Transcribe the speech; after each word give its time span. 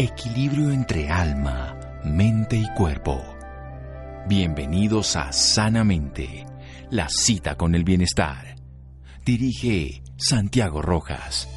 Equilibrio 0.00 0.70
entre 0.70 1.10
alma, 1.10 1.76
mente 2.04 2.56
y 2.56 2.72
cuerpo. 2.76 3.20
Bienvenidos 4.28 5.16
a 5.16 5.32
Sanamente, 5.32 6.46
la 6.88 7.08
cita 7.08 7.56
con 7.56 7.74
el 7.74 7.82
bienestar. 7.82 8.54
Dirige 9.24 10.04
Santiago 10.16 10.82
Rojas. 10.82 11.48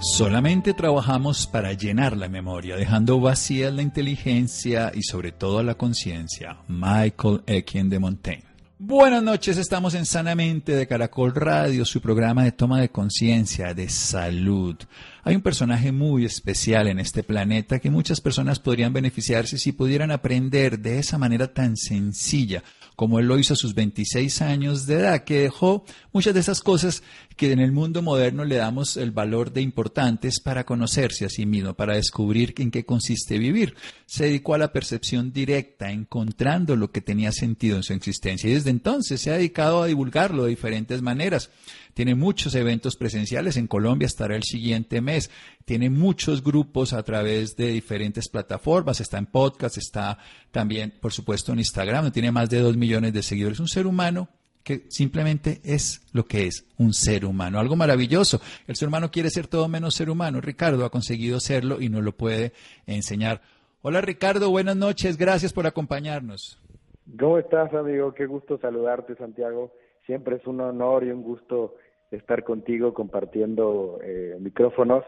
Solamente 0.00 0.74
trabajamos 0.74 1.46
para 1.46 1.72
llenar 1.72 2.14
la 2.18 2.28
memoria, 2.28 2.76
dejando 2.76 3.20
vacía 3.20 3.70
la 3.70 3.80
inteligencia 3.80 4.92
y 4.94 5.02
sobre 5.02 5.32
todo 5.32 5.62
la 5.62 5.76
conciencia. 5.76 6.58
Michael 6.68 7.42
Ekin 7.46 7.88
de 7.88 7.98
Montaigne. 7.98 8.49
Buenas 8.82 9.22
noches, 9.22 9.58
estamos 9.58 9.92
en 9.92 10.06
Sanamente 10.06 10.72
de 10.72 10.86
Caracol 10.86 11.34
Radio, 11.34 11.84
su 11.84 12.00
programa 12.00 12.44
de 12.44 12.52
toma 12.52 12.80
de 12.80 12.88
conciencia, 12.88 13.74
de 13.74 13.90
salud. 13.90 14.74
Hay 15.22 15.36
un 15.36 15.42
personaje 15.42 15.92
muy 15.92 16.24
especial 16.24 16.88
en 16.88 16.98
este 16.98 17.22
planeta 17.22 17.78
que 17.78 17.90
muchas 17.90 18.22
personas 18.22 18.58
podrían 18.58 18.94
beneficiarse 18.94 19.58
si 19.58 19.72
pudieran 19.72 20.10
aprender 20.10 20.78
de 20.78 20.98
esa 20.98 21.18
manera 21.18 21.52
tan 21.52 21.76
sencilla 21.76 22.62
como 23.00 23.18
él 23.18 23.24
lo 23.24 23.38
hizo 23.38 23.54
a 23.54 23.56
sus 23.56 23.74
26 23.74 24.42
años 24.42 24.84
de 24.84 24.96
edad, 24.96 25.24
que 25.24 25.40
dejó 25.40 25.86
muchas 26.12 26.34
de 26.34 26.40
esas 26.40 26.60
cosas 26.60 27.02
que 27.40 27.52
en 27.52 27.58
el 27.58 27.72
mundo 27.72 28.02
moderno 28.02 28.44
le 28.44 28.56
damos 28.56 28.98
el 28.98 29.12
valor 29.12 29.50
de 29.50 29.62
importantes 29.62 30.40
para 30.40 30.66
conocerse 30.66 31.24
a 31.24 31.30
sí 31.30 31.46
mismo, 31.46 31.72
para 31.72 31.94
descubrir 31.94 32.52
en 32.58 32.70
qué 32.70 32.84
consiste 32.84 33.38
vivir. 33.38 33.76
Se 34.04 34.24
dedicó 34.24 34.52
a 34.52 34.58
la 34.58 34.74
percepción 34.74 35.32
directa, 35.32 35.90
encontrando 35.90 36.76
lo 36.76 36.90
que 36.92 37.00
tenía 37.00 37.32
sentido 37.32 37.78
en 37.78 37.82
su 37.82 37.94
existencia 37.94 38.50
y 38.50 38.52
desde 38.52 38.68
entonces 38.68 39.22
se 39.22 39.30
ha 39.30 39.38
dedicado 39.38 39.82
a 39.82 39.86
divulgarlo 39.86 40.42
de 40.42 40.50
diferentes 40.50 41.00
maneras. 41.00 41.48
Tiene 41.94 42.14
muchos 42.14 42.54
eventos 42.54 42.96
presenciales. 42.96 43.56
En 43.56 43.68
Colombia 43.68 44.04
estará 44.04 44.36
el 44.36 44.44
siguiente 44.44 45.00
mes. 45.00 45.30
Tiene 45.64 45.88
muchos 45.88 46.44
grupos 46.44 46.92
a 46.92 47.02
través 47.04 47.56
de 47.56 47.68
diferentes 47.68 48.28
plataformas. 48.28 49.00
Está 49.00 49.16
en 49.16 49.24
podcast, 49.24 49.78
está 49.78 50.18
también, 50.50 50.92
por 51.00 51.14
supuesto, 51.14 51.54
en 51.54 51.60
Instagram. 51.60 52.12
Tiene 52.12 52.32
más 52.32 52.50
de 52.50 52.60
dos 52.60 52.76
millones 52.76 53.14
de 53.14 53.22
seguidores. 53.22 53.60
Un 53.60 53.68
ser 53.68 53.86
humano 53.86 54.28
que 54.64 54.84
simplemente 54.88 55.60
es 55.64 56.06
lo 56.12 56.24
que 56.24 56.46
es, 56.46 56.66
un 56.78 56.92
ser 56.92 57.24
humano. 57.24 57.58
Algo 57.58 57.76
maravilloso. 57.76 58.40
El 58.66 58.76
ser 58.76 58.88
humano 58.88 59.10
quiere 59.10 59.30
ser 59.30 59.46
todo 59.46 59.68
menos 59.68 59.94
ser 59.94 60.10
humano. 60.10 60.40
Ricardo 60.40 60.84
ha 60.84 60.90
conseguido 60.90 61.40
serlo 61.40 61.80
y 61.80 61.88
nos 61.88 62.02
lo 62.02 62.12
puede 62.12 62.52
enseñar. 62.86 63.40
Hola 63.82 64.00
Ricardo, 64.00 64.50
buenas 64.50 64.76
noches. 64.76 65.16
Gracias 65.16 65.52
por 65.52 65.66
acompañarnos. 65.66 66.58
¿Cómo 67.18 67.38
estás, 67.38 67.72
amigo? 67.74 68.12
Qué 68.14 68.26
gusto 68.26 68.58
saludarte, 68.58 69.16
Santiago 69.16 69.72
siempre 70.10 70.34
es 70.34 70.46
un 70.48 70.60
honor 70.60 71.04
y 71.04 71.12
un 71.12 71.22
gusto 71.22 71.76
estar 72.10 72.42
contigo 72.42 72.92
compartiendo 72.92 74.00
eh, 74.02 74.36
micrófonos 74.40 75.04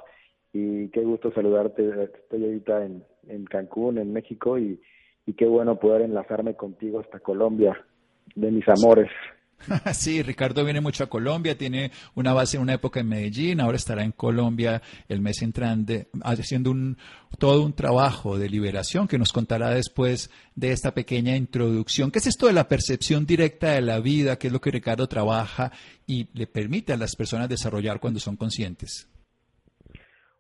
y 0.53 0.91
qué 0.91 1.01
gusto 1.01 1.33
saludarte. 1.33 1.89
Estoy 2.05 2.45
ahorita 2.45 2.85
en, 2.85 3.03
en 3.27 3.45
Cancún, 3.47 3.99
en 3.99 4.13
México, 4.13 4.59
y, 4.59 4.81
y 5.27 5.33
qué 5.33 5.47
bueno 5.47 5.81
poder 5.81 6.03
enlazarme 6.03 6.55
contigo 6.55 7.01
hasta 7.01 7.19
Colombia, 7.19 7.85
de 8.37 8.53
mis 8.53 8.65
amores. 8.69 9.11
Ricardo 10.25 10.65
viene 10.65 10.81
mucho 10.81 11.05
a 11.05 11.09
Colombia, 11.09 11.57
tiene 11.57 11.91
una 12.15 12.33
base 12.33 12.57
en 12.57 12.63
una 12.63 12.75
época 12.75 13.01
en 13.01 13.09
Medellín, 13.09 13.61
ahora 13.61 13.77
estará 13.77 14.05
en 14.05 14.13
Colombia 14.13 14.83
el 15.09 15.21
mes 15.21 15.43
entrante 15.43 16.09
haciendo 16.23 16.71
un, 16.71 16.97
todo 17.39 17.65
un 17.65 17.73
trabajo 17.73 18.39
de 18.39 18.49
liberación 18.49 19.09
que 19.09 19.19
nos 19.19 19.33
contará 19.33 19.71
después 19.71 20.31
de 20.55 20.73
esta 20.73 20.93
pequeña 20.93 21.37
introducción. 21.37 22.11
¿Qué 22.11 22.19
es 22.19 22.27
esto 22.27 22.47
de 22.47 22.53
la 22.53 22.69
percepción 22.69 23.27
directa 23.27 23.73
de 23.73 23.83
la 23.83 24.01
vida? 24.01 24.39
¿Qué 24.39 24.49
es 24.49 24.53
lo 24.53 24.61
que 24.61 24.71
Ricardo 24.71 25.07
trabaja 25.07 25.73
y 26.07 26.29
le 26.35 26.47
permite 26.47 26.93
a 26.93 26.97
las 26.97 27.17
personas 27.17 27.49
desarrollar 27.49 28.01
cuando 28.01 28.21
son 28.21 28.37
conscientes? 28.37 29.09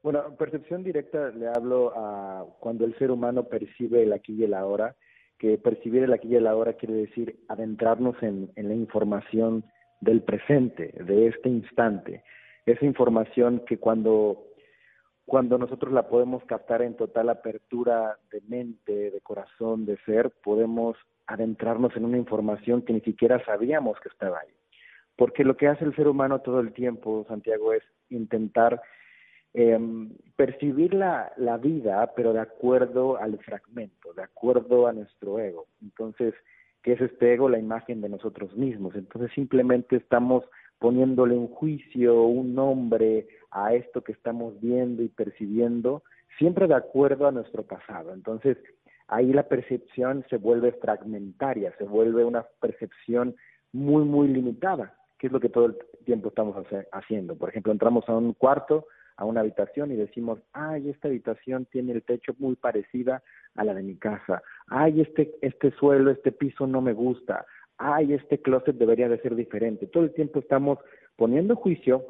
Bueno, 0.03 0.35
percepción 0.37 0.83
directa 0.83 1.31
le 1.31 1.47
hablo 1.47 1.93
a 1.97 2.45
cuando 2.59 2.85
el 2.85 2.97
ser 2.99 3.13
humano 3.13 3.45
percibe 3.45 4.03
el 4.03 4.13
aquí 4.13 4.35
y 4.35 4.45
el 4.45 4.55
ahora 4.55 4.97
que 5.43 5.59
percibir 5.59 6.05
el 6.05 6.13
aquí 6.13 6.29
y 6.29 6.37
el 6.37 6.47
ahora 6.47 6.75
quiere 6.75 6.95
decir 6.95 7.41
adentrarnos 7.49 8.15
en, 8.23 8.53
la 8.55 8.75
información 8.75 9.65
del 10.01 10.23
presente, 10.23 10.95
de 11.05 11.27
este 11.27 11.49
instante. 11.49 12.23
Esa 12.65 12.85
información 12.85 13.65
que 13.67 13.79
cuando, 13.79 14.45
cuando 15.27 15.59
nosotros 15.59 15.93
la 15.93 16.07
podemos 16.07 16.45
captar 16.45 16.81
en 16.83 16.95
total 16.95 17.29
apertura 17.29 18.19
de 18.31 18.41
mente, 18.43 19.11
de 19.11 19.21
corazón, 19.21 19.85
de 19.85 19.97
ser, 20.07 20.31
podemos 20.45 20.97
adentrarnos 21.27 21.97
en 21.97 22.05
una 22.05 22.19
información 22.19 22.83
que 22.83 22.93
ni 22.93 23.01
siquiera 23.01 23.45
sabíamos 23.45 23.99
que 23.99 24.11
estaba 24.11 24.39
ahí. 24.39 24.55
Porque 25.17 25.43
lo 25.43 25.57
que 25.57 25.67
hace 25.67 25.85
el 25.85 25.97
ser 25.97 26.07
humano 26.07 26.39
todo 26.39 26.61
el 26.61 26.73
tiempo, 26.73 27.27
Santiago, 27.27 27.73
es 27.73 27.83
intentar 28.11 28.81
eh, 29.55 29.79
percibir 30.37 30.95
la, 30.95 31.33
la 31.37 31.59
vida, 31.59 32.13
pero 32.17 32.33
de 32.33 32.41
acuerdo 32.41 33.19
al 33.19 33.39
fragmento, 33.39 34.13
de 34.15 34.23
acuerdo 34.23 34.87
a 34.87 34.93
nuestro 34.93 35.39
ego. 35.39 35.67
Entonces, 35.83 36.35
¿qué 36.83 36.93
es 36.93 37.01
este 37.01 37.35
ego? 37.35 37.49
La 37.49 37.59
imagen 37.59 38.01
de 38.01 38.09
nosotros 38.09 38.57
mismos. 38.57 38.95
Entonces, 38.95 39.31
simplemente 39.35 39.97
estamos 39.97 40.45
poniéndole 40.79 41.37
un 41.37 41.49
juicio, 41.49 42.25
un 42.25 42.55
nombre 42.55 43.29
a 43.53 43.75
esto 43.75 44.03
que 44.03 44.13
estamos 44.13 44.61
viendo 44.61 45.03
y 45.03 45.09
percibiendo, 45.09 46.03
siempre 46.39 46.67
de 46.67 46.75
acuerdo 46.75 47.29
a 47.29 47.33
nuestro 47.33 47.63
pasado. 47.63 48.13
Entonces, 48.13 48.57
ahí 49.07 49.33
la 49.33 49.45
percepción 49.45 50.25
se 50.29 50.39
vuelve 50.39 50.73
fragmentaria, 50.73 51.73
se 51.79 51.85
vuelve 51.85 52.25
una 52.25 52.45
percepción 52.61 53.37
muy, 53.73 54.05
muy 54.05 54.29
limitada, 54.29 54.97
que 55.19 55.29
es 55.29 55.33
lo 55.33 55.39
que 55.39 55.51
todo 55.51 55.67
el 55.67 55.77
tiempo 56.05 56.29
estamos 56.29 56.57
haciendo. 56.93 57.37
Por 57.37 57.51
ejemplo, 57.51 57.73
entramos 57.73 58.09
a 58.09 58.17
un 58.17 58.33
cuarto, 58.33 58.87
a 59.17 59.25
una 59.25 59.41
habitación 59.41 59.93
y 59.93 59.97
decimos, 59.97 60.41
ay, 60.53 60.91
esta 60.91 61.09
habitación 61.09 61.67
tiene 61.67 61.93
el 61.93 62.03
techo 62.03 62.35
muy 62.39 62.57
parecida 62.57 63.23
a 63.55 63.65
la 63.65 63.75
de 63.75 63.83
mi 63.83 63.97
casa, 63.97 64.43
ay, 64.69 65.01
este, 65.01 65.35
este 65.43 65.71
suelo, 65.73 66.11
este 66.11 66.33
piso 66.33 66.67
no 66.67 66.81
me 66.81 66.93
gusta, 66.93 67.47
ay, 67.79 68.15
este 68.15 68.41
closet 68.41 68.77
debería 68.77 69.09
de 69.09 69.21
ser 69.21 69.35
diferente. 69.35 69.87
Todo 69.87 70.05
el 70.05 70.15
tiempo 70.15 70.39
estamos 70.39 70.79
poniendo 71.17 71.57
juicio 71.57 72.05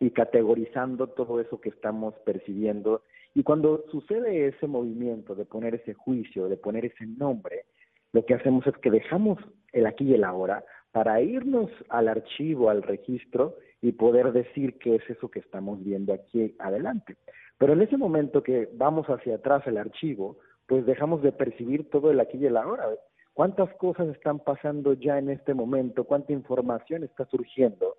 y 0.00 0.10
categorizando 0.10 1.08
todo 1.08 1.40
eso 1.40 1.60
que 1.60 1.68
estamos 1.68 2.14
percibiendo. 2.24 3.02
Y 3.34 3.42
cuando 3.42 3.84
sucede 3.90 4.48
ese 4.48 4.66
movimiento 4.66 5.34
de 5.34 5.44
poner 5.44 5.74
ese 5.74 5.94
juicio, 5.94 6.48
de 6.48 6.56
poner 6.56 6.86
ese 6.86 7.06
nombre, 7.06 7.66
lo 8.12 8.24
que 8.24 8.34
hacemos 8.34 8.66
es 8.66 8.76
que 8.78 8.90
dejamos 8.90 9.38
el 9.72 9.86
aquí 9.86 10.04
y 10.04 10.14
el 10.14 10.24
ahora 10.24 10.64
para 10.94 11.20
irnos 11.20 11.72
al 11.88 12.06
archivo, 12.06 12.70
al 12.70 12.80
registro 12.80 13.56
y 13.82 13.90
poder 13.90 14.30
decir 14.30 14.78
qué 14.78 14.94
es 14.94 15.10
eso 15.10 15.28
que 15.28 15.40
estamos 15.40 15.82
viendo 15.82 16.12
aquí 16.14 16.54
adelante. 16.60 17.16
Pero 17.58 17.72
en 17.72 17.82
ese 17.82 17.96
momento 17.96 18.44
que 18.44 18.68
vamos 18.74 19.08
hacia 19.08 19.34
atrás 19.34 19.66
el 19.66 19.76
archivo, 19.76 20.38
pues 20.68 20.86
dejamos 20.86 21.20
de 21.22 21.32
percibir 21.32 21.90
todo 21.90 22.12
el 22.12 22.20
aquí 22.20 22.38
y 22.38 22.46
el 22.46 22.56
ahora. 22.56 22.86
¿Cuántas 23.32 23.74
cosas 23.74 24.06
están 24.06 24.38
pasando 24.38 24.92
ya 24.92 25.18
en 25.18 25.30
este 25.30 25.52
momento? 25.52 26.04
¿Cuánta 26.04 26.32
información 26.32 27.02
está 27.02 27.24
surgiendo 27.24 27.96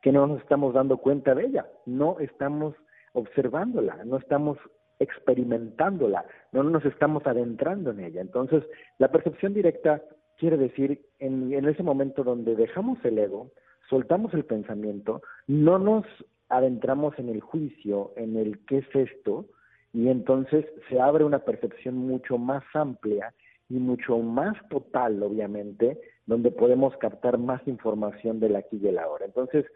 que 0.00 0.10
no 0.10 0.26
nos 0.26 0.40
estamos 0.40 0.72
dando 0.72 0.96
cuenta 0.96 1.34
de 1.34 1.44
ella? 1.44 1.66
No 1.84 2.20
estamos 2.20 2.74
observándola, 3.12 4.02
no 4.06 4.16
estamos 4.16 4.56
experimentándola, 4.98 6.24
no 6.52 6.62
nos 6.62 6.86
estamos 6.86 7.26
adentrando 7.26 7.90
en 7.90 8.00
ella. 8.00 8.22
Entonces, 8.22 8.64
la 8.96 9.08
percepción 9.08 9.52
directa 9.52 10.02
quiere 10.40 10.56
decir 10.56 11.02
en, 11.18 11.52
ese 11.68 11.82
momento 11.82 12.24
donde 12.24 12.56
dejamos 12.56 12.98
el 13.04 13.18
ego, 13.18 13.50
soltamos 13.90 14.32
el 14.32 14.46
pensamiento, 14.46 15.20
no 15.46 15.78
nos 15.78 16.06
adentramos 16.48 17.16
en 17.18 17.28
el 17.28 17.42
juicio, 17.42 18.12
en 18.16 18.36
el 18.38 18.58
qué 18.64 18.78
es 18.78 18.86
esto, 18.94 19.44
y 19.92 20.08
entonces 20.08 20.64
se 20.88 20.98
abre 20.98 21.24
una 21.24 21.40
percepción 21.40 21.96
mucho 21.96 22.38
más 22.38 22.64
amplia 22.72 23.34
y 23.68 23.74
mucho 23.74 24.18
más 24.18 24.56
total, 24.70 25.22
obviamente, 25.22 26.00
donde 26.24 26.50
podemos 26.50 26.96
captar 26.96 27.36
más 27.36 27.60
información 27.68 28.40
del 28.40 28.56
aquí 28.56 28.80
y 28.82 28.88
el 28.88 28.98
ahora. 28.98 29.26
Entonces, 29.26 29.66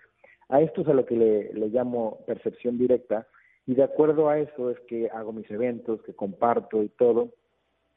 a 0.49 0.62
esto 0.62 0.81
es 0.81 0.88
a 0.88 0.94
lo 0.94 1.05
que 1.05 1.16
le, 1.16 1.52
le 1.52 1.69
llamo 1.69 2.20
percepción 2.26 2.78
directa, 2.78 3.26
y 3.66 3.75
de 3.75 3.82
acuerdo 3.82 4.31
a 4.31 4.38
eso 4.38 4.70
es 4.70 4.81
que 4.81 5.11
hago 5.11 5.32
mis 5.32 5.50
eventos, 5.50 6.02
que 6.02 6.14
comparto 6.14 6.82
y 6.82 6.88
todo. 6.88 7.31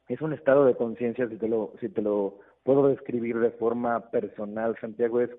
Es 0.08 0.20
un 0.22 0.32
estado 0.32 0.64
de 0.64 0.76
conciencia, 0.76 1.28
si 1.28 1.36
te 1.36 1.48
lo, 1.48 1.72
si 1.80 1.88
te 1.88 2.00
lo 2.00 2.38
puedo 2.68 2.88
describir 2.88 3.38
de 3.38 3.50
forma 3.52 4.10
personal, 4.10 4.76
Santiago, 4.78 5.22
es 5.22 5.30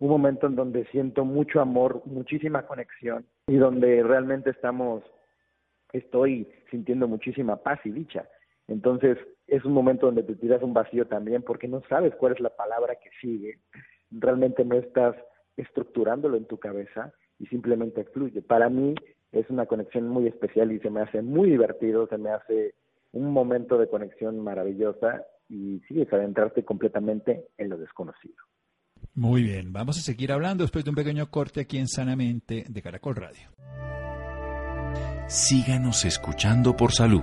un 0.00 0.08
momento 0.08 0.48
en 0.48 0.56
donde 0.56 0.84
siento 0.86 1.24
mucho 1.24 1.60
amor, 1.60 2.02
muchísima 2.04 2.66
conexión 2.66 3.24
y 3.46 3.54
donde 3.58 4.02
realmente 4.02 4.50
estamos, 4.50 5.04
estoy 5.92 6.48
sintiendo 6.72 7.06
muchísima 7.06 7.62
paz 7.62 7.78
y 7.84 7.92
dicha. 7.92 8.28
Entonces 8.66 9.18
es 9.46 9.64
un 9.64 9.72
momento 9.72 10.06
donde 10.06 10.24
te 10.24 10.34
tiras 10.34 10.64
un 10.64 10.74
vacío 10.74 11.06
también 11.06 11.44
porque 11.44 11.68
no 11.68 11.80
sabes 11.88 12.12
cuál 12.16 12.32
es 12.32 12.40
la 12.40 12.50
palabra 12.50 12.96
que 12.96 13.10
sigue, 13.20 13.60
realmente 14.10 14.64
no 14.64 14.74
estás 14.74 15.14
estructurándolo 15.56 16.36
en 16.36 16.46
tu 16.46 16.58
cabeza 16.58 17.12
y 17.38 17.46
simplemente 17.46 18.02
fluye. 18.02 18.42
Para 18.42 18.68
mí 18.68 18.96
es 19.30 19.48
una 19.48 19.66
conexión 19.66 20.08
muy 20.08 20.26
especial 20.26 20.72
y 20.72 20.80
se 20.80 20.90
me 20.90 21.02
hace 21.02 21.22
muy 21.22 21.50
divertido, 21.50 22.08
se 22.08 22.18
me 22.18 22.30
hace 22.30 22.74
un 23.12 23.30
momento 23.30 23.78
de 23.78 23.88
conexión 23.88 24.40
maravillosa 24.40 25.24
y 25.48 25.80
sigues 25.88 26.12
adentrarte 26.12 26.64
completamente 26.64 27.48
en 27.58 27.68
lo 27.68 27.76
desconocido. 27.78 28.36
Muy 29.14 29.42
bien, 29.42 29.72
vamos 29.72 29.98
a 29.98 30.00
seguir 30.00 30.32
hablando 30.32 30.64
después 30.64 30.84
de 30.84 30.90
un 30.90 30.96
pequeño 30.96 31.30
corte 31.30 31.60
aquí 31.60 31.78
en 31.78 31.88
Sanamente 31.88 32.64
de 32.68 32.82
Caracol 32.82 33.16
Radio. 33.16 33.50
Síganos 35.28 36.04
escuchando 36.04 36.76
por 36.76 36.92
salud. 36.92 37.22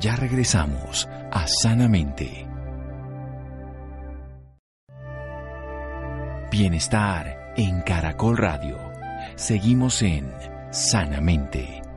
Ya 0.00 0.16
regresamos 0.16 1.06
a 1.30 1.46
Sanamente. 1.46 2.46
Bienestar 6.50 7.52
en 7.56 7.82
Caracol 7.82 8.36
Radio. 8.36 8.78
Seguimos 9.36 10.02
en 10.02 10.32
Sanamente. 10.70 11.87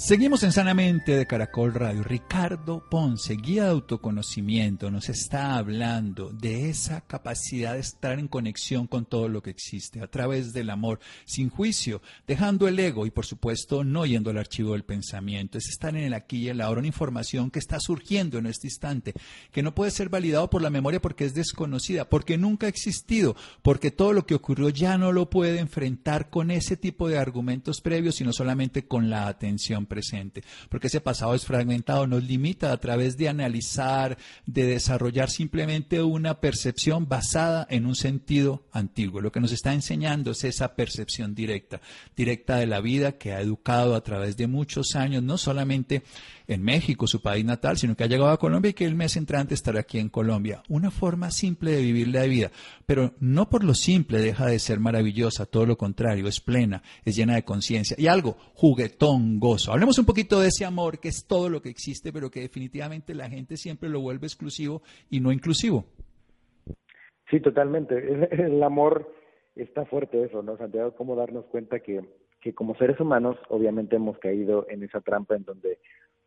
Seguimos 0.00 0.44
en 0.44 0.52
Sanamente 0.52 1.16
de 1.16 1.26
Caracol 1.26 1.74
Radio. 1.74 2.04
Ricardo 2.04 2.84
Ponce, 2.88 3.34
guía 3.34 3.64
de 3.64 3.70
autoconocimiento, 3.70 4.92
nos 4.92 5.08
está 5.08 5.56
hablando 5.56 6.30
de 6.30 6.70
esa 6.70 7.00
capacidad 7.00 7.74
de 7.74 7.80
estar 7.80 8.16
en 8.20 8.28
conexión 8.28 8.86
con 8.86 9.06
todo 9.06 9.28
lo 9.28 9.42
que 9.42 9.50
existe 9.50 10.00
a 10.00 10.06
través 10.06 10.52
del 10.52 10.70
amor, 10.70 11.00
sin 11.24 11.50
juicio, 11.50 12.00
dejando 12.28 12.68
el 12.68 12.78
ego 12.78 13.06
y 13.06 13.10
por 13.10 13.26
supuesto 13.26 13.82
no 13.82 14.06
yendo 14.06 14.30
al 14.30 14.38
archivo 14.38 14.74
del 14.74 14.84
pensamiento. 14.84 15.58
Es 15.58 15.68
estar 15.68 15.96
en 15.96 16.04
el 16.04 16.14
aquí 16.14 16.44
y 16.44 16.48
el 16.48 16.60
ahora, 16.60 16.78
una 16.78 16.86
información 16.86 17.50
que 17.50 17.58
está 17.58 17.80
surgiendo 17.80 18.38
en 18.38 18.46
este 18.46 18.68
instante, 18.68 19.14
que 19.50 19.64
no 19.64 19.74
puede 19.74 19.90
ser 19.90 20.10
validado 20.10 20.48
por 20.48 20.62
la 20.62 20.70
memoria 20.70 21.02
porque 21.02 21.24
es 21.24 21.34
desconocida, 21.34 22.08
porque 22.08 22.38
nunca 22.38 22.66
ha 22.66 22.70
existido, 22.70 23.34
porque 23.62 23.90
todo 23.90 24.12
lo 24.12 24.26
que 24.26 24.36
ocurrió 24.36 24.68
ya 24.68 24.96
no 24.96 25.10
lo 25.10 25.28
puede 25.28 25.58
enfrentar 25.58 26.30
con 26.30 26.52
ese 26.52 26.76
tipo 26.76 27.08
de 27.08 27.18
argumentos 27.18 27.80
previos, 27.80 28.14
sino 28.14 28.32
solamente 28.32 28.86
con 28.86 29.10
la 29.10 29.26
atención 29.26 29.87
presente, 29.88 30.44
porque 30.68 30.86
ese 30.86 31.00
pasado 31.00 31.34
es 31.34 31.44
fragmentado, 31.44 32.06
nos 32.06 32.22
limita 32.22 32.70
a 32.72 32.76
través 32.76 33.16
de 33.16 33.28
analizar, 33.28 34.18
de 34.46 34.66
desarrollar 34.66 35.30
simplemente 35.30 36.02
una 36.02 36.40
percepción 36.40 37.08
basada 37.08 37.66
en 37.70 37.86
un 37.86 37.94
sentido 37.94 38.64
antiguo. 38.72 39.20
Lo 39.20 39.32
que 39.32 39.40
nos 39.40 39.52
está 39.52 39.72
enseñando 39.72 40.30
es 40.30 40.44
esa 40.44 40.74
percepción 40.74 41.34
directa, 41.34 41.80
directa 42.16 42.56
de 42.56 42.66
la 42.66 42.80
vida 42.80 43.12
que 43.12 43.32
ha 43.32 43.40
educado 43.40 43.94
a 43.94 44.02
través 44.02 44.36
de 44.36 44.46
muchos 44.46 44.94
años, 44.94 45.22
no 45.22 45.38
solamente 45.38 46.02
en 46.46 46.62
México, 46.62 47.06
su 47.06 47.20
país 47.20 47.44
natal, 47.44 47.76
sino 47.76 47.94
que 47.94 48.04
ha 48.04 48.08
llegado 48.08 48.30
a 48.30 48.38
Colombia 48.38 48.70
y 48.70 48.74
que 48.74 48.86
el 48.86 48.94
mes 48.94 49.16
entrante 49.16 49.54
estará 49.54 49.80
aquí 49.80 49.98
en 49.98 50.08
Colombia. 50.08 50.62
Una 50.68 50.90
forma 50.90 51.30
simple 51.30 51.72
de 51.72 51.82
vivir 51.82 52.08
la 52.08 52.22
vida, 52.22 52.50
pero 52.86 53.14
no 53.20 53.50
por 53.50 53.64
lo 53.64 53.74
simple 53.74 54.18
deja 54.18 54.46
de 54.46 54.58
ser 54.58 54.80
maravillosa, 54.80 55.46
todo 55.46 55.66
lo 55.66 55.76
contrario, 55.76 56.26
es 56.26 56.40
plena, 56.40 56.82
es 57.04 57.16
llena 57.16 57.34
de 57.34 57.44
conciencia 57.44 57.96
y 57.98 58.06
algo, 58.06 58.36
juguetón, 58.54 59.38
gozo. 59.38 59.72
Hablemos 59.78 60.00
un 60.00 60.06
poquito 60.06 60.40
de 60.40 60.48
ese 60.48 60.64
amor 60.64 60.98
que 60.98 61.06
es 61.06 61.24
todo 61.24 61.48
lo 61.48 61.62
que 61.62 61.68
existe, 61.68 62.12
pero 62.12 62.30
que 62.30 62.40
definitivamente 62.40 63.14
la 63.14 63.30
gente 63.30 63.56
siempre 63.56 63.88
lo 63.88 64.00
vuelve 64.00 64.26
exclusivo 64.26 64.82
y 65.08 65.20
no 65.20 65.30
inclusivo. 65.30 65.84
Sí, 67.30 67.38
totalmente. 67.38 67.96
El 68.32 68.60
amor 68.60 69.08
está 69.54 69.84
fuerte 69.84 70.24
eso, 70.24 70.42
¿no, 70.42 70.56
Santiago? 70.56 70.96
Cómo 70.96 71.14
darnos 71.14 71.44
cuenta 71.44 71.78
que, 71.78 72.00
que 72.40 72.54
como 72.54 72.74
seres 72.74 72.98
humanos 72.98 73.36
obviamente 73.50 73.94
hemos 73.94 74.18
caído 74.18 74.66
en 74.68 74.82
esa 74.82 75.00
trampa 75.00 75.36
en 75.36 75.44
donde 75.44 75.78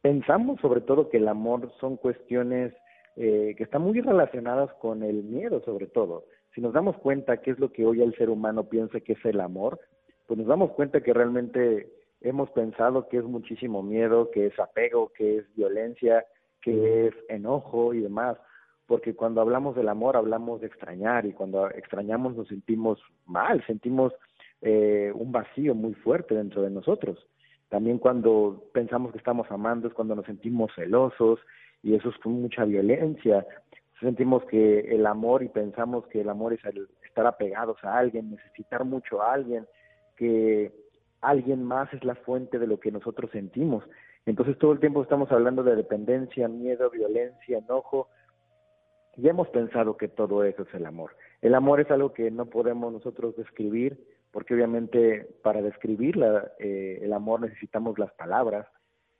pensamos 0.02 0.62
sobre 0.62 0.80
todo 0.80 1.10
que 1.10 1.18
el 1.18 1.28
amor 1.28 1.74
son 1.82 1.98
cuestiones 1.98 2.74
eh, 3.18 3.54
que 3.58 3.64
están 3.66 3.82
muy 3.82 4.00
relacionadas 4.00 4.72
con 4.76 5.04
el 5.04 5.24
miedo 5.26 5.62
sobre 5.66 5.88
todo. 5.88 6.24
Si 6.56 6.62
nos 6.62 6.72
damos 6.72 6.96
cuenta 7.00 7.42
qué 7.42 7.52
es 7.52 7.60
lo 7.60 7.74
que 7.74 7.86
hoy 7.86 8.02
el 8.02 8.16
ser 8.16 8.30
humano 8.30 8.70
piensa 8.70 9.02
que 9.02 9.12
es 9.12 9.26
el 9.26 9.42
amor, 9.42 9.78
pues 10.26 10.38
nos 10.38 10.48
damos 10.48 10.72
cuenta 10.72 11.02
que 11.02 11.12
realmente 11.12 12.01
hemos 12.22 12.50
pensado 12.52 13.08
que 13.10 13.18
es 13.18 13.24
muchísimo 13.24 13.84
miedo, 13.84 14.30
que 14.32 14.48
es 14.48 14.60
apego, 14.60 15.12
que 15.14 15.38
es 15.38 15.56
violencia, 15.56 16.26
que 16.62 17.08
es 17.08 17.14
enojo 17.30 17.94
y 17.94 18.02
demás, 18.02 18.38
porque 18.86 19.16
cuando 19.16 19.42
hablamos 19.42 19.76
del 19.76 19.90
amor 19.90 20.16
hablamos 20.16 20.62
de 20.62 20.68
extrañar 20.68 21.26
y 21.26 21.34
cuando 21.34 21.70
extrañamos 21.70 22.36
nos 22.36 22.48
sentimos 22.48 23.00
mal, 23.26 23.64
sentimos 23.66 24.14
eh, 24.62 25.12
un 25.16 25.32
vacío 25.32 25.74
muy 25.74 25.94
fuerte 25.96 26.36
dentro 26.36 26.62
de 26.62 26.70
nosotros. 26.70 27.18
También 27.70 27.98
cuando 27.98 28.66
pensamos 28.74 29.12
que 29.12 29.18
estamos 29.18 29.50
amando 29.50 29.88
es 29.88 29.94
cuando 29.94 30.14
nos 30.14 30.26
sentimos 30.26 30.72
celosos 30.76 31.40
y 31.82 31.96
eso 31.96 32.10
es 32.10 32.18
con 32.18 32.34
mucha 32.34 32.66
violencia. 32.66 33.48
Sentimos 34.00 34.44
que 34.46 34.80
el 34.82 35.06
amor 35.06 35.42
y 35.42 35.48
pensamos 35.48 36.06
que 36.08 36.22
el 36.22 36.30
amor 36.30 36.54
es 36.54 36.66
el 36.66 36.90
estar 37.08 37.26
apegados 37.26 37.78
a 37.84 37.98
alguien, 37.98 38.32
necesitar 38.32 38.84
mucho 38.84 39.22
a 39.22 39.34
alguien, 39.34 39.66
que 40.18 40.72
alguien 41.22 41.64
más 41.64 41.94
es 41.94 42.04
la 42.04 42.16
fuente 42.16 42.60
de 42.60 42.68
lo 42.68 42.80
que 42.80 42.92
nosotros 42.92 43.32
sentimos. 43.32 43.84
Entonces 44.26 44.58
todo 44.58 44.74
el 44.74 44.80
tiempo 44.80 45.02
estamos 45.02 45.32
hablando 45.32 45.64
de 45.64 45.76
dependencia, 45.76 46.48
miedo, 46.48 46.90
violencia, 46.90 47.60
enojo, 47.60 48.08
y 49.18 49.28
hemos 49.28 49.48
pensado 49.50 49.98
que 49.98 50.08
todo 50.08 50.44
eso 50.44 50.64
es 50.64 50.74
el 50.74 50.86
amor. 50.86 51.16
El 51.42 51.56
amor 51.56 51.82
es 51.82 51.92
algo 51.92 52.14
que 52.14 52.32
no 52.32 52.46
podemos 52.46 52.94
nosotros 52.94 53.36
describir, 53.36 54.00
porque 54.32 54.54
obviamente 54.54 55.28
para 55.44 55.62
describir 55.62 56.16
eh, 56.60 57.00
el 57.02 57.14
amor 57.14 57.42
necesitamos 57.42 58.00
las 58.00 58.14
palabras, 58.14 58.68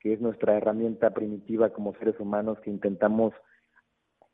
que 0.00 0.14
es 0.14 0.20
nuestra 0.20 0.56
herramienta 0.56 1.10
primitiva 1.10 1.70
como 1.70 1.94
seres 1.94 2.18
humanos 2.18 2.58
que 2.60 2.70
intentamos 2.70 3.34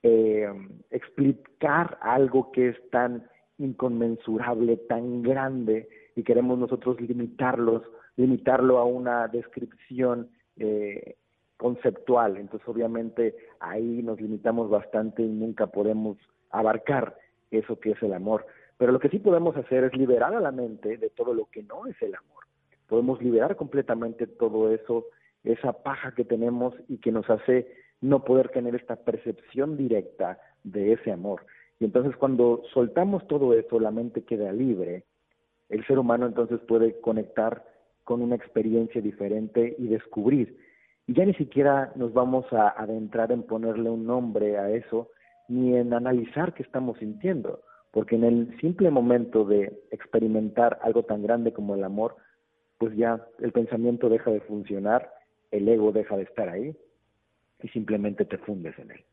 eh, 0.02 0.48
explicar 0.90 1.98
algo 2.00 2.52
que 2.52 2.68
es 2.68 2.90
tan 2.90 3.28
inconmensurable, 3.58 4.76
tan 4.88 5.22
grande, 5.22 5.88
y 6.18 6.24
queremos 6.24 6.58
nosotros 6.58 7.00
limitarlos, 7.00 7.84
limitarlo 8.16 8.78
a 8.78 8.84
una 8.84 9.28
descripción 9.28 10.28
eh, 10.56 11.14
conceptual. 11.56 12.38
Entonces, 12.38 12.68
obviamente, 12.68 13.36
ahí 13.60 14.02
nos 14.02 14.20
limitamos 14.20 14.68
bastante 14.68 15.22
y 15.22 15.28
nunca 15.28 15.68
podemos 15.68 16.18
abarcar 16.50 17.16
eso 17.52 17.78
que 17.78 17.92
es 17.92 18.02
el 18.02 18.14
amor. 18.14 18.46
Pero 18.78 18.90
lo 18.90 18.98
que 18.98 19.10
sí 19.10 19.20
podemos 19.20 19.56
hacer 19.56 19.84
es 19.84 19.96
liberar 19.96 20.34
a 20.34 20.40
la 20.40 20.50
mente 20.50 20.96
de 20.96 21.08
todo 21.10 21.32
lo 21.34 21.46
que 21.52 21.62
no 21.62 21.86
es 21.86 21.94
el 22.02 22.16
amor. 22.16 22.42
Podemos 22.88 23.22
liberar 23.22 23.54
completamente 23.54 24.26
todo 24.26 24.72
eso, 24.72 25.06
esa 25.44 25.72
paja 25.72 26.16
que 26.16 26.24
tenemos 26.24 26.74
y 26.88 26.98
que 26.98 27.12
nos 27.12 27.30
hace 27.30 27.72
no 28.00 28.24
poder 28.24 28.48
tener 28.48 28.74
esta 28.74 28.96
percepción 28.96 29.76
directa 29.76 30.40
de 30.64 30.94
ese 30.94 31.12
amor. 31.12 31.46
Y 31.78 31.84
entonces 31.84 32.16
cuando 32.16 32.64
soltamos 32.74 33.24
todo 33.28 33.54
eso, 33.54 33.78
la 33.78 33.92
mente 33.92 34.24
queda 34.24 34.50
libre, 34.50 35.04
el 35.68 35.86
ser 35.86 35.98
humano 35.98 36.26
entonces 36.26 36.60
puede 36.60 37.00
conectar 37.00 37.64
con 38.04 38.22
una 38.22 38.36
experiencia 38.36 39.00
diferente 39.00 39.76
y 39.78 39.88
descubrir. 39.88 40.56
Y 41.06 41.14
ya 41.14 41.24
ni 41.24 41.34
siquiera 41.34 41.92
nos 41.94 42.12
vamos 42.12 42.50
a 42.52 42.68
adentrar 42.68 43.32
en 43.32 43.42
ponerle 43.42 43.90
un 43.90 44.06
nombre 44.06 44.58
a 44.58 44.70
eso, 44.70 45.10
ni 45.48 45.76
en 45.76 45.94
analizar 45.94 46.54
qué 46.54 46.62
estamos 46.62 46.98
sintiendo 46.98 47.60
porque 47.90 48.16
en 48.16 48.24
el 48.24 48.60
simple 48.60 48.90
momento 48.90 49.44
de 49.44 49.82
experimentar 49.90 50.78
algo 50.82 51.04
tan 51.04 51.22
grande 51.22 51.52
como 51.52 51.74
el 51.74 51.84
amor, 51.84 52.16
pues 52.78 52.94
ya 52.96 53.26
el 53.40 53.52
pensamiento 53.52 54.08
deja 54.08 54.30
de 54.30 54.40
funcionar, 54.40 55.12
el 55.50 55.68
ego 55.68 55.92
deja 55.92 56.16
de 56.16 56.24
estar 56.24 56.48
ahí 56.48 56.76
y 57.62 57.68
simplemente 57.68 58.24
te 58.24 58.38
fundes 58.38 58.78
en 58.78 58.92
él. 58.92 59.04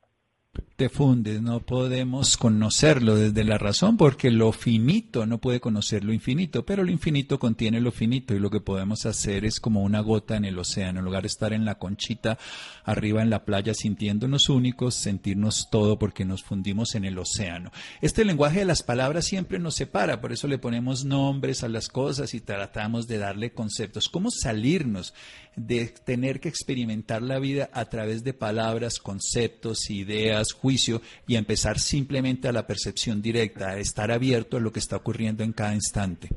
Te 0.75 0.89
fundes, 0.89 1.41
no 1.41 1.62
podemos 1.62 2.36
conocerlo 2.36 3.15
desde 3.15 3.46
la 3.46 3.58
razón 3.58 3.96
porque 3.96 4.29
lo 4.29 4.51
finito 4.51 5.25
no 5.25 5.38
puede 5.39 5.62
conocer 5.62 6.03
lo 6.03 6.12
infinito, 6.12 6.65
pero 6.65 6.84
lo 6.84 6.91
infinito 6.91 7.39
contiene 7.39 7.79
lo 7.79 7.94
finito 7.94 8.34
y 8.34 8.39
lo 8.39 8.50
que 8.50 8.60
podemos 8.60 9.05
hacer 9.05 9.46
es 9.46 9.62
como 9.62 9.84
una 9.84 10.01
gota 10.01 10.36
en 10.36 10.44
el 10.44 10.60
océano, 10.60 11.00
en 11.00 11.05
lugar 11.05 11.22
de 11.22 11.27
estar 11.27 11.53
en 11.53 11.63
la 11.63 11.75
conchita 11.75 12.38
arriba 12.84 13.22
en 13.22 13.29
la 13.29 13.46
playa 13.46 13.74
sintiéndonos 13.74 14.50
únicos, 14.50 14.96
sentirnos 14.96 15.70
todo 15.72 15.98
porque 15.98 16.25
nos 16.25 16.44
fundimos 16.44 16.96
en 16.96 17.05
el 17.05 17.17
océano. 17.20 17.72
Este 18.01 18.25
lenguaje 18.25 18.60
de 18.60 18.65
las 18.65 18.84
palabras 18.84 19.25
siempre 19.25 19.60
nos 19.60 19.75
separa, 19.75 20.20
por 20.20 20.34
eso 20.34 20.50
le 20.50 20.58
ponemos 20.58 21.05
nombres 21.05 21.63
a 21.63 21.70
las 21.70 21.88
cosas 21.88 22.34
y 22.34 22.41
tratamos 22.41 23.08
de 23.08 23.17
darle 23.17 23.53
conceptos. 23.53 24.10
¿Cómo 24.10 24.29
salirnos 24.29 25.13
de 25.55 25.86
tener 25.88 26.39
que 26.39 26.50
experimentar 26.50 27.22
la 27.22 27.39
vida 27.39 27.70
a 27.72 27.86
través 27.86 28.24
de 28.24 28.34
palabras, 28.34 29.00
conceptos, 29.00 29.89
ideas, 29.89 30.53
juicio 30.65 31.01
y 31.27 31.36
empezar 31.36 31.77
simplemente 31.77 32.48
a 32.48 32.51
la 32.51 32.65
percepción 32.65 33.22
directa, 33.22 33.69
a 33.69 33.77
estar 33.77 34.12
abierto 34.12 34.57
a 34.57 34.60
lo 34.60 34.72
que 34.72 34.79
está 34.79 34.95
ocurriendo 34.98 35.43
en 35.43 35.53
cada 35.53 35.75
instante? 35.75 36.29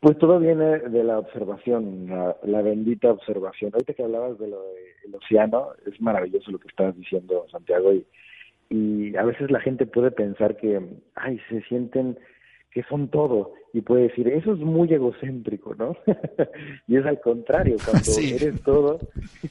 Pues 0.00 0.18
todo 0.18 0.40
viene 0.40 0.78
de 0.78 1.04
la 1.04 1.18
observación, 1.18 2.08
la, 2.42 2.62
bendita 2.62 3.12
observación. 3.12 3.70
Ahorita 3.72 3.94
que 3.94 4.02
hablabas 4.02 4.38
de 4.38 4.48
lo 4.48 4.60
del 5.04 5.14
océano, 5.14 5.68
es 5.86 6.00
maravilloso 6.00 6.50
lo 6.50 6.58
que 6.58 6.68
estabas 6.68 6.96
diciendo, 6.96 7.46
Santiago, 7.52 7.92
y, 7.92 8.04
y 8.70 9.14
a 9.16 9.22
veces 9.22 9.50
la 9.50 9.60
gente 9.60 9.86
puede 9.86 10.10
pensar 10.10 10.56
que, 10.56 10.80
ay, 11.14 11.38
se 11.48 11.62
sienten 11.68 12.18
que 12.72 12.82
son 12.84 13.08
todo, 13.08 13.52
y 13.72 13.80
puede 13.82 14.04
decir, 14.04 14.28
eso 14.28 14.52
es 14.52 14.58
muy 14.58 14.92
egocéntrico, 14.92 15.74
¿no? 15.74 15.96
y 16.88 16.96
es 16.96 17.06
al 17.06 17.20
contrario, 17.20 17.76
cuando 17.84 18.12
eres 18.20 18.62
todo, 18.62 18.98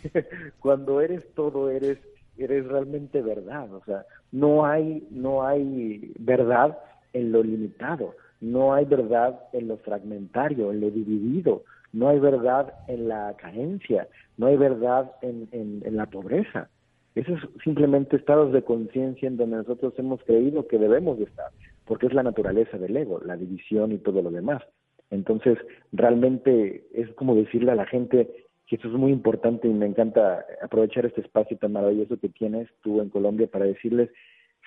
cuando 0.59 1.01
eres 1.01 1.33
todo, 1.33 1.69
eres 1.69 1.99
eres 2.43 2.67
realmente 2.67 3.21
verdad, 3.21 3.73
o 3.73 3.83
sea, 3.85 4.05
no 4.31 4.65
hay, 4.65 5.07
no 5.11 5.45
hay 5.45 6.13
verdad 6.19 6.77
en 7.13 7.31
lo 7.31 7.43
limitado, 7.43 8.15
no 8.41 8.73
hay 8.73 8.85
verdad 8.85 9.39
en 9.53 9.67
lo 9.67 9.77
fragmentario, 9.77 10.71
en 10.71 10.81
lo 10.81 10.89
dividido, 10.89 11.63
no 11.91 12.09
hay 12.09 12.19
verdad 12.19 12.73
en 12.87 13.07
la 13.07 13.35
carencia, 13.37 14.07
no 14.37 14.47
hay 14.47 14.57
verdad 14.57 15.11
en, 15.21 15.47
en, 15.51 15.97
la 15.97 16.05
pobreza. 16.05 16.69
Esos 17.15 17.39
simplemente 17.63 18.15
estados 18.15 18.53
de 18.53 18.63
conciencia 18.63 19.27
en 19.27 19.37
donde 19.37 19.57
nosotros 19.57 19.93
hemos 19.97 20.23
creído 20.23 20.67
que 20.67 20.77
debemos 20.77 21.17
de 21.17 21.25
estar, 21.25 21.51
porque 21.85 22.05
es 22.05 22.13
la 22.13 22.23
naturaleza 22.23 22.77
del 22.77 22.95
ego, 22.95 23.19
la 23.25 23.35
división 23.35 23.91
y 23.91 23.97
todo 23.97 24.21
lo 24.21 24.31
demás. 24.31 24.61
Entonces, 25.09 25.57
realmente 25.91 26.85
es 26.93 27.09
como 27.15 27.35
decirle 27.35 27.71
a 27.71 27.75
la 27.75 27.87
gente, 27.87 28.48
que 28.69 28.75
eso 28.75 28.87
es 28.87 28.93
muy 28.93 29.11
importante 29.11 29.67
y 29.67 29.73
me 29.73 29.87
encanta 29.87 30.45
aprovechar 30.61 31.05
este 31.05 31.21
espacio 31.21 31.57
tan 31.57 31.73
maravilloso 31.73 32.19
que 32.19 32.29
tienes 32.29 32.69
tú 32.81 33.01
en 33.01 33.09
Colombia 33.09 33.47
para 33.47 33.65
decirles, 33.65 34.09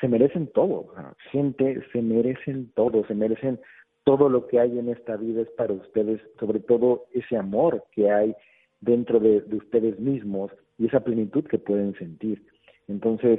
se 0.01 0.09
merecen 0.09 0.49
todo, 0.49 0.93
gente, 1.31 1.81
se 1.93 2.03
merecen 2.03 2.73
todo, 2.75 3.07
se 3.07 3.15
merecen 3.15 3.61
todo 4.05 4.29
lo 4.29 4.49
que 4.49 4.59
hay 4.59 4.77
en 4.77 4.89
esta 4.89 5.17
vida 5.17 5.43
es 5.43 5.51
para 5.51 5.73
ustedes, 5.73 6.21
sobre 6.41 6.59
todo 6.59 7.05
ese 7.13 7.37
amor 7.37 7.85
que 7.93 8.11
hay 8.11 8.35
dentro 8.81 9.21
de, 9.21 9.43
de 9.43 9.57
ustedes 9.57 10.01
mismos 10.01 10.51
y 10.79 10.87
esa 10.87 11.05
plenitud 11.05 11.45
que 11.45 11.59
pueden 11.59 11.95
sentir. 11.95 12.45
Entonces, 12.89 13.39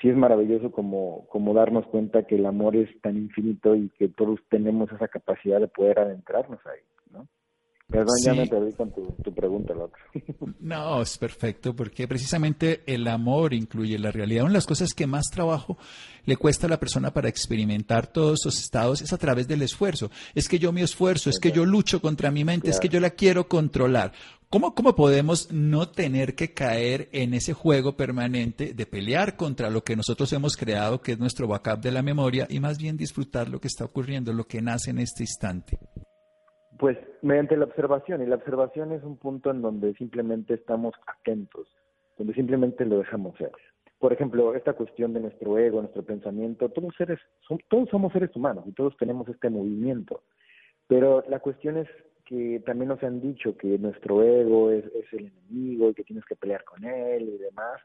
sí 0.00 0.08
es 0.08 0.16
maravilloso 0.16 0.70
como, 0.70 1.26
como 1.28 1.54
darnos 1.54 1.86
cuenta 1.86 2.24
que 2.24 2.36
el 2.36 2.46
amor 2.46 2.76
es 2.76 2.88
tan 3.00 3.16
infinito 3.16 3.74
y 3.74 3.90
que 3.98 4.08
todos 4.08 4.38
tenemos 4.48 4.92
esa 4.92 5.08
capacidad 5.08 5.58
de 5.58 5.68
poder 5.68 5.98
adentrarnos 5.98 6.64
ahí, 6.66 6.80
Perdón, 7.86 8.16
ya 8.24 8.34
me 8.34 8.46
perdí 8.46 8.72
con 8.72 8.90
tu, 8.92 9.34
pregunta, 9.34 9.74
Loco. 9.74 9.98
No, 10.60 11.02
es 11.02 11.18
perfecto, 11.18 11.76
porque 11.76 12.08
precisamente 12.08 12.82
el 12.86 13.06
amor 13.06 13.52
incluye 13.52 13.98
la 13.98 14.10
realidad. 14.10 14.44
Una 14.44 14.52
de 14.52 14.58
las 14.58 14.66
cosas 14.66 14.94
que 14.94 15.06
más 15.06 15.26
trabajo 15.30 15.76
le 16.24 16.36
cuesta 16.36 16.66
a 16.66 16.70
la 16.70 16.80
persona 16.80 17.12
para 17.12 17.28
experimentar 17.28 18.06
todos 18.06 18.40
esos 18.40 18.58
estados 18.58 19.02
es 19.02 19.12
a 19.12 19.18
través 19.18 19.46
del 19.46 19.62
esfuerzo. 19.62 20.10
Es 20.34 20.48
que 20.48 20.58
yo 20.58 20.72
me 20.72 20.80
esfuerzo, 20.80 21.28
es 21.28 21.38
que 21.38 21.52
yo 21.52 21.66
lucho 21.66 22.00
contra 22.00 22.30
mi 22.30 22.42
mente, 22.42 22.70
es 22.70 22.80
que 22.80 22.88
yo 22.88 23.00
la 23.00 23.10
quiero 23.10 23.48
controlar. 23.48 24.12
¿Cómo, 24.48 24.74
¿Cómo 24.74 24.94
podemos 24.94 25.52
no 25.52 25.88
tener 25.88 26.34
que 26.34 26.54
caer 26.54 27.10
en 27.12 27.34
ese 27.34 27.52
juego 27.52 27.96
permanente 27.96 28.72
de 28.72 28.86
pelear 28.86 29.36
contra 29.36 29.68
lo 29.68 29.84
que 29.84 29.96
nosotros 29.96 30.32
hemos 30.32 30.56
creado, 30.56 31.02
que 31.02 31.12
es 31.12 31.18
nuestro 31.18 31.48
backup 31.48 31.80
de 31.80 31.92
la 31.92 32.02
memoria, 32.02 32.46
y 32.48 32.60
más 32.60 32.78
bien 32.78 32.96
disfrutar 32.96 33.48
lo 33.48 33.60
que 33.60 33.68
está 33.68 33.84
ocurriendo, 33.84 34.32
lo 34.32 34.46
que 34.46 34.62
nace 34.62 34.90
en 34.90 35.00
este 35.00 35.24
instante? 35.24 35.78
Pues 36.78 36.98
mediante 37.22 37.56
la 37.56 37.64
observación, 37.66 38.22
y 38.22 38.26
la 38.26 38.36
observación 38.36 38.92
es 38.92 39.02
un 39.04 39.16
punto 39.16 39.50
en 39.50 39.62
donde 39.62 39.94
simplemente 39.94 40.54
estamos 40.54 40.94
atentos, 41.06 41.68
donde 42.18 42.34
simplemente 42.34 42.84
lo 42.84 42.98
dejamos 42.98 43.36
ser. 43.36 43.52
Por 43.98 44.12
ejemplo, 44.12 44.54
esta 44.54 44.74
cuestión 44.74 45.14
de 45.14 45.20
nuestro 45.20 45.56
ego, 45.56 45.80
nuestro 45.80 46.02
pensamiento, 46.02 46.68
todos 46.68 46.94
seres, 46.96 47.18
todos 47.68 47.88
somos 47.88 48.12
seres 48.12 48.34
humanos 48.34 48.64
y 48.66 48.72
todos 48.72 48.96
tenemos 48.96 49.28
este 49.28 49.48
movimiento, 49.48 50.22
pero 50.88 51.24
la 51.28 51.38
cuestión 51.38 51.78
es 51.78 51.88
que 52.24 52.62
también 52.66 52.88
nos 52.88 53.02
han 53.02 53.20
dicho 53.20 53.56
que 53.56 53.78
nuestro 53.78 54.22
ego 54.22 54.70
es, 54.70 54.84
es 54.86 55.12
el 55.12 55.32
enemigo 55.48 55.90
y 55.90 55.94
que 55.94 56.04
tienes 56.04 56.24
que 56.24 56.36
pelear 56.36 56.64
con 56.64 56.84
él 56.84 57.28
y 57.28 57.38
demás. 57.38 57.80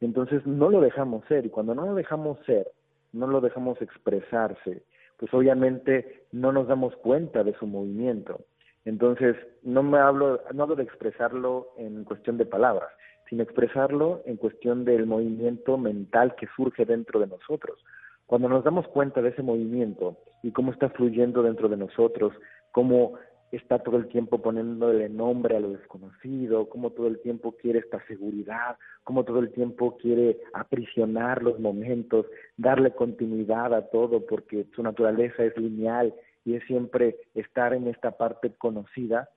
Entonces 0.00 0.46
no 0.46 0.70
lo 0.70 0.80
dejamos 0.80 1.24
ser 1.26 1.46
y 1.46 1.50
cuando 1.50 1.74
no 1.74 1.84
lo 1.86 1.94
dejamos 1.94 2.38
ser, 2.46 2.70
no 3.12 3.26
lo 3.26 3.40
dejamos 3.40 3.80
expresarse, 3.82 4.82
pues 5.20 5.32
obviamente 5.34 6.24
no 6.32 6.50
nos 6.50 6.66
damos 6.66 6.96
cuenta 6.96 7.44
de 7.44 7.52
su 7.58 7.66
movimiento. 7.66 8.40
Entonces, 8.86 9.36
no 9.62 9.82
me 9.82 9.98
hablo, 9.98 10.40
no 10.54 10.62
hablo 10.62 10.76
de 10.76 10.84
expresarlo 10.84 11.74
en 11.76 12.04
cuestión 12.04 12.38
de 12.38 12.46
palabras, 12.46 12.88
sino 13.28 13.42
expresarlo 13.42 14.22
en 14.24 14.38
cuestión 14.38 14.86
del 14.86 15.04
movimiento 15.04 15.76
mental 15.76 16.34
que 16.36 16.48
surge 16.56 16.86
dentro 16.86 17.20
de 17.20 17.26
nosotros. 17.26 17.78
Cuando 18.24 18.48
nos 18.48 18.64
damos 18.64 18.88
cuenta 18.88 19.20
de 19.20 19.28
ese 19.28 19.42
movimiento 19.42 20.16
y 20.42 20.52
cómo 20.52 20.72
está 20.72 20.88
fluyendo 20.88 21.42
dentro 21.42 21.68
de 21.68 21.76
nosotros, 21.76 22.32
cómo 22.72 23.18
está 23.56 23.80
todo 23.80 23.96
el 23.96 24.08
tiempo 24.08 24.40
poniéndole 24.40 25.08
nombre 25.08 25.56
a 25.56 25.60
lo 25.60 25.70
desconocido, 25.70 26.68
cómo 26.68 26.90
todo 26.90 27.08
el 27.08 27.20
tiempo 27.20 27.56
quiere 27.60 27.80
esta 27.80 28.04
seguridad, 28.06 28.76
cómo 29.04 29.24
todo 29.24 29.40
el 29.40 29.50
tiempo 29.50 29.96
quiere 29.96 30.38
aprisionar 30.52 31.42
los 31.42 31.58
momentos, 31.58 32.26
darle 32.56 32.92
continuidad 32.92 33.74
a 33.74 33.90
todo 33.90 34.24
porque 34.26 34.66
su 34.74 34.82
naturaleza 34.82 35.44
es 35.44 35.56
lineal 35.56 36.14
y 36.44 36.54
es 36.54 36.64
siempre 36.64 37.16
estar 37.34 37.74
en 37.74 37.88
esta 37.88 38.12
parte 38.12 38.52
conocida. 38.56 39.28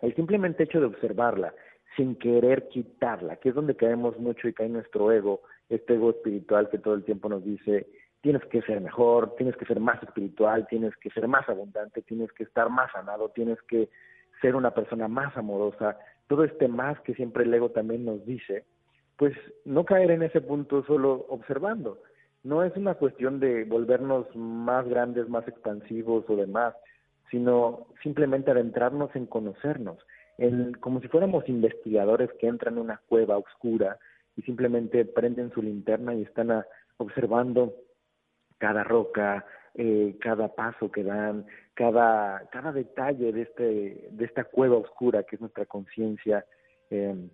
El 0.00 0.14
simplemente 0.14 0.64
hecho 0.64 0.80
de 0.80 0.86
observarla 0.86 1.54
sin 1.96 2.16
querer 2.16 2.68
quitarla, 2.68 3.36
que 3.36 3.50
es 3.50 3.54
donde 3.54 3.76
caemos 3.76 4.18
mucho 4.18 4.48
y 4.48 4.52
cae 4.52 4.68
nuestro 4.68 5.12
ego, 5.12 5.42
este 5.68 5.94
ego 5.94 6.10
espiritual 6.10 6.68
que 6.70 6.78
todo 6.78 6.94
el 6.94 7.04
tiempo 7.04 7.28
nos 7.28 7.44
dice, 7.44 7.86
tienes 8.22 8.42
que 8.46 8.62
ser 8.62 8.80
mejor, 8.80 9.34
tienes 9.36 9.56
que 9.56 9.66
ser 9.66 9.80
más 9.80 10.02
espiritual, 10.02 10.66
tienes 10.68 10.96
que 10.96 11.10
ser 11.10 11.28
más 11.28 11.46
abundante, 11.48 12.02
tienes 12.02 12.32
que 12.32 12.44
estar 12.44 12.70
más 12.70 12.90
sanado, 12.92 13.28
tienes 13.30 13.60
que 13.62 13.90
ser 14.40 14.56
una 14.56 14.70
persona 14.70 15.08
más 15.08 15.36
amorosa, 15.36 15.98
todo 16.28 16.44
este 16.44 16.68
más 16.68 16.98
que 17.00 17.14
siempre 17.14 17.44
el 17.44 17.52
ego 17.52 17.70
también 17.70 18.04
nos 18.04 18.24
dice, 18.24 18.64
pues 19.16 19.34
no 19.64 19.84
caer 19.84 20.12
en 20.12 20.22
ese 20.22 20.40
punto 20.40 20.84
solo 20.84 21.26
observando. 21.28 21.98
No 22.44 22.62
es 22.62 22.76
una 22.76 22.94
cuestión 22.94 23.40
de 23.40 23.64
volvernos 23.64 24.26
más 24.34 24.88
grandes, 24.88 25.28
más 25.28 25.46
expansivos 25.46 26.24
o 26.28 26.36
demás, 26.36 26.74
sino 27.30 27.86
simplemente 28.02 28.50
adentrarnos 28.50 29.14
en 29.16 29.26
conocernos, 29.26 29.98
en, 30.38 30.74
como 30.74 31.00
si 31.00 31.08
fuéramos 31.08 31.48
investigadores 31.48 32.30
que 32.38 32.46
entran 32.46 32.74
en 32.74 32.82
una 32.82 33.00
cueva 33.08 33.36
oscura 33.36 33.98
y 34.36 34.42
simplemente 34.42 35.04
prenden 35.04 35.52
su 35.52 35.60
linterna 35.60 36.14
y 36.14 36.22
están 36.22 36.64
observando 36.98 37.74
cada 38.62 38.84
roca, 38.84 39.44
eh, 39.74 40.14
cada 40.20 40.54
paso 40.54 40.88
que 40.92 41.02
dan, 41.02 41.46
cada, 41.74 42.48
cada 42.52 42.70
detalle 42.70 43.32
de, 43.32 43.42
este, 43.42 44.08
de 44.08 44.24
esta 44.24 44.44
cueva 44.44 44.76
oscura 44.76 45.24
que 45.24 45.34
es 45.34 45.40
nuestra 45.40 45.66
conciencia, 45.66 46.46
eh, 46.88 47.28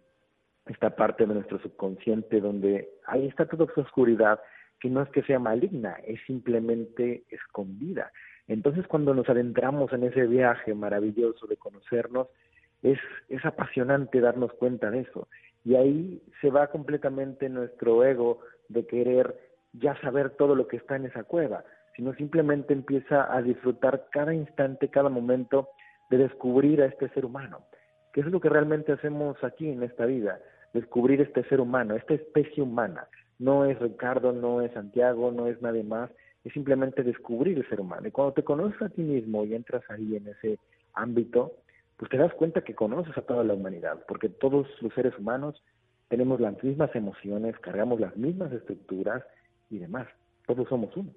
esta 0.65 0.89
parte 0.97 1.27
de 1.27 1.35
nuestro 1.35 1.59
subconsciente 1.59 2.41
donde 2.41 2.89
ahí 3.07 3.27
está 3.27 3.45
toda 3.45 3.67
esa 3.67 3.83
oscuridad 3.83 4.41
que 4.81 4.89
no 4.89 5.03
es 5.03 5.11
que 5.11 5.23
sea 5.23 5.39
maligna, 5.39 5.99
es 6.07 6.19
simplemente 6.27 7.25
escondida. 7.29 8.11
Entonces 8.47 8.87
cuando 8.87 9.13
nos 9.13 9.29
adentramos 9.29 9.93
en 9.93 10.05
ese 10.05 10.27
viaje 10.27 10.73
maravilloso 10.73 11.47
de 11.47 11.59
conocernos, 11.59 12.29
es, 12.83 12.99
es 13.29 13.45
apasionante 13.45 14.23
darnos 14.23 14.55
cuenta 14.55 14.91
de 14.91 15.01
eso. 15.01 15.29
Y 15.63 15.75
ahí 15.75 16.23
se 16.41 16.49
va 16.49 16.69
completamente 16.69 17.51
nuestro 17.51 18.03
ego 18.03 18.41
de 18.71 18.87
querer 18.87 19.48
ya 19.73 20.01
saber 20.01 20.31
todo 20.31 20.55
lo 20.55 20.67
que 20.69 20.77
está 20.77 20.97
en 20.97 21.07
esa 21.07 21.25
cueva, 21.25 21.65
sino 21.97 22.15
simplemente 22.15 22.73
empieza 22.73 23.35
a 23.35 23.43
disfrutar 23.43 24.07
cada 24.11 24.33
instante, 24.33 24.89
cada 24.89 25.09
momento 25.09 25.69
de 26.11 26.19
descubrir 26.19 26.83
a 26.83 26.87
este 26.87 27.09
ser 27.11 27.25
humano, 27.25 27.63
que 28.13 28.21
es 28.21 28.27
lo 28.27 28.41
que 28.41 28.49
realmente 28.49 28.93
hacemos 28.93 29.43
aquí 29.43 29.69
en 29.69 29.83
esta 29.83 30.07
vida, 30.07 30.41
descubrir 30.73 31.21
este 31.21 31.45
ser 31.45 31.61
humano, 31.61 31.97
esta 31.97 32.15
especie 32.15 32.63
humana. 32.63 33.09
No 33.39 33.65
es 33.65 33.79
Ricardo, 33.79 34.33
no 34.33 34.63
es 34.63 34.73
Santiago, 34.73 35.31
no 35.33 35.47
es 35.47 35.61
nadie 35.63 35.83
más, 35.83 36.11
es 36.45 36.53
simplemente 36.53 37.03
descubrir 37.03 37.59
el 37.59 37.69
ser 37.69 37.81
humano. 37.81 38.09
Y 38.09 38.11
cuando 38.11 38.33
te 38.33 38.45
conoces 38.45 38.81
a 38.81 38.89
ti 38.89 39.03
mismo 39.03 39.45
y 39.45 39.55
entras 39.55 39.83
ahí 39.91 40.17
en 40.17 40.29
ese 40.29 40.59
ámbito, 40.95 41.53
pues 41.97 42.11
te 42.11 42.17
das 42.17 42.33
cuenta 42.35 42.63
que 42.63 42.75
conoces 42.75 43.17
a 43.17 43.23
toda 43.23 43.45
la 43.45 43.55
humanidad, 43.55 44.05
porque 44.07 44.29
todos 44.29 44.69
los 44.81 44.95
seres 44.95 45.19
humanos 45.19 45.63
tenemos 46.09 46.41
las 46.41 46.63
mismas 46.63 46.95
emociones, 46.95 47.59
cargamos 47.59 48.01
las 48.01 48.17
mismas 48.17 48.53
estructuras 48.53 49.25
y 49.71 49.79
demás. 49.79 50.09
Todos 50.47 50.69
somos 50.69 50.97
uno. 50.97 51.13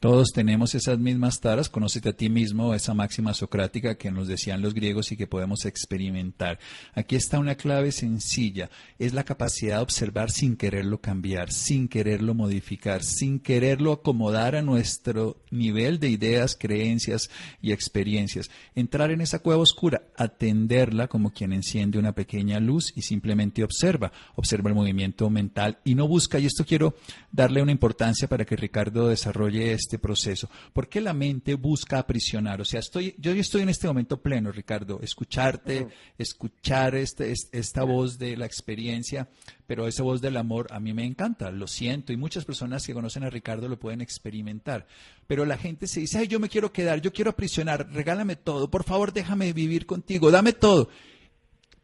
Todos 0.00 0.32
tenemos 0.32 0.74
esas 0.74 0.98
mismas 0.98 1.40
taras, 1.40 1.68
conócete 1.68 2.10
a 2.10 2.12
ti 2.12 2.28
mismo, 2.28 2.74
esa 2.74 2.94
máxima 2.94 3.34
socrática 3.34 3.96
que 3.96 4.10
nos 4.10 4.28
decían 4.28 4.62
los 4.62 4.74
griegos 4.74 5.12
y 5.12 5.16
que 5.16 5.26
podemos 5.26 5.64
experimentar. 5.64 6.58
Aquí 6.94 7.16
está 7.16 7.38
una 7.38 7.54
clave 7.54 7.92
sencilla, 7.92 8.70
es 8.98 9.12
la 9.12 9.24
capacidad 9.24 9.76
de 9.76 9.82
observar 9.82 10.30
sin 10.30 10.56
quererlo 10.56 11.00
cambiar, 11.00 11.52
sin 11.52 11.88
quererlo 11.88 12.34
modificar, 12.34 13.02
sin 13.02 13.38
quererlo 13.38 13.92
acomodar 13.92 14.56
a 14.56 14.62
nuestro 14.62 15.36
nivel 15.50 15.98
de 15.98 16.10
ideas, 16.10 16.56
creencias 16.58 17.30
y 17.60 17.72
experiencias. 17.72 18.50
Entrar 18.74 19.10
en 19.10 19.20
esa 19.20 19.40
cueva 19.40 19.62
oscura, 19.62 20.02
atenderla 20.16 21.08
como 21.08 21.32
quien 21.32 21.52
enciende 21.52 21.98
una 21.98 22.12
pequeña 22.12 22.60
luz 22.60 22.92
y 22.96 23.02
simplemente 23.02 23.64
observa, 23.64 24.12
observa 24.36 24.70
el 24.70 24.76
movimiento 24.76 25.28
mental 25.30 25.78
y 25.84 25.94
no 25.94 26.08
busca, 26.08 26.38
y 26.38 26.46
esto 26.46 26.64
quiero 26.64 26.94
darle 27.30 27.62
una 27.62 27.72
importancia 27.72 28.28
para 28.28 28.44
que 28.44 28.56
Ricardo 28.56 29.08
desarrolle 29.08 29.71
este 29.72 29.98
proceso? 29.98 30.48
¿Por 30.72 30.88
qué 30.88 31.00
la 31.00 31.12
mente 31.12 31.54
busca 31.54 31.98
aprisionar? 31.98 32.60
O 32.60 32.64
sea, 32.64 32.80
estoy, 32.80 33.14
yo 33.18 33.32
estoy 33.32 33.62
en 33.62 33.68
este 33.68 33.86
momento 33.86 34.20
pleno, 34.20 34.52
Ricardo, 34.52 35.00
escucharte, 35.02 35.88
escuchar 36.18 36.94
este, 36.94 37.32
esta 37.52 37.84
voz 37.84 38.18
de 38.18 38.36
la 38.36 38.46
experiencia, 38.46 39.28
pero 39.66 39.86
esa 39.86 40.02
voz 40.02 40.20
del 40.20 40.36
amor 40.36 40.66
a 40.70 40.80
mí 40.80 40.92
me 40.92 41.04
encanta, 41.04 41.50
lo 41.50 41.66
siento, 41.66 42.12
y 42.12 42.16
muchas 42.16 42.44
personas 42.44 42.86
que 42.86 42.94
conocen 42.94 43.24
a 43.24 43.30
Ricardo 43.30 43.68
lo 43.68 43.78
pueden 43.78 44.00
experimentar. 44.00 44.86
Pero 45.26 45.44
la 45.44 45.56
gente 45.56 45.86
se 45.86 46.00
dice, 46.00 46.18
ay, 46.18 46.28
yo 46.28 46.40
me 46.40 46.48
quiero 46.48 46.72
quedar, 46.72 47.00
yo 47.00 47.12
quiero 47.12 47.30
aprisionar, 47.30 47.88
regálame 47.92 48.36
todo, 48.36 48.70
por 48.70 48.84
favor 48.84 49.12
déjame 49.12 49.52
vivir 49.52 49.86
contigo, 49.86 50.30
dame 50.30 50.52
todo. 50.52 50.88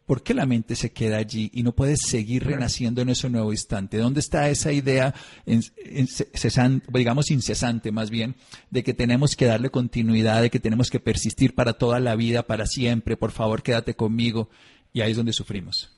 ¿Por 0.09 0.23
qué 0.23 0.33
la 0.33 0.47
mente 0.47 0.75
se 0.75 0.91
queda 0.91 1.19
allí 1.19 1.51
y 1.53 1.63
no 1.63 1.73
puede 1.73 1.97
seguir 1.97 2.45
renaciendo 2.45 3.03
en 3.03 3.11
ese 3.11 3.29
nuevo 3.29 3.53
instante? 3.53 3.99
¿Dónde 3.99 4.21
está 4.21 4.49
esa 4.49 4.73
idea, 4.73 5.13
digamos 5.45 7.31
incesante 7.31 7.93
más 7.93 8.11
bien, 8.11 8.35
de 8.71 8.83
que 8.83 8.95
tenemos 8.95 9.37
que 9.37 9.45
darle 9.45 9.69
continuidad, 9.69 10.41
de 10.41 10.49
que 10.49 10.61
tenemos 10.61 10.89
que 10.89 10.99
persistir 10.99 11.55
para 11.55 11.75
toda 11.75 12.01
la 12.01 12.17
vida, 12.17 12.45
para 12.45 12.65
siempre, 12.65 13.19
por 13.19 13.33
favor 13.33 13.63
quédate 13.63 13.93
conmigo? 13.93 14.49
Y 14.95 15.03
ahí 15.03 15.11
es 15.11 15.19
donde 15.19 15.35
sufrimos. 15.35 15.95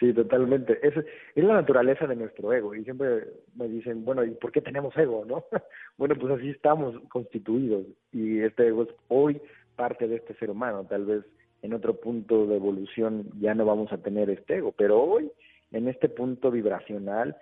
Sí, 0.00 0.12
totalmente. 0.12 0.80
Es, 0.82 0.94
es 0.96 1.44
la 1.44 1.54
naturaleza 1.54 2.08
de 2.08 2.16
nuestro 2.16 2.52
ego. 2.52 2.74
Y 2.74 2.82
siempre 2.82 3.28
me 3.54 3.68
dicen, 3.68 4.04
bueno, 4.04 4.24
¿y 4.24 4.30
por 4.30 4.50
qué 4.50 4.60
tenemos 4.60 4.92
ego, 4.96 5.24
no? 5.24 5.44
bueno, 5.96 6.16
pues 6.16 6.36
así 6.36 6.50
estamos 6.50 7.00
constituidos. 7.10 7.86
Y 8.10 8.40
este 8.40 8.66
ego 8.66 8.82
es 8.82 8.88
hoy 9.06 9.40
parte 9.76 10.08
de 10.08 10.16
este 10.16 10.34
ser 10.34 10.50
humano. 10.50 10.84
Tal 10.90 11.04
vez 11.04 11.24
en 11.64 11.72
otro 11.72 11.94
punto 11.94 12.46
de 12.46 12.56
evolución 12.56 13.30
ya 13.40 13.54
no 13.54 13.64
vamos 13.64 13.90
a 13.90 13.96
tener 13.96 14.28
este 14.28 14.56
ego, 14.56 14.72
pero 14.76 15.02
hoy 15.02 15.32
en 15.72 15.88
este 15.88 16.10
punto 16.10 16.50
vibracional 16.50 17.34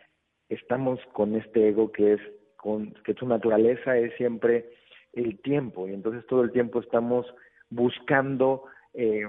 estamos 0.48 1.00
con 1.12 1.34
este 1.34 1.70
ego 1.70 1.90
que 1.90 2.12
es 2.12 2.20
con 2.56 2.94
que 3.04 3.14
su 3.14 3.26
naturaleza 3.26 3.96
es 3.98 4.14
siempre 4.14 4.70
el 5.12 5.40
tiempo 5.40 5.88
y 5.88 5.94
entonces 5.94 6.24
todo 6.28 6.42
el 6.42 6.52
tiempo 6.52 6.78
estamos 6.78 7.26
buscando 7.68 8.62
eh, 8.94 9.26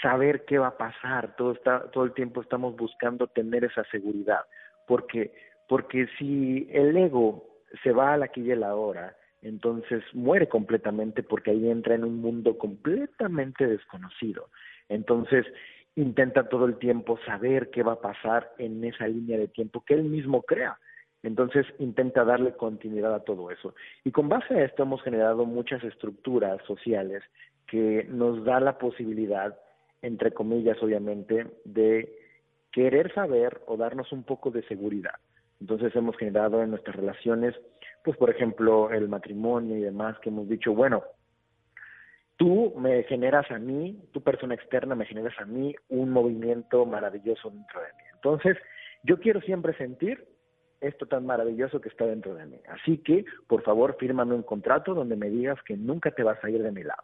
saber 0.00 0.44
qué 0.44 0.58
va 0.58 0.68
a 0.68 0.78
pasar, 0.78 1.34
todo 1.34 1.50
está 1.50 1.90
todo 1.90 2.04
el 2.04 2.12
tiempo 2.12 2.40
estamos 2.40 2.76
buscando 2.76 3.26
tener 3.26 3.64
esa 3.64 3.82
seguridad, 3.90 4.42
porque 4.86 5.32
porque 5.68 6.06
si 6.16 6.68
el 6.70 6.96
ego 6.96 7.44
se 7.82 7.90
va 7.90 8.12
a 8.12 8.16
la 8.18 8.26
aquí 8.26 8.42
y 8.42 8.52
a 8.52 8.56
la 8.56 8.76
hora 8.76 9.16
entonces 9.42 10.02
muere 10.12 10.48
completamente 10.48 11.22
porque 11.22 11.50
ahí 11.50 11.70
entra 11.70 11.94
en 11.94 12.04
un 12.04 12.20
mundo 12.20 12.58
completamente 12.58 13.66
desconocido. 13.66 14.48
Entonces 14.88 15.46
intenta 15.94 16.48
todo 16.48 16.66
el 16.66 16.78
tiempo 16.78 17.18
saber 17.24 17.70
qué 17.70 17.82
va 17.82 17.92
a 17.92 18.00
pasar 18.00 18.52
en 18.58 18.84
esa 18.84 19.06
línea 19.08 19.38
de 19.38 19.48
tiempo 19.48 19.82
que 19.84 19.94
él 19.94 20.04
mismo 20.04 20.42
crea. 20.42 20.78
Entonces 21.22 21.66
intenta 21.78 22.24
darle 22.24 22.52
continuidad 22.52 23.14
a 23.14 23.24
todo 23.24 23.50
eso. 23.50 23.74
Y 24.04 24.12
con 24.12 24.28
base 24.28 24.54
a 24.54 24.64
esto 24.64 24.82
hemos 24.82 25.02
generado 25.02 25.44
muchas 25.44 25.82
estructuras 25.82 26.62
sociales 26.66 27.22
que 27.66 28.06
nos 28.08 28.44
da 28.44 28.60
la 28.60 28.78
posibilidad, 28.78 29.58
entre 30.02 30.32
comillas 30.32 30.80
obviamente, 30.82 31.46
de 31.64 32.16
querer 32.70 33.12
saber 33.14 33.60
o 33.66 33.76
darnos 33.76 34.12
un 34.12 34.22
poco 34.22 34.50
de 34.50 34.62
seguridad. 34.64 35.14
Entonces 35.60 35.96
hemos 35.96 36.16
generado 36.16 36.62
en 36.62 36.70
nuestras 36.70 36.94
relaciones 36.94 37.54
pues 38.06 38.16
por 38.18 38.30
ejemplo 38.30 38.88
el 38.92 39.08
matrimonio 39.08 39.76
y 39.76 39.80
demás 39.80 40.16
que 40.20 40.28
hemos 40.28 40.48
dicho, 40.48 40.72
bueno, 40.72 41.02
tú 42.36 42.72
me 42.78 43.02
generas 43.02 43.50
a 43.50 43.58
mí, 43.58 44.00
tu 44.12 44.22
persona 44.22 44.54
externa 44.54 44.94
me 44.94 45.06
generas 45.06 45.34
a 45.40 45.44
mí 45.44 45.74
un 45.88 46.10
movimiento 46.10 46.86
maravilloso 46.86 47.50
dentro 47.50 47.80
de 47.80 47.86
mí. 47.88 48.04
Entonces, 48.14 48.56
yo 49.02 49.18
quiero 49.18 49.40
siempre 49.40 49.76
sentir 49.76 50.24
esto 50.80 51.06
tan 51.06 51.26
maravilloso 51.26 51.80
que 51.80 51.88
está 51.88 52.06
dentro 52.06 52.36
de 52.36 52.46
mí. 52.46 52.60
Así 52.68 52.98
que, 52.98 53.24
por 53.48 53.64
favor, 53.64 53.96
fírmame 53.98 54.36
un 54.36 54.44
contrato 54.44 54.94
donde 54.94 55.16
me 55.16 55.28
digas 55.28 55.60
que 55.64 55.76
nunca 55.76 56.12
te 56.12 56.22
vas 56.22 56.38
a 56.44 56.48
ir 56.48 56.62
de 56.62 56.70
mi 56.70 56.84
lado. 56.84 57.02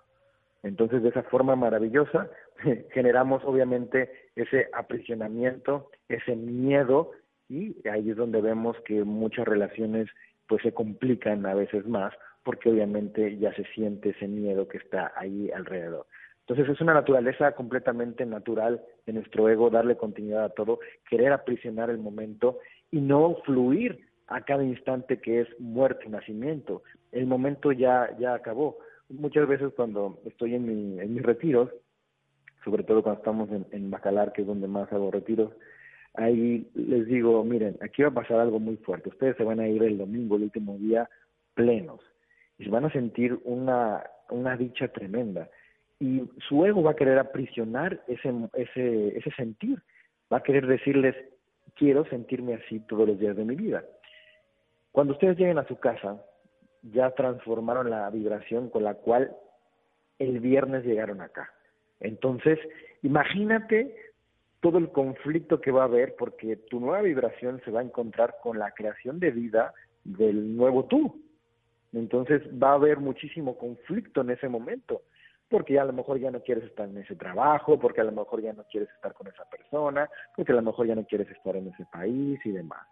Entonces, 0.63 1.03
de 1.03 1.09
esa 1.09 1.25
forma 1.25 1.57
maravillosa, 1.57 2.31
generamos 2.93 3.43
obviamente 3.45 4.31
ese 4.37 4.69
aprisionamiento, 4.73 5.91
ese 6.09 6.37
miedo, 6.37 7.11
y 7.49 7.77
ahí 7.89 8.11
es 8.11 8.17
donde 8.17 8.41
vemos 8.41 8.77
que 8.85 9.03
muchas 9.03 9.49
relaciones 9.49 10.09
pues 10.47 10.63
se 10.63 10.73
complican 10.73 11.47
a 11.47 11.55
veces 11.55 11.87
más 11.87 12.13
porque 12.45 12.71
obviamente 12.71 13.39
ya 13.39 13.55
se 13.55 13.65
siente 13.75 14.11
ese 14.11 14.27
miedo 14.27 14.69
que 14.69 14.79
está 14.79 15.13
ahí 15.17 15.51
alrededor. 15.51 16.07
Entonces 16.41 16.69
es 16.75 16.81
una 16.81 16.95
naturaleza 16.95 17.53
completamente 17.53 18.27
natural 18.27 18.83
de 19.07 19.13
nuestro 19.13 19.49
ego 19.49 19.71
darle 19.71 19.97
continuidad 19.97 20.45
a 20.45 20.49
todo, 20.51 20.81
querer 21.09 21.33
aprisionar 21.33 21.89
el 21.89 21.99
momento 21.99 22.59
y 22.91 23.01
no 23.01 23.37
fluir 23.45 24.07
a 24.27 24.41
cada 24.41 24.65
instante 24.65 25.21
que 25.21 25.43
es 25.43 25.49
muerte 25.61 26.09
nacimiento. 26.09 26.83
El 27.13 27.27
momento 27.27 27.71
ya 27.71 28.17
ya 28.19 28.35
acabó. 28.35 28.79
Muchas 29.09 29.47
veces 29.47 29.73
cuando 29.77 30.21
estoy 30.25 30.55
en, 30.55 30.67
mi, 30.67 31.01
en 31.01 31.15
mis 31.15 31.23
retiros, 31.23 31.71
sobre 32.65 32.83
todo 32.83 33.03
cuando 33.03 33.21
estamos 33.21 33.51
en, 33.51 33.67
en 33.71 33.91
Bacalar, 33.91 34.33
que 34.33 34.43
es 34.43 34.47
donde 34.47 34.69
más 34.69 34.93
hago 34.93 35.11
retiros, 35.11 35.53
ahí 36.15 36.69
les 36.75 37.07
digo, 37.07 37.43
miren, 37.45 37.77
aquí 37.81 38.03
va 38.03 38.09
a 38.09 38.15
pasar 38.15 38.41
algo 38.41 38.59
muy 38.59 38.77
fuerte. 38.79 39.09
Ustedes 39.09 39.37
se 39.37 39.45
van 39.45 39.61
a 39.61 39.69
ir 39.69 39.83
el 39.83 39.99
domingo, 39.99 40.37
el 40.37 40.45
último 40.45 40.77
día, 40.79 41.09
plenos. 41.55 42.01
Y 42.59 42.69
van 42.69 42.85
a 42.85 42.93
sentir 42.93 43.39
una, 43.45 44.05
una 44.31 44.57
dicha 44.57 44.89
tremenda. 44.89 45.49
Y 45.99 46.23
su 46.49 46.65
ego 46.67 46.83
va 46.83 46.93
a 46.93 46.97
querer 46.97 47.19
aprisionar 47.19 48.03
ese, 48.09 48.33
ese, 48.55 49.19
ese 49.19 49.31
sentir. 49.33 49.83
Va 50.33 50.39
a 50.39 50.43
querer 50.43 50.67
decirles, 50.67 51.15
quiero 51.77 52.05
sentirme 52.07 52.55
así 52.55 52.81
todos 52.81 53.09
los 53.09 53.19
días 53.19 53.37
de 53.37 53.45
mi 53.45 53.55
vida. 53.55 53.85
Cuando 54.91 55.15
ustedes 55.15 55.39
lleguen 55.39 55.59
a 55.59 55.67
su 55.67 55.79
casa, 55.79 56.23
ya 56.83 57.11
transformaron 57.13 57.91
la 57.91 58.11
vibración 58.11 58.69
con 58.69 58.85
la 58.85 58.95
cual 58.95 59.35
el 60.19 60.41
viernes 60.41 60.85
llegaron 60.85 61.21
acá. 61.21 61.51
Entonces, 62.01 62.59
imagínate 63.03 63.95
todo 64.63 64.79
el 64.79 64.91
conflicto 64.91 65.61
que 65.61 65.73
va 65.73 65.83
a 65.83 65.87
haber 65.87 66.15
porque 66.17 66.57
tu 66.57 66.79
nueva 66.79 67.03
vibración 67.03 67.61
se 67.65 67.73
va 67.73 67.81
a 67.81 67.85
encontrar 67.85 68.37
con 68.41 68.61
la 68.61 68.71
creación 68.71 69.19
de 69.19 69.33
vida 69.33 69.75
del 70.05 70.57
nuevo 70.57 70.85
tú. 70.85 71.21
Entonces 71.93 72.41
va 72.51 72.71
a 72.71 72.75
haber 72.75 72.99
muchísimo 72.99 73.59
conflicto 73.59 74.21
en 74.21 74.31
ese 74.31 74.49
momento, 74.49 75.03
porque 75.49 75.81
a 75.81 75.85
lo 75.85 75.93
mejor 75.93 76.21
ya 76.21 76.31
no 76.31 76.41
quieres 76.43 76.63
estar 76.65 76.89
en 76.89 76.97
ese 76.97 77.17
trabajo, 77.17 77.79
porque 77.79 78.01
a 78.01 78.05
lo 78.05 78.13
mejor 78.13 78.41
ya 78.41 78.53
no 78.53 78.63
quieres 78.71 78.89
estar 78.95 79.13
con 79.15 79.27
esa 79.27 79.45
persona, 79.51 80.09
porque 80.37 80.53
a 80.53 80.57
lo 80.57 80.63
mejor 80.63 80.87
ya 80.87 80.95
no 80.95 81.05
quieres 81.05 81.29
estar 81.31 81.57
en 81.57 81.67
ese 81.67 81.85
país 81.93 82.39
y 82.45 82.53
demás. 82.53 82.87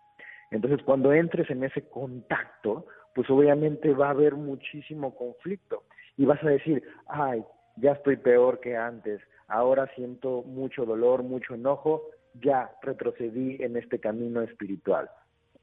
Entonces 0.51 0.83
cuando 0.85 1.13
entres 1.13 1.49
en 1.51 1.63
ese 1.63 1.89
contacto, 1.89 2.87
pues 3.15 3.31
obviamente 3.31 3.95
va 3.95 4.09
a 4.09 4.11
haber 4.11 4.35
muchísimo 4.35 5.15
conflicto 5.15 5.85
y 6.17 6.25
vas 6.25 6.43
a 6.43 6.49
decir, 6.49 6.83
ay, 7.07 7.45
ya 7.77 7.93
estoy 7.93 8.17
peor 8.17 8.59
que 8.59 8.77
antes, 8.77 9.21
ahora 9.51 9.91
siento 9.95 10.43
mucho 10.43 10.87
dolor, 10.87 11.23
mucho 11.23 11.55
enojo, 11.55 12.03
ya 12.43 12.71
retrocedí 12.83 13.57
en 13.61 13.77
este 13.77 13.99
camino 13.99 14.43
espiritual. 14.43 15.11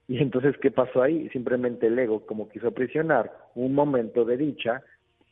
Y 0.08 0.20
entonces, 0.20 0.56
¿qué 0.62 0.72
pasó 0.72 1.02
ahí? 1.02 1.30
Simplemente 1.30 1.88
el 1.88 2.00
ego, 2.00 2.26
como 2.26 2.48
quiso 2.50 2.68
aprisionar 2.68 3.32
un 3.56 3.74
momento 3.74 4.24
de 4.24 4.38
dicha 4.38 4.84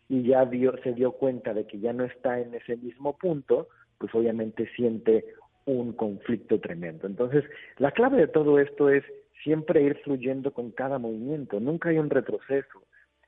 y 0.10 0.24
ya 0.24 0.50
se 0.84 0.94
dio 0.94 1.14
cuenta 1.14 1.54
de 1.54 1.66
que 1.66 1.80
ya 1.80 1.94
no 1.94 2.04
está 2.04 2.40
en 2.40 2.54
ese 2.54 2.78
mismo 2.78 3.18
punto, 3.18 3.70
pues 3.98 4.14
obviamente 4.14 4.70
siente 4.76 5.26
un 5.66 5.94
conflicto 5.94 6.60
tremendo. 6.60 7.08
Entonces, 7.08 7.44
la 7.78 7.92
clave 7.92 8.18
de 8.18 8.28
todo 8.28 8.60
esto 8.60 8.90
es 8.90 9.04
siempre 9.44 9.82
ir 9.82 9.96
fluyendo 10.04 10.52
con 10.52 10.72
cada 10.72 11.00
movimiento, 11.00 11.60
nunca 11.60 11.90
hay 11.90 11.98
un 11.98 12.10
retroceso, 12.10 12.82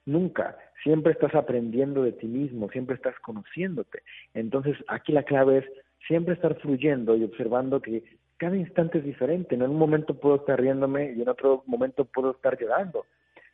Nunca. 0.08 0.58
Siempre 0.84 1.12
estás 1.12 1.36
aprendiendo 1.36 2.02
de 2.04 2.13
ti 2.13 2.28
mismo, 2.28 2.70
siempre 2.70 2.96
estás 2.96 3.20
conociéndote. 3.20 4.04
Entonces, 4.34 4.78
aquí 4.88 5.12
la 5.12 5.24
clave 5.24 5.58
es 5.58 5.65
siempre 6.08 6.34
estar 6.34 6.56
fluyendo 6.62 7.17
y 7.17 7.26
observando 7.26 7.82
que 7.82 8.04
cada 8.38 8.56
instante 8.56 9.00
es 9.00 9.04
diferente. 9.04 9.56
En 9.56 9.63
un 9.63 9.76
momento 9.76 10.17
puedo 10.17 10.38
estar 10.38 10.62
riéndome 10.62 11.12
y 11.12 11.22
en 11.22 11.28
otro 11.28 11.63
momento 11.67 12.06
puedo 12.06 12.32
estar 12.32 12.58
llorando. 12.58 13.06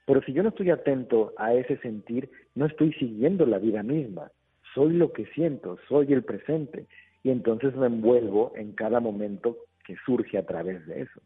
Pero 0.06 0.22
si 0.22 0.34
yo 0.34 0.44
no 0.44 0.50
estoy 0.50 0.70
atento 0.70 1.34
a 1.38 1.56
ese 1.56 1.78
sentir, 1.78 2.30
no 2.54 2.68
estoy 2.68 2.94
siguiendo 2.94 3.48
la 3.48 3.58
vida 3.58 3.82
misma. 3.82 4.30
Soy 4.76 4.94
lo 4.94 5.12
que 5.12 5.26
siento, 5.34 5.80
soy 5.90 6.14
el 6.14 6.24
presente. 6.24 6.86
Y 7.24 7.32
entonces 7.32 7.76
me 7.76 7.88
envuelvo 7.88 8.54
en 8.56 8.74
cada 8.74 9.00
momento 9.00 9.58
que 9.84 9.96
surge 10.06 10.38
a 10.38 10.46
través 10.46 10.86
de 10.86 11.02
eso. 11.02 11.20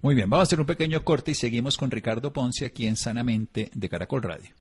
Muy 0.00 0.14
bien, 0.14 0.30
vamos 0.30 0.44
a 0.44 0.48
hacer 0.48 0.60
un 0.60 0.66
pequeño 0.66 1.04
corte 1.04 1.32
y 1.32 1.34
seguimos 1.34 1.76
con 1.76 1.90
Ricardo 1.90 2.32
Ponce 2.32 2.66
aquí 2.66 2.86
en 2.86 2.96
Sanamente 2.96 3.70
de 3.74 3.88
Caracol 3.88 4.22
Radio. 4.22 4.54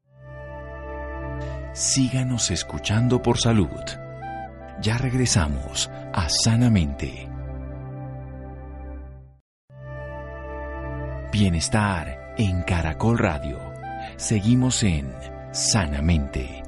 Síganos 1.73 2.49
escuchando 2.49 3.21
por 3.21 3.37
salud. 3.37 3.69
Ya 4.81 4.97
regresamos 4.97 5.89
a 6.13 6.27
Sanamente. 6.29 7.29
Bienestar 11.31 12.33
en 12.37 12.63
Caracol 12.63 13.19
Radio. 13.19 13.59
Seguimos 14.17 14.81
en 14.81 15.13
Sanamente. 15.51 16.66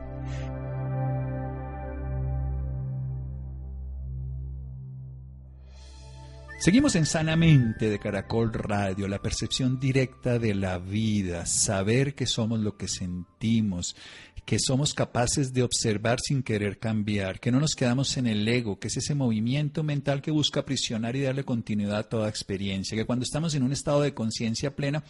Seguimos 6.59 6.97
en 6.97 7.05
Sanamente 7.05 7.89
de 7.89 7.99
Caracol 7.99 8.51
Radio, 8.51 9.07
la 9.07 9.21
percepción 9.21 9.79
directa 9.79 10.39
de 10.39 10.53
la 10.53 10.77
vida, 10.77 11.45
saber 11.45 12.15
que 12.15 12.25
somos 12.25 12.59
lo 12.59 12.75
que 12.75 12.89
sentimos, 12.89 13.95
que 14.45 14.57
somos 14.59 14.93
capaces 14.93 15.53
de 15.53 15.63
observar 15.63 16.19
sin 16.19 16.43
querer 16.43 16.79
cambiar, 16.79 17.39
que 17.39 17.51
no 17.51 17.59
nos 17.59 17.75
quedamos 17.75 18.17
en 18.17 18.27
el 18.27 18.47
ego, 18.47 18.79
que 18.79 18.87
es 18.87 18.97
ese 18.97 19.15
movimiento 19.15 19.83
mental 19.83 20.21
que 20.21 20.31
busca 20.31 20.61
aprisionar 20.61 21.15
y 21.15 21.21
darle 21.21 21.43
continuidad 21.43 21.97
a 21.97 22.09
toda 22.09 22.29
experiencia, 22.29 22.97
que 22.97 23.05
cuando 23.05 23.23
estamos 23.23 23.55
en 23.55 23.63
un 23.63 23.71
estado 23.71 24.01
de 24.01 24.13
conciencia 24.13 24.75
plena, 24.75 25.03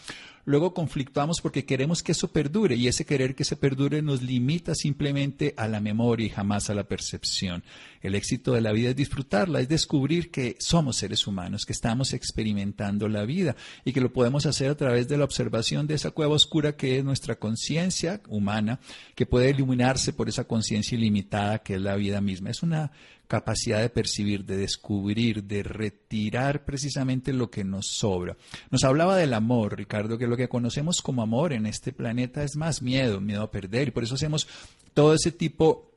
luego 0.46 0.74
conflictuamos 0.74 1.42
porque 1.42 1.66
queremos 1.66 2.04
que 2.04 2.14
eso 2.14 2.32
perdure 2.32 2.76
y 2.76 2.88
ese 2.88 3.06
querer 3.06 3.36
que 3.36 3.46
se 3.46 3.56
perdure 3.56 4.02
nos 4.02 4.22
limita 4.22 4.74
simplemente 4.76 5.54
a 5.58 5.68
la 5.68 5.80
memoria 5.80 6.26
y 6.26 6.30
jamás 6.30 6.70
a 6.70 6.74
la 6.74 6.86
percepción. 6.86 7.64
El 8.02 8.16
éxito 8.16 8.54
de 8.54 8.62
la 8.62 8.72
vida 8.72 8.90
es 8.90 8.96
disfrutarla, 8.96 9.60
es 9.60 9.70
descubrir 9.70 10.32
que 10.32 10.56
somos 10.60 10.98
seres 10.98 11.28
humanos, 11.28 11.66
que 11.66 11.74
estamos 11.74 12.14
experimentando 12.14 13.08
la 13.08 13.26
vida 13.26 13.56
y 13.86 13.94
que 13.94 14.02
lo 14.02 14.12
podemos 14.12 14.46
hacer 14.46 14.70
a 14.70 14.78
través 14.78 15.08
de 15.08 15.18
la 15.18 15.26
observación 15.26 15.86
de 15.88 15.96
esa 15.96 16.12
cueva 16.12 16.36
oscura 16.36 16.76
que 16.76 16.98
es 16.98 17.04
nuestra 17.04 17.36
conciencia 17.36 18.22
humana, 18.28 18.80
que 19.20 19.26
puede 19.26 19.50
iluminarse 19.50 20.14
por 20.14 20.30
esa 20.30 20.46
conciencia 20.46 20.98
ilimitada 20.98 21.60
que 21.60 21.76
es 21.76 21.82
la 21.82 21.98
vida 21.98 22.22
misma. 22.22 22.52
Es 22.52 22.64
una 22.64 22.94
capacidad 23.28 23.82
de 23.82 23.90
percibir, 23.90 24.46
de 24.46 24.56
descubrir, 24.56 25.44
de 25.44 25.62
retirar 25.62 26.64
precisamente 26.64 27.34
lo 27.34 27.52
que 27.52 27.66
nos 27.66 27.88
sobra. 27.88 28.38
Nos 28.72 28.86
hablaba 28.86 29.18
del 29.18 29.34
amor, 29.34 29.76
Ricardo, 29.76 30.18
que 30.18 30.26
lo 30.26 30.38
que 30.38 30.48
conocemos 30.48 31.02
como 31.02 31.22
amor 31.22 31.52
en 31.52 31.66
este 31.66 31.92
planeta 31.92 32.46
es 32.46 32.56
más 32.56 32.82
miedo, 32.82 33.20
miedo 33.20 33.44
a 33.44 33.52
perder, 33.52 33.90
y 33.90 33.92
por 33.92 34.04
eso 34.04 34.16
hacemos 34.16 34.48
todo 34.94 35.14
ese 35.14 35.34
tipo 35.34 35.89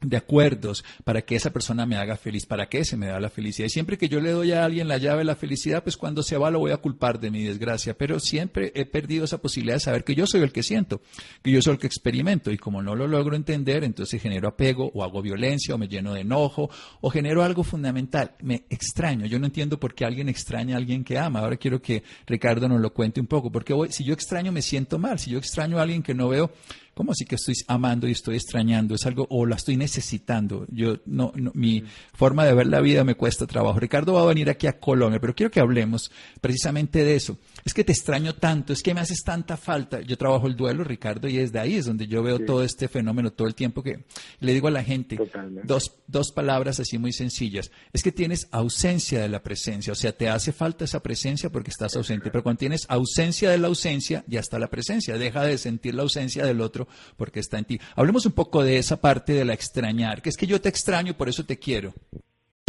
de 0.00 0.16
acuerdos 0.16 0.84
para 1.04 1.22
que 1.22 1.36
esa 1.36 1.52
persona 1.52 1.86
me 1.86 1.96
haga 1.96 2.16
feliz, 2.16 2.46
para 2.46 2.68
que 2.68 2.84
se 2.84 2.96
me 2.96 3.06
da 3.06 3.20
la 3.20 3.30
felicidad. 3.30 3.66
Y 3.66 3.70
siempre 3.70 3.98
que 3.98 4.08
yo 4.08 4.20
le 4.20 4.30
doy 4.30 4.52
a 4.52 4.64
alguien 4.64 4.88
la 4.88 4.98
llave 4.98 5.18
de 5.18 5.24
la 5.24 5.36
felicidad, 5.36 5.82
pues 5.82 5.96
cuando 5.96 6.22
se 6.22 6.36
va 6.36 6.50
lo 6.50 6.60
voy 6.60 6.72
a 6.72 6.76
culpar 6.76 7.18
de 7.20 7.30
mi 7.30 7.42
desgracia, 7.42 7.94
pero 7.94 8.20
siempre 8.20 8.72
he 8.74 8.84
perdido 8.86 9.24
esa 9.24 9.38
posibilidad 9.38 9.76
de 9.76 9.80
saber 9.80 10.04
que 10.04 10.14
yo 10.14 10.26
soy 10.26 10.42
el 10.42 10.52
que 10.52 10.62
siento, 10.62 11.00
que 11.42 11.50
yo 11.50 11.60
soy 11.62 11.74
el 11.74 11.78
que 11.78 11.86
experimento. 11.86 12.50
Y 12.50 12.58
como 12.58 12.82
no 12.82 12.94
lo 12.94 13.06
logro 13.06 13.36
entender, 13.36 13.84
entonces 13.84 14.22
genero 14.22 14.48
apego 14.48 14.90
o 14.94 15.02
hago 15.02 15.22
violencia 15.22 15.74
o 15.74 15.78
me 15.78 15.88
lleno 15.88 16.14
de 16.14 16.20
enojo 16.20 16.70
o 17.00 17.10
genero 17.10 17.42
algo 17.42 17.64
fundamental, 17.64 18.32
me 18.40 18.64
extraño, 18.70 19.26
yo 19.26 19.38
no 19.38 19.46
entiendo 19.46 19.78
por 19.80 19.94
qué 19.94 20.04
alguien 20.04 20.28
extraña 20.28 20.74
a 20.74 20.78
alguien 20.78 21.04
que 21.04 21.18
ama. 21.18 21.40
Ahora 21.40 21.56
quiero 21.56 21.80
que 21.82 22.02
Ricardo 22.26 22.68
nos 22.68 22.80
lo 22.80 22.92
cuente 22.92 23.20
un 23.20 23.26
poco, 23.26 23.50
porque 23.50 23.74
si 23.90 24.04
yo 24.04 24.14
extraño 24.14 24.52
me 24.52 24.62
siento 24.62 24.98
mal, 24.98 25.18
si 25.18 25.30
yo 25.30 25.38
extraño 25.38 25.78
a 25.78 25.82
alguien 25.82 26.02
que 26.02 26.14
no 26.14 26.28
veo, 26.28 26.50
¿Cómo 26.98 27.12
así 27.12 27.26
que 27.26 27.36
estoy 27.36 27.54
amando 27.68 28.08
y 28.08 28.10
estoy 28.10 28.34
extrañando? 28.34 28.96
Es 28.96 29.06
algo, 29.06 29.24
o 29.30 29.46
la 29.46 29.54
estoy 29.54 29.76
necesitando. 29.76 30.66
Yo, 30.68 30.96
no, 31.06 31.32
mi 31.54 31.84
forma 32.12 32.44
de 32.44 32.52
ver 32.52 32.66
la 32.66 32.80
vida 32.80 33.04
me 33.04 33.14
cuesta 33.14 33.46
trabajo. 33.46 33.78
Ricardo 33.78 34.14
va 34.14 34.22
a 34.22 34.26
venir 34.26 34.50
aquí 34.50 34.66
a 34.66 34.80
Colombia, 34.80 35.20
pero 35.20 35.32
quiero 35.32 35.48
que 35.48 35.60
hablemos 35.60 36.10
precisamente 36.40 37.04
de 37.04 37.14
eso. 37.14 37.38
Es 37.64 37.72
que 37.72 37.84
te 37.84 37.92
extraño 37.92 38.34
tanto, 38.34 38.72
es 38.72 38.82
que 38.82 38.94
me 38.94 39.00
haces 39.00 39.22
tanta 39.22 39.56
falta. 39.56 40.00
Yo 40.00 40.18
trabajo 40.18 40.48
el 40.48 40.56
duelo, 40.56 40.82
Ricardo, 40.82 41.28
y 41.28 41.36
desde 41.36 41.60
ahí 41.60 41.76
es 41.76 41.86
donde 41.86 42.08
yo 42.08 42.20
veo 42.20 42.40
todo 42.40 42.64
este 42.64 42.88
fenómeno 42.88 43.30
todo 43.30 43.46
el 43.46 43.54
tiempo 43.54 43.80
que 43.80 44.04
le 44.40 44.52
digo 44.52 44.66
a 44.66 44.72
la 44.72 44.82
gente 44.82 45.16
dos, 45.62 46.00
dos 46.08 46.32
palabras 46.32 46.80
así 46.80 46.98
muy 46.98 47.12
sencillas. 47.12 47.70
Es 47.92 48.02
que 48.02 48.10
tienes 48.10 48.48
ausencia 48.50 49.20
de 49.20 49.28
la 49.28 49.44
presencia, 49.44 49.92
o 49.92 49.96
sea, 49.96 50.10
te 50.10 50.28
hace 50.28 50.50
falta 50.50 50.84
esa 50.84 51.00
presencia 51.00 51.48
porque 51.48 51.70
estás 51.70 51.94
ausente, 51.94 52.32
pero 52.32 52.42
cuando 52.42 52.58
tienes 52.58 52.86
ausencia 52.88 53.50
de 53.50 53.58
la 53.58 53.68
ausencia, 53.68 54.24
ya 54.26 54.40
está 54.40 54.58
la 54.58 54.66
presencia. 54.66 55.16
Deja 55.16 55.44
de 55.44 55.58
sentir 55.58 55.94
la 55.94 56.02
ausencia 56.02 56.44
del 56.44 56.60
otro 56.60 56.87
porque 57.16 57.40
está 57.40 57.58
en 57.58 57.64
ti. 57.64 57.80
Hablemos 57.96 58.26
un 58.26 58.32
poco 58.32 58.62
de 58.62 58.78
esa 58.78 59.00
parte 59.00 59.32
de 59.32 59.44
la 59.44 59.54
extrañar, 59.54 60.22
que 60.22 60.28
es 60.28 60.36
que 60.36 60.46
yo 60.46 60.60
te 60.60 60.68
extraño, 60.68 61.16
por 61.16 61.28
eso 61.28 61.44
te 61.44 61.58
quiero. 61.58 61.94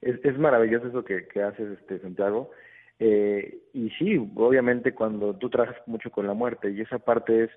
Es, 0.00 0.24
es 0.24 0.38
maravilloso 0.38 0.88
eso 0.88 1.04
que, 1.04 1.26
que 1.28 1.42
haces, 1.42 1.78
este 1.78 1.98
Santiago. 2.00 2.50
Eh, 2.98 3.58
y 3.72 3.90
sí, 3.90 4.16
obviamente 4.36 4.94
cuando 4.94 5.34
tú 5.34 5.48
trabajas 5.48 5.76
mucho 5.86 6.10
con 6.10 6.26
la 6.26 6.34
muerte 6.34 6.70
y 6.70 6.82
esa 6.82 6.98
parte 6.98 7.44
es 7.44 7.50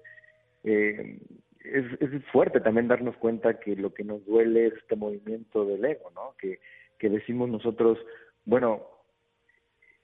eh, 0.63 1.19
es, 1.63 1.85
es 2.01 2.25
fuerte 2.25 2.59
también 2.59 2.87
darnos 2.87 3.15
cuenta 3.17 3.59
que 3.59 3.75
lo 3.75 3.93
que 3.93 4.03
nos 4.03 4.25
duele 4.25 4.67
es 4.67 4.73
este 4.73 4.95
movimiento 4.95 5.65
del 5.65 5.83
ego, 5.85 6.11
¿no? 6.13 6.35
Que, 6.37 6.59
que 6.99 7.09
decimos 7.09 7.49
nosotros, 7.49 7.97
bueno, 8.45 8.85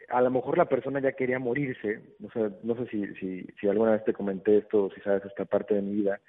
a 0.10 0.21
lo 0.21 0.32
mejor 0.32 0.58
la 0.58 0.69
persona 0.69 0.99
ya 0.99 1.12
quería 1.12 1.39
morirse, 1.39 2.02
o 2.25 2.32
sea, 2.32 2.49
no 2.63 2.75
sé 2.75 2.88
si, 2.88 3.08
si, 3.15 3.47
si 3.60 3.67
alguna 3.67 3.91
vez 3.91 4.04
te 4.06 4.13
comenté 4.13 4.58
esto 4.58 4.86
o 4.86 4.91
si 4.91 5.02
sabes 5.02 5.23
esta 5.25 5.45
parte 5.45 5.75
de 5.75 5.82
mi 5.82 5.95
vida, 5.95 6.19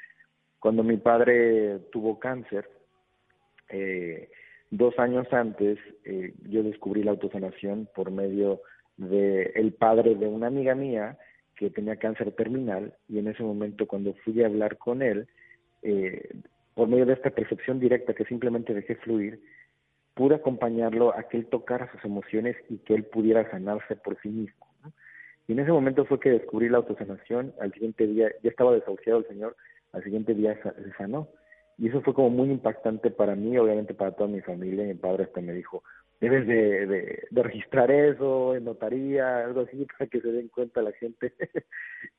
cuando 0.58 0.82
mi 0.82 0.96
padre 0.98 1.78
tuvo 1.90 2.18
cáncer, 2.18 2.68
eh, 3.70 4.30
dos 4.70 4.98
años 4.98 5.26
antes 5.32 5.78
eh, 6.04 6.34
yo 6.48 6.62
descubrí 6.62 7.02
la 7.02 7.10
autosanación 7.12 7.88
por 7.94 8.10
medio 8.10 8.60
de 8.96 9.52
el 9.54 9.72
padre 9.72 10.14
de 10.14 10.26
una 10.26 10.46
amiga 10.46 10.74
mía 10.74 11.18
que 11.56 11.70
tenía 11.70 11.96
cáncer 11.96 12.32
terminal 12.32 12.94
y 13.08 13.18
en 13.18 13.28
ese 13.28 13.42
momento 13.42 13.86
cuando 13.86 14.14
fui 14.24 14.42
a 14.42 14.46
hablar 14.46 14.78
con 14.78 15.02
él, 15.02 15.28
eh, 15.82 16.30
por 16.74 16.88
medio 16.88 17.06
de 17.06 17.14
esta 17.14 17.30
percepción 17.30 17.80
directa 17.80 18.14
que 18.14 18.24
simplemente 18.24 18.72
dejé 18.72 18.94
fluir, 18.96 19.42
pude 20.14 20.36
acompañarlo 20.36 21.14
a 21.14 21.24
que 21.28 21.38
él 21.38 21.46
tocara 21.46 21.90
sus 21.92 22.04
emociones 22.04 22.56
y 22.68 22.78
que 22.78 22.94
él 22.94 23.04
pudiera 23.04 23.50
sanarse 23.50 23.96
por 23.96 24.20
sí 24.22 24.28
mismo. 24.28 24.66
Y 25.48 25.52
en 25.52 25.58
ese 25.58 25.72
momento 25.72 26.04
fue 26.04 26.20
que 26.20 26.30
descubrí 26.30 26.68
la 26.68 26.78
autosanación, 26.78 27.52
al 27.60 27.72
siguiente 27.72 28.06
día 28.06 28.30
ya 28.40 28.50
estaba 28.50 28.72
desahuciado 28.72 29.18
el 29.18 29.26
Señor, 29.26 29.56
al 29.92 30.04
siguiente 30.04 30.32
día 30.32 30.56
se 30.62 30.92
sanó. 30.96 31.28
Y 31.80 31.88
eso 31.88 32.02
fue 32.02 32.12
como 32.12 32.28
muy 32.28 32.50
impactante 32.50 33.10
para 33.10 33.34
mí, 33.34 33.56
obviamente 33.56 33.94
para 33.94 34.12
toda 34.12 34.28
mi 34.28 34.42
familia. 34.42 34.84
Mi 34.84 34.94
padre 34.94 35.24
hasta 35.24 35.40
me 35.40 35.54
dijo, 35.54 35.82
debes 36.20 36.46
de, 36.46 36.86
de, 37.30 37.42
registrar 37.42 37.90
eso 37.90 38.54
en 38.54 38.64
notaría, 38.64 39.46
algo 39.46 39.62
así, 39.62 39.86
para 39.98 40.06
que 40.06 40.20
se 40.20 40.30
den 40.30 40.48
cuenta 40.48 40.82
la 40.82 40.92
gente. 40.92 41.32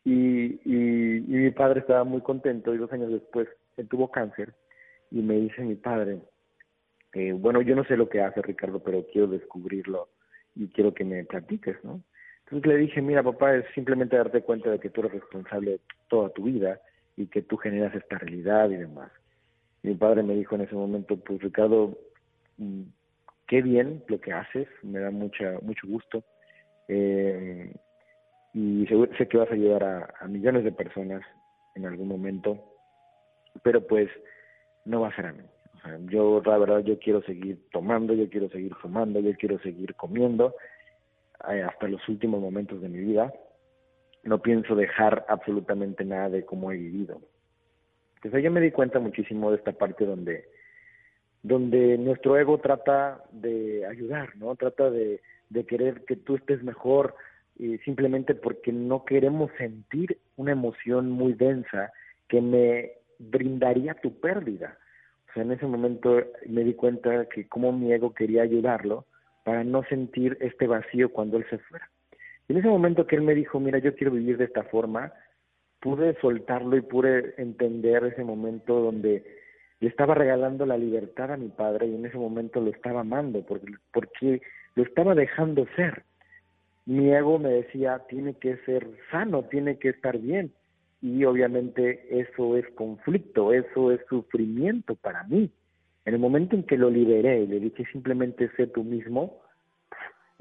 y, 0.04 0.60
y, 0.66 1.22
mi 1.28 1.52
padre 1.52 1.82
estaba 1.82 2.04
muy 2.04 2.22
contento 2.22 2.74
y 2.74 2.80
dos 2.80 2.92
años 2.92 3.12
después 3.12 3.48
él 3.78 3.88
tuvo 3.88 4.10
cáncer 4.10 4.54
y 5.12 5.22
me 5.22 5.36
dice 5.36 5.62
mi 5.62 5.76
padre, 5.76 6.20
eh, 7.14 7.34
bueno, 7.34 7.62
yo 7.62 7.76
no 7.76 7.84
sé 7.84 7.98
lo 7.98 8.10
que 8.10 8.22
hace 8.22 8.42
Ricardo, 8.42 8.80
pero 8.80 9.06
quiero 9.12 9.28
descubrirlo 9.28 10.10
y 10.56 10.70
quiero 10.70 10.94
que 10.94 11.06
me 11.06 11.24
platiques, 11.24 11.78
¿no? 11.84 12.02
Entonces 12.46 12.68
le 12.68 12.78
dije, 12.78 13.00
mira 13.00 13.22
papá, 13.22 13.56
es 13.56 13.66
simplemente 13.76 14.18
darte 14.18 14.42
cuenta 14.42 14.72
de 14.72 14.80
que 14.80 14.90
tú 14.90 15.02
eres 15.02 15.14
responsable 15.14 15.72
de 15.72 15.82
toda 16.10 16.30
tu 16.30 16.44
vida 16.46 16.82
y 17.16 17.28
que 17.28 17.44
tú 17.44 17.58
generas 17.58 17.94
esta 17.94 18.18
realidad 18.18 18.70
y 18.72 18.78
demás. 18.78 19.12
Mi 19.84 19.96
padre 19.96 20.24
me 20.24 20.36
dijo 20.36 20.56
en 20.56 20.62
ese 20.62 20.76
momento, 20.76 21.18
pues 21.18 21.42
Ricardo, 21.42 21.98
mm, 22.58 22.84
qué 23.48 23.62
bien 23.62 24.04
lo 24.08 24.20
que 24.22 24.32
haces, 24.32 24.68
me 24.84 25.00
da 25.00 25.12
mucha, 25.12 25.60
mucho 25.62 25.88
gusto. 25.88 26.24
Eh, 26.88 27.74
y 28.54 28.86
sé 29.18 29.28
que 29.28 29.38
vas 29.38 29.50
a 29.50 29.54
ayudar 29.54 29.84
a, 30.20 30.28
millones 30.28 30.64
de 30.64 30.72
personas 30.72 31.22
en 31.76 31.86
algún 31.86 32.08
momento, 32.08 32.60
pero 33.64 33.86
pues 33.88 34.10
no 34.86 35.02
va 35.02 35.08
a 35.08 35.16
ser 35.16 35.26
a 35.28 35.34
mí. 35.34 35.44
yo, 36.10 36.42
la 36.46 36.58
verdad, 36.58 36.80
yo 36.80 37.00
quiero 37.00 37.22
seguir 37.24 37.60
tomando, 37.72 38.14
yo 38.14 38.30
quiero 38.30 38.50
seguir 38.50 38.76
fumando, 38.76 39.20
yo 39.20 39.34
quiero 39.36 39.58
seguir 39.60 39.96
comiendo 39.96 40.56
eh, 41.50 41.64
hasta 41.64 41.88
los 41.88 42.08
últimos 42.10 42.42
momentos 42.42 42.82
de 42.82 42.90
mi 42.90 43.00
vida. 43.00 43.34
No 44.24 44.42
pienso 44.42 44.76
dejar 44.76 45.26
absolutamente 45.28 46.06
nada 46.06 46.30
de 46.30 46.46
cómo 46.46 46.72
he 46.72 46.78
vivido. 46.78 47.22
Entonces 48.24 48.44
yo 48.44 48.52
me 48.52 48.62
di 48.62 48.72
cuenta 48.72 49.00
muchísimo 49.00 49.50
de 49.50 49.58
esta 49.58 49.72
parte 49.72 50.06
donde 50.06 50.46
donde 51.44 51.98
nuestro 51.98 52.38
ego 52.38 52.60
trata 52.60 53.24
de 53.32 53.86
ayudar, 53.86 54.36
¿no? 54.38 54.56
Trata 54.56 54.90
de, 54.90 55.20
querer 55.68 56.06
que 56.06 56.16
tú 56.16 56.36
estés 56.36 56.64
mejor 56.64 57.16
y 57.58 57.78
simplemente 57.80 58.36
porque 58.36 58.72
no 58.72 59.06
queremos 59.06 59.52
sentir 59.58 60.18
una 60.38 60.52
emoción 60.52 61.12
muy 61.12 61.34
densa 61.34 61.92
que 62.28 62.42
me 62.42 62.92
brindaría 63.20 63.96
tu 63.96 64.20
pérdida. 64.20 64.78
O 65.30 65.34
sea, 65.34 65.44
en 65.44 65.52
ese 65.52 65.66
momento 65.66 66.24
me 66.48 66.64
di 66.64 66.74
cuenta 66.74 67.26
que 67.26 67.48
como 67.48 67.72
mi 67.72 67.92
ego 67.92 68.14
quería 68.14 68.44
ayudarlo 68.44 69.06
para 69.44 69.64
no 69.64 69.84
sentir 69.84 70.38
este 70.42 70.68
vacío 70.68 71.12
cuando 71.12 71.38
él 71.38 71.46
se 71.50 71.58
fuera. 71.58 71.90
Y 72.48 72.54
en 72.54 72.60
ese 72.60 72.68
momento 72.68 73.08
que 73.08 73.16
él 73.16 73.22
me 73.22 73.36
dijo, 73.36 73.60
mira, 73.60 73.80
yo 73.80 73.96
quiero 73.96 74.14
vivir 74.14 74.38
de 74.38 74.46
esta 74.46 74.64
forma, 74.64 75.12
pude 75.82 76.16
soltarlo 76.22 76.78
y 76.78 76.82
pude 76.82 77.34
entender 77.38 78.06
ese 78.06 78.24
momento 78.24 78.80
donde 78.80 79.24
le 79.80 79.88
estaba 79.88 80.14
regalando 80.14 80.66
la 80.66 80.78
libertad 80.78 81.32
a 81.32 81.38
mi 81.38 81.50
padre 81.50 81.88
y 81.88 81.96
en 81.96 82.06
ese 82.06 82.18
momento 82.18 82.62
lo 82.62 82.70
estaba 82.70 83.02
amando 83.02 83.42
porque, 83.42 83.74
porque 83.92 84.42
lo 84.76 84.84
estaba 84.84 85.16
dejando 85.16 85.66
ser. 85.76 86.04
Mi 86.86 87.12
ego 87.12 87.40
me 87.40 87.50
decía, 87.50 88.02
tiene 88.08 88.36
que 88.36 88.58
ser 88.58 88.88
sano, 89.12 89.44
tiene 89.44 89.78
que 89.78 89.90
estar 89.90 90.18
bien. 90.18 90.54
Y 91.02 91.26
obviamente 91.26 92.08
eso 92.12 92.58
es 92.58 92.68
conflicto, 92.76 93.54
eso 93.54 93.92
es 93.92 94.00
sufrimiento 94.08 94.96
para 94.96 95.24
mí. 95.24 95.52
En 96.06 96.14
el 96.14 96.20
momento 96.20 96.56
en 96.56 96.64
que 96.64 96.78
lo 96.78 96.90
liberé 96.90 97.42
y 97.42 97.48
le 97.48 97.60
dije 97.60 97.86
simplemente 97.92 98.50
sé 98.56 98.68
tú 98.68 98.84
mismo, 98.84 99.42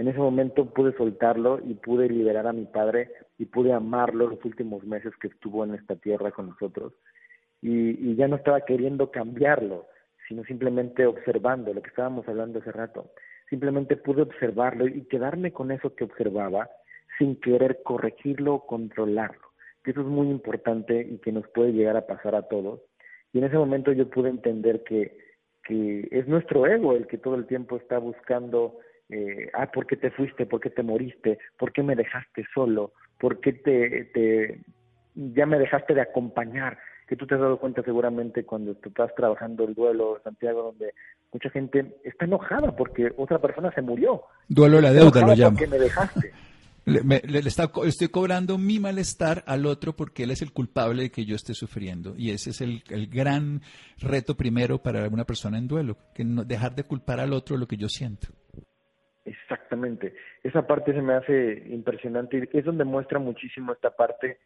en 0.00 0.08
ese 0.08 0.18
momento 0.18 0.64
pude 0.64 0.96
soltarlo 0.96 1.60
y 1.62 1.74
pude 1.74 2.08
liberar 2.08 2.46
a 2.46 2.54
mi 2.54 2.64
padre 2.64 3.10
y 3.36 3.44
pude 3.44 3.74
amarlo 3.74 4.28
los 4.28 4.42
últimos 4.46 4.82
meses 4.84 5.12
que 5.20 5.28
estuvo 5.28 5.62
en 5.62 5.74
esta 5.74 5.94
tierra 5.94 6.30
con 6.30 6.48
nosotros. 6.48 6.94
Y, 7.60 8.10
y 8.10 8.16
ya 8.16 8.26
no 8.26 8.36
estaba 8.36 8.62
queriendo 8.62 9.10
cambiarlo, 9.10 9.88
sino 10.26 10.42
simplemente 10.44 11.04
observando 11.04 11.74
lo 11.74 11.82
que 11.82 11.90
estábamos 11.90 12.26
hablando 12.26 12.60
hace 12.60 12.72
rato. 12.72 13.10
Simplemente 13.50 13.98
pude 13.98 14.22
observarlo 14.22 14.88
y 14.88 15.04
quedarme 15.04 15.52
con 15.52 15.70
eso 15.70 15.94
que 15.94 16.04
observaba 16.04 16.70
sin 17.18 17.38
querer 17.38 17.82
corregirlo 17.84 18.54
o 18.54 18.66
controlarlo. 18.66 19.48
Que 19.84 19.90
eso 19.90 20.00
es 20.00 20.06
muy 20.06 20.30
importante 20.30 20.98
y 20.98 21.18
que 21.18 21.30
nos 21.30 21.46
puede 21.48 21.74
llegar 21.74 21.98
a 21.98 22.06
pasar 22.06 22.34
a 22.34 22.48
todos. 22.48 22.80
Y 23.34 23.38
en 23.38 23.44
ese 23.44 23.58
momento 23.58 23.92
yo 23.92 24.08
pude 24.08 24.30
entender 24.30 24.82
que, 24.82 25.18
que 25.62 26.08
es 26.10 26.26
nuestro 26.26 26.66
ego 26.66 26.94
el 26.94 27.06
que 27.06 27.18
todo 27.18 27.34
el 27.34 27.46
tiempo 27.46 27.76
está 27.76 27.98
buscando 27.98 28.78
eh, 29.11 29.51
ah, 29.55 29.70
¿por 29.70 29.87
qué 29.87 29.96
te 29.96 30.11
fuiste? 30.11 30.46
¿Por 30.46 30.61
qué 30.61 30.70
te 30.70 30.83
moriste? 30.83 31.38
¿Por 31.59 31.73
qué 31.73 31.83
me 31.83 31.96
dejaste 31.96 32.44
solo? 32.55 32.92
¿Por 33.18 33.40
qué 33.40 33.53
te, 33.53 34.05
te 34.14 34.61
ya 35.14 35.46
me 35.46 35.59
dejaste 35.59 35.94
de 35.94 36.03
acompañar? 36.03 36.79
Que 37.09 37.16
tú 37.16 37.27
te 37.27 37.35
has 37.35 37.40
dado 37.40 37.59
cuenta 37.59 37.83
seguramente 37.83 38.44
cuando 38.44 38.75
tú 38.77 38.90
estás 38.90 39.12
trabajando 39.16 39.64
el 39.64 39.75
duelo, 39.75 40.20
Santiago, 40.23 40.62
donde 40.62 40.94
mucha 41.33 41.51
gente 41.51 41.96
está 42.05 42.25
enojada 42.25 42.77
porque 42.77 43.12
otra 43.16 43.40
persona 43.40 43.73
se 43.73 43.83
murió. 43.83 44.23
Duelo 44.49 44.77
de 44.77 44.83
la 44.83 44.92
deuda 44.92 45.27
lo 45.27 45.35
llama. 45.35 45.57
Porque 45.57 45.66
me 45.66 45.79
dejaste. 45.79 46.33
Le, 46.87 47.03
me, 47.03 47.20
le 47.20 47.40
está, 47.40 47.70
estoy 47.85 48.09
cobrando 48.09 48.59
mi 48.59 48.79
malestar 48.79 49.44
al 49.46 49.66
otro 49.66 49.94
porque 49.94 50.23
él 50.23 50.31
es 50.31 50.40
el 50.40 50.53
culpable 50.53 51.03
de 51.03 51.11
que 51.11 51.25
yo 51.25 51.37
esté 51.37 51.53
sufriendo. 51.53 52.14
Y 52.16 52.31
ese 52.31 52.51
es 52.51 52.61
el, 52.61 52.83
el 52.88 53.09
gran 53.09 53.61
reto 53.99 54.37
primero 54.37 54.79
para 54.79 55.07
una 55.09 55.25
persona 55.25 55.59
en 55.59 55.68
duelo, 55.68 55.99
que 56.14 56.25
no, 56.25 56.44
dejar 56.44 56.75
de 56.75 56.85
culpar 56.85 57.20
al 57.20 57.33
otro 57.33 57.57
lo 57.57 57.66
que 57.66 57.77
yo 57.77 57.88
siento. 57.88 58.29
Exactamente. 59.70 60.14
Esa 60.42 60.66
parte 60.66 60.92
se 60.92 61.00
me 61.00 61.14
hace 61.14 61.62
impresionante 61.68 62.48
y 62.52 62.59
es 62.59 62.64
donde 62.64 62.83
muestra 62.83 63.20
muchísimo 63.20 63.72
esta 63.72 63.94
parte 63.94 64.38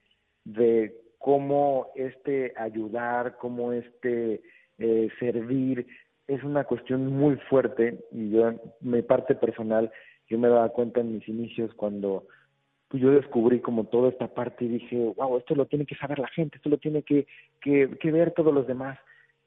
de 0.45 0.95
cómo 1.19 1.87
este 1.95 2.53
ayudar, 2.57 3.39
cómo 3.39 3.73
este 3.73 4.43
eh, 4.77 5.09
servir 5.19 5.87
es 6.29 6.45
una 6.45 6.65
cuestión 6.65 7.07
muy 7.07 7.37
fuerte 7.49 8.05
y 8.13 8.33
yo, 8.33 8.53
mi 8.83 9.01
parte 9.01 9.35
personal, 9.35 9.91
yo 10.29 10.39
me 10.39 10.49
daba 10.49 10.69
cuenta 10.69 11.01
en 11.01 11.15
mis 11.15 11.27
inicios 11.27 11.73
cuando 11.73 12.27
yo 12.91 13.11
descubrí 13.11 13.61
como 13.61 13.85
toda 13.85 14.11
esta 14.11 14.29
parte 14.29 14.67
y 14.67 14.69
dije, 14.69 15.15
wow, 15.17 15.39
esto 15.39 15.55
lo 15.55 15.65
tiene 15.65 15.87
que 15.87 15.97
saber 15.97 16.19
la 16.19 16.29
gente, 16.29 16.59
esto 16.59 16.69
lo 16.69 16.77
tiene 16.77 17.03
que, 17.03 17.27
que, 17.63 17.97
que 17.99 18.13
ver 18.13 18.33
todos 18.33 18.53
los 18.53 18.67
demás. 18.67 18.99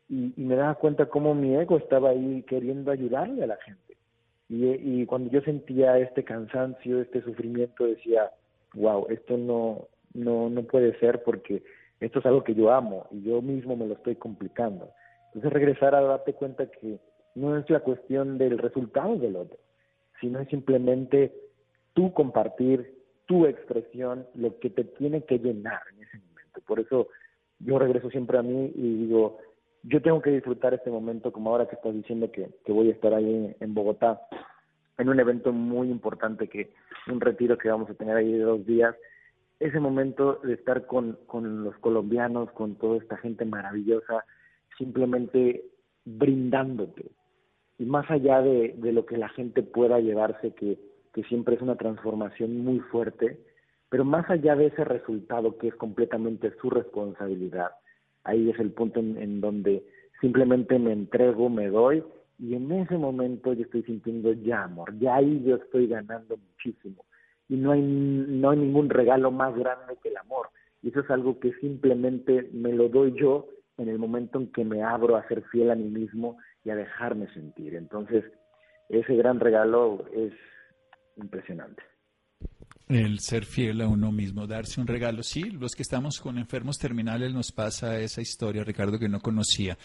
Y, 0.10 0.34
y 0.36 0.44
me 0.44 0.56
daba 0.56 0.74
cuenta 0.74 1.06
cómo 1.06 1.36
mi 1.36 1.56
ego 1.56 1.78
estaba 1.78 2.10
ahí 2.10 2.44
queriendo 2.48 2.90
ayudarle 2.90 3.44
a 3.44 3.48
la 3.48 3.58
gente 3.58 3.88
y, 4.50 5.06
cuando 5.06 5.30
yo 5.30 5.42
sentía 5.42 5.98
este 6.00 6.24
cansancio, 6.24 7.02
este 7.02 7.22
sufrimiento, 7.22 7.86
decía, 7.86 8.32
wow, 8.76 9.08
esto 9.10 9.38
no, 9.38 9.88
no, 10.14 10.50
no 10.50 10.64
puede 10.64 10.98
ser 11.00 11.22
porque 11.24 11.64
esto 12.00 12.20
es 12.20 12.26
algo 12.26 12.44
que 12.44 12.56
yo 12.56 12.72
amo 12.72 13.08
y 13.12 13.24
yo 13.24 13.42
mismo 13.42 13.76
me 13.76 13.88
lo 13.88 13.96
estoy 13.96 14.16
complicando. 14.16 14.92
Entonces 15.28 15.52
regresar 15.52 15.96
a 15.96 16.02
darte 16.02 16.34
cuenta 16.34 16.70
que 16.72 17.00
no 17.36 17.58
es 17.58 17.70
la 17.70 17.82
cuestión 17.82 18.38
del 18.38 18.58
resultado 18.58 19.18
del 19.18 19.36
otro, 19.36 19.58
sino 20.22 20.40
es 20.40 20.48
simplemente 20.48 21.34
tú 21.94 22.14
compartir 22.14 22.96
tu 23.26 23.46
expresión, 23.46 24.26
lo 24.34 24.58
que 24.60 24.70
te 24.70 24.86
tiene 24.86 25.24
que 25.24 25.40
llenar 25.40 25.82
en 25.94 26.04
ese 26.04 26.20
momento. 26.20 26.62
Por 26.66 26.80
eso 26.80 27.10
yo 27.60 27.78
regreso 27.78 28.10
siempre 28.10 28.38
a 28.38 28.44
mí 28.44 28.72
y 28.74 29.06
digo, 29.06 29.40
yo 29.84 30.02
tengo 30.02 30.22
que 30.22 30.32
disfrutar 30.32 30.74
este 30.74 30.90
momento, 30.90 31.32
como 31.32 31.50
ahora 31.50 31.68
que 31.68 31.76
estás 31.76 31.94
diciendo 31.94 32.32
que, 32.32 32.50
que 32.66 32.72
voy 32.72 32.90
a 32.90 32.94
estar 32.94 33.14
ahí 33.14 33.56
en, 33.60 33.74
Bogotá, 33.74 34.22
en 34.98 35.10
un 35.10 35.20
evento 35.20 35.52
muy 35.54 35.90
importante, 35.90 36.48
que 36.48 36.72
un 37.08 37.22
retiro 37.22 37.58
que 37.58 37.70
vamos 37.70 37.90
a 37.90 37.94
tener 37.94 38.18
ahí 38.18 38.32
de 38.32 38.44
dos 38.44 38.66
días. 38.66 38.96
Ese 39.60 39.80
momento 39.80 40.40
de 40.44 40.54
estar 40.54 40.86
con, 40.86 41.18
con 41.26 41.64
los 41.64 41.76
colombianos, 41.78 42.52
con 42.52 42.76
toda 42.76 42.98
esta 42.98 43.18
gente 43.18 43.46
maravillosa, 43.46 44.26
simplemente 44.78 45.64
brindándote. 46.06 47.12
Y 47.80 47.86
más 47.86 48.10
allá 48.10 48.42
de, 48.42 48.76
de 48.78 48.92
lo 48.92 49.06
que 49.06 49.18
la 49.18 49.30
gente 49.30 49.64
pueda 49.64 50.00
llevarse, 50.00 50.54
que, 50.54 50.78
que 51.14 51.24
siempre 51.24 51.56
es 51.56 51.62
una 51.62 51.76
transformación 51.76 52.58
muy 52.64 52.80
fuerte, 52.80 53.40
pero 53.90 54.04
más 54.04 54.30
allá 54.30 54.56
de 54.56 54.68
ese 54.68 54.84
resultado 54.84 55.58
que 55.58 55.70
es 55.70 55.76
completamente 55.76 56.54
su 56.62 56.70
responsabilidad, 56.70 57.72
ahí 58.28 58.50
es 58.50 58.60
el 58.60 58.72
punto 58.72 59.00
en, 59.00 59.42
donde 59.42 59.84
simplemente 60.22 60.78
me 60.78 60.92
entrego, 60.92 61.50
me 61.50 61.68
doy 61.68 62.04
y 62.40 62.54
en 62.54 62.72
ese 62.72 62.98
momento 62.98 63.54
yo 63.54 63.64
estoy 63.64 63.84
sintiendo 63.84 64.32
ya 64.34 64.64
amor, 64.64 64.98
ya 65.00 65.16
ahí 65.16 65.42
yo 65.44 65.56
estoy 65.56 65.88
ganando 65.88 66.38
muchísimo 66.38 67.06
y 67.50 67.56
no 67.56 67.72
hay 67.72 67.82
no 67.82 68.52
hay 68.52 68.60
ningún 68.60 68.90
regalo 68.90 69.32
más 69.32 69.56
grande 69.56 69.98
que 70.02 70.10
el 70.10 70.18
amor 70.18 70.50
y 70.82 70.90
eso 70.90 71.00
es 71.00 71.10
algo 71.10 71.40
que 71.40 71.54
simplemente 71.54 72.50
me 72.54 72.74
lo 72.74 72.90
doy 72.90 73.14
yo 73.20 73.48
en 73.78 73.90
el 73.90 73.98
momento 73.98 74.40
en 74.40 74.52
que 74.52 74.66
me 74.66 74.84
abro 74.84 75.16
a 75.16 75.28
ser 75.28 75.44
fiel 75.44 75.72
a 75.72 75.76
mí 75.76 75.90
mismo 75.90 76.38
y 76.64 76.72
a 76.72 76.76
dejarme 76.76 77.32
sentir. 77.34 77.76
Entonces 77.76 78.26
ese 78.90 79.16
gran 79.16 79.40
regalo 79.40 80.06
es 80.14 80.34
impresionante 81.16 81.84
el 82.90 83.20
ser 83.20 83.46
fiel 83.46 83.82
a 83.82 83.88
uno 83.88 84.12
mismo, 84.12 84.48
darse 84.48 84.80
un 84.80 84.88
regalo. 84.88 85.24
Sí, 85.24 85.44
los 85.44 85.76
que 85.76 85.82
estamos 85.82 86.20
con 86.20 86.38
enfermos 86.38 86.78
terminales 86.78 87.34
nos 87.34 87.52
pasa 87.52 88.00
esa 88.00 88.22
historia, 88.22 88.64
Ricardo, 88.64 88.98
que 88.98 89.10
no 89.10 89.20
conocía, 89.20 89.78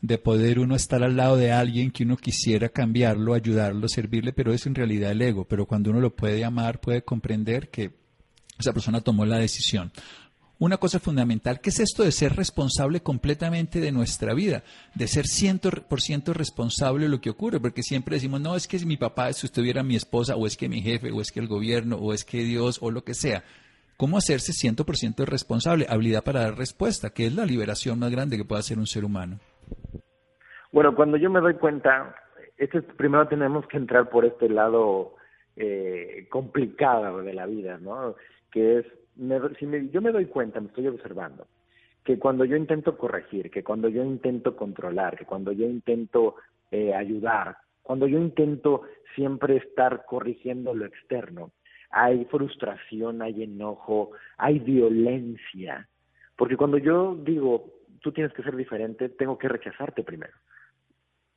de 0.00 0.18
poder 0.18 0.58
uno 0.58 0.74
estar 0.74 1.02
al 1.02 1.16
lado 1.16 1.36
de 1.36 1.52
alguien 1.52 1.90
que 1.90 2.04
uno 2.04 2.16
quisiera 2.16 2.68
cambiarlo, 2.68 3.34
ayudarlo, 3.34 3.88
servirle, 3.88 4.32
pero 4.32 4.52
es 4.52 4.66
en 4.66 4.74
realidad 4.74 5.12
el 5.12 5.22
ego. 5.22 5.44
Pero 5.44 5.66
cuando 5.66 5.90
uno 5.90 6.00
lo 6.00 6.14
puede 6.14 6.44
amar, 6.44 6.80
puede 6.80 7.02
comprender 7.02 7.68
que 7.68 7.92
esa 8.58 8.72
persona 8.72 9.02
tomó 9.02 9.26
la 9.26 9.38
decisión 9.38 9.92
una 10.58 10.78
cosa 10.78 10.98
fundamental, 10.98 11.60
que 11.60 11.70
es 11.70 11.80
esto 11.80 12.02
de 12.02 12.12
ser 12.12 12.34
responsable 12.34 13.00
completamente 13.00 13.80
de 13.80 13.92
nuestra 13.92 14.32
vida, 14.32 14.62
de 14.94 15.06
ser 15.06 15.24
100% 15.24 16.32
responsable 16.32 17.04
de 17.04 17.10
lo 17.10 17.20
que 17.20 17.30
ocurre, 17.30 17.60
porque 17.60 17.82
siempre 17.82 18.16
decimos, 18.16 18.40
no, 18.40 18.56
es 18.56 18.66
que 18.66 18.78
si 18.78 18.86
mi 18.86 18.96
papá, 18.96 19.32
si 19.32 19.46
usted 19.46 19.62
hubiera 19.62 19.82
mi 19.82 19.96
esposa, 19.96 20.34
o 20.36 20.46
es 20.46 20.56
que 20.56 20.68
mi 20.68 20.80
jefe, 20.80 21.12
o 21.12 21.20
es 21.20 21.30
que 21.30 21.40
el 21.40 21.48
gobierno, 21.48 21.96
o 21.96 22.12
es 22.12 22.24
que 22.24 22.38
Dios, 22.38 22.78
o 22.80 22.90
lo 22.90 23.04
que 23.04 23.14
sea. 23.14 23.44
¿Cómo 23.98 24.18
hacerse 24.18 24.52
100% 24.52 25.24
responsable? 25.26 25.86
Habilidad 25.88 26.24
para 26.24 26.40
dar 26.40 26.56
respuesta, 26.56 27.10
que 27.10 27.26
es 27.26 27.34
la 27.34 27.46
liberación 27.46 27.98
más 27.98 28.10
grande 28.10 28.36
que 28.36 28.44
puede 28.44 28.60
hacer 28.60 28.78
un 28.78 28.86
ser 28.86 29.04
humano. 29.04 29.38
Bueno, 30.72 30.94
cuando 30.94 31.16
yo 31.16 31.30
me 31.30 31.40
doy 31.40 31.54
cuenta, 31.54 32.14
este, 32.58 32.82
primero 32.82 33.26
tenemos 33.28 33.66
que 33.68 33.78
entrar 33.78 34.10
por 34.10 34.24
este 34.24 34.48
lado 34.48 35.14
eh, 35.56 36.26
complicado 36.30 37.22
de 37.22 37.32
la 37.32 37.46
vida, 37.46 37.78
¿no? 37.78 38.14
Que 38.50 38.80
es 38.80 38.86
si 39.58 39.66
me, 39.66 39.88
yo 39.88 40.00
me 40.02 40.12
doy 40.12 40.26
cuenta, 40.26 40.60
me 40.60 40.68
estoy 40.68 40.86
observando, 40.88 41.46
que 42.04 42.18
cuando 42.18 42.44
yo 42.44 42.56
intento 42.56 42.96
corregir, 42.96 43.50
que 43.50 43.64
cuando 43.64 43.88
yo 43.88 44.04
intento 44.04 44.54
controlar, 44.56 45.16
que 45.16 45.24
cuando 45.24 45.52
yo 45.52 45.66
intento 45.66 46.36
eh, 46.70 46.94
ayudar, 46.94 47.56
cuando 47.82 48.06
yo 48.06 48.18
intento 48.18 48.82
siempre 49.14 49.56
estar 49.56 50.04
corrigiendo 50.04 50.74
lo 50.74 50.84
externo, 50.84 51.52
hay 51.90 52.24
frustración, 52.26 53.22
hay 53.22 53.44
enojo, 53.44 54.10
hay 54.36 54.58
violencia. 54.58 55.88
Porque 56.36 56.56
cuando 56.56 56.78
yo 56.78 57.16
digo, 57.16 57.72
tú 58.00 58.12
tienes 58.12 58.32
que 58.34 58.42
ser 58.42 58.54
diferente, 58.56 59.08
tengo 59.08 59.38
que 59.38 59.48
rechazarte 59.48 60.02
primero. 60.02 60.34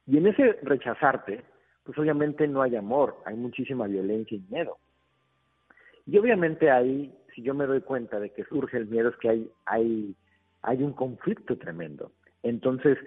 Y 0.06 0.18
en 0.18 0.28
ese 0.28 0.54
rechazarte, 0.64 1.44
pues 1.84 1.98
obviamente 1.98 2.48
no 2.48 2.62
hay 2.62 2.76
amor, 2.76 3.18
hay 3.26 3.36
muchísima 3.36 3.88
violencia 3.88 4.36
y 4.36 4.44
miedo. 4.52 4.78
Y 6.06 6.18
obviamente 6.18 6.72
ahí 6.72 7.14
si 7.40 7.44
yo 7.44 7.54
me 7.54 7.66
doy 7.66 7.80
cuenta 7.80 8.20
de 8.20 8.32
que 8.32 8.44
surge 8.44 8.76
el 8.76 8.88
miedo 8.88 9.10
es 9.10 9.16
que 9.16 9.30
hay, 9.30 9.50
hay, 9.66 10.14
hay 10.62 10.84
un 10.84 10.92
conflicto 10.92 11.58
tremendo. 11.58 12.12
Entonces, 12.44 12.98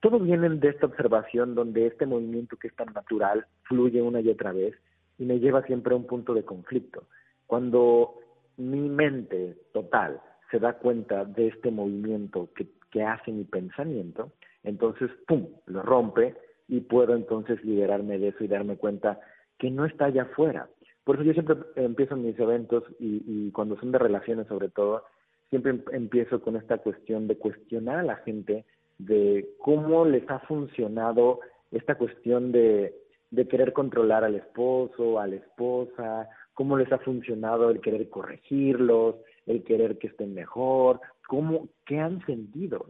todo 0.00 0.18
viene 0.18 0.48
de 0.48 0.68
esta 0.68 0.86
observación 0.86 1.54
donde 1.54 1.86
este 1.86 2.06
movimiento 2.06 2.56
que 2.56 2.68
es 2.68 2.74
tan 2.74 2.90
natural 2.94 3.46
fluye 3.64 4.00
una 4.00 4.20
y 4.22 4.30
otra 4.30 4.52
vez 4.52 4.74
y 5.18 5.26
me 5.26 5.40
lleva 5.40 5.62
siempre 5.64 5.92
a 5.92 5.98
un 5.98 6.06
punto 6.06 6.32
de 6.32 6.42
conflicto. 6.42 7.04
Cuando 7.46 8.14
mi 8.56 8.88
mente 8.88 9.58
total 9.74 10.22
se 10.50 10.58
da 10.58 10.78
cuenta 10.78 11.26
de 11.26 11.48
este 11.48 11.70
movimiento 11.70 12.48
que, 12.54 12.66
que 12.90 13.02
hace 13.02 13.30
mi 13.30 13.44
pensamiento, 13.44 14.32
entonces, 14.62 15.10
¡pum!, 15.26 15.48
lo 15.66 15.82
rompe 15.82 16.34
y 16.66 16.80
puedo 16.80 17.14
entonces 17.14 17.62
liberarme 17.62 18.18
de 18.18 18.28
eso 18.28 18.42
y 18.42 18.48
darme 18.48 18.76
cuenta 18.76 19.20
que 19.58 19.70
no 19.70 19.84
está 19.84 20.06
allá 20.06 20.22
afuera. 20.22 20.70
Por 21.10 21.16
eso 21.16 21.24
yo 21.24 21.32
siempre 21.32 21.56
empiezo 21.74 22.14
mis 22.14 22.38
eventos 22.38 22.84
y, 23.00 23.50
cuando 23.50 23.76
son 23.80 23.90
de 23.90 23.98
relaciones 23.98 24.46
sobre 24.46 24.68
todo, 24.68 25.02
siempre 25.48 25.72
em, 25.72 25.82
empiezo 25.90 26.40
con 26.40 26.54
esta 26.54 26.78
cuestión 26.78 27.26
de 27.26 27.36
cuestionar 27.36 27.98
a 27.98 28.04
la 28.04 28.16
gente 28.18 28.64
de 28.98 29.48
cómo 29.58 30.04
les 30.04 30.30
ha 30.30 30.38
funcionado 30.38 31.40
esta 31.72 31.96
cuestión 31.96 32.52
de, 32.52 32.94
de 33.32 33.48
querer 33.48 33.72
controlar 33.72 34.22
al 34.22 34.36
esposo, 34.36 35.18
a 35.18 35.26
la 35.26 35.34
esposa, 35.34 36.28
cómo 36.54 36.76
les 36.76 36.92
ha 36.92 36.98
funcionado 36.98 37.70
el 37.70 37.80
querer 37.80 38.08
corregirlos, 38.08 39.16
el 39.46 39.64
querer 39.64 39.98
que 39.98 40.06
estén 40.06 40.32
mejor, 40.32 41.00
cómo, 41.26 41.70
qué 41.86 41.98
han 41.98 42.24
sentido. 42.24 42.86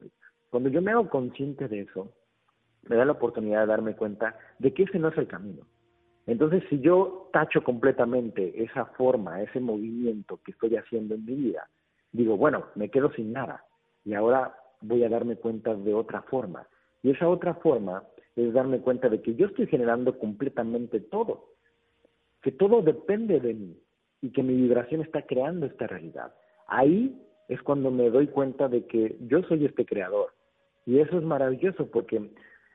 Cuando 0.51 0.69
yo 0.69 0.83
me 0.83 0.91
hago 0.91 1.09
consciente 1.09 1.69
de 1.69 1.81
eso, 1.81 2.13
me 2.83 2.97
da 2.97 3.07
la 3.07 3.13
oportunidad 3.13 3.63
de 3.63 3.69
darme 3.69 3.97
cuenta 3.97 4.37
de 4.59 4.75
que 4.75 4.83
ese 4.83 4.99
no 4.99 5.09
es 5.09 5.17
el 5.17 5.27
camino. 5.27 5.65
Entonces, 6.31 6.63
si 6.71 6.79
yo 6.79 7.29
tacho 7.33 7.61
completamente 7.65 8.63
esa 8.63 8.85
forma, 8.85 9.43
ese 9.43 9.59
movimiento 9.59 10.39
que 10.45 10.53
estoy 10.53 10.77
haciendo 10.77 11.17
en 11.17 11.25
mi 11.25 11.35
vida, 11.35 11.69
digo, 12.13 12.37
bueno, 12.37 12.67
me 12.77 12.89
quedo 12.89 13.11
sin 13.15 13.33
nada 13.33 13.65
y 14.05 14.15
ahora 14.15 14.55
voy 14.81 15.03
a 15.03 15.09
darme 15.09 15.35
cuenta 15.35 15.75
de 15.75 15.93
otra 15.93 16.23
forma. 16.23 16.69
Y 17.03 17.11
esa 17.11 17.29
otra 17.29 17.55
forma 17.55 18.05
es 18.37 18.53
darme 18.53 18.79
cuenta 18.79 19.09
de 19.09 19.21
que 19.21 19.35
yo 19.35 19.47
estoy 19.47 19.67
generando 19.67 20.21
completamente 20.21 21.01
todo, 21.01 21.49
que 22.43 22.53
todo 22.53 22.81
depende 22.81 23.41
de 23.41 23.53
mí 23.53 23.77
y 24.23 24.31
que 24.31 24.45
mi 24.45 24.55
vibración 24.55 25.01
está 25.01 25.23
creando 25.23 25.67
esta 25.67 25.89
realidad. 25.89 26.33
Ahí 26.69 27.21
es 27.49 27.61
cuando 27.63 27.91
me 27.91 28.09
doy 28.09 28.29
cuenta 28.29 28.69
de 28.69 28.87
que 28.87 29.17
yo 29.23 29.43
soy 29.49 29.65
este 29.65 29.85
creador. 29.85 30.33
Y 30.87 31.01
eso 31.01 31.19
es 31.19 31.25
maravilloso 31.25 31.91
porque 31.91 32.31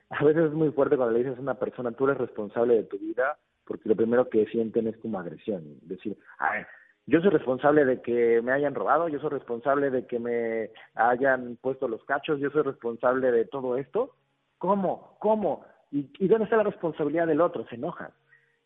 a 0.09 0.23
veces 0.23 0.45
es 0.45 0.53
muy 0.53 0.71
fuerte 0.71 0.97
cuando 0.97 1.13
le 1.13 1.23
dices 1.23 1.37
a 1.37 1.41
una 1.41 1.55
persona, 1.55 1.91
tú 1.91 2.05
eres 2.05 2.17
responsable 2.17 2.75
de 2.75 2.83
tu 2.83 2.97
vida, 2.97 3.37
porque 3.65 3.89
lo 3.89 3.95
primero 3.95 4.29
que 4.29 4.45
sienten 4.47 4.87
es 4.87 4.97
como 4.97 5.19
agresión. 5.19 5.63
Decir, 5.81 6.17
ver, 6.39 6.67
yo 7.07 7.21
soy 7.21 7.29
responsable 7.31 7.85
de 7.85 8.01
que 8.01 8.41
me 8.41 8.51
hayan 8.51 8.75
robado, 8.75 9.07
yo 9.09 9.19
soy 9.19 9.29
responsable 9.29 9.89
de 9.89 10.05
que 10.05 10.19
me 10.19 10.69
hayan 10.95 11.57
puesto 11.61 11.87
los 11.87 12.03
cachos, 12.05 12.39
yo 12.39 12.49
soy 12.51 12.63
responsable 12.63 13.31
de 13.31 13.45
todo 13.45 13.77
esto. 13.77 14.15
¿Cómo? 14.57 15.17
¿Cómo? 15.19 15.65
¿Y, 15.91 16.09
y 16.19 16.27
dónde 16.27 16.45
está 16.45 16.57
la 16.57 16.63
responsabilidad 16.63 17.27
del 17.27 17.41
otro? 17.41 17.65
Se 17.67 17.75
enojan. 17.75 18.11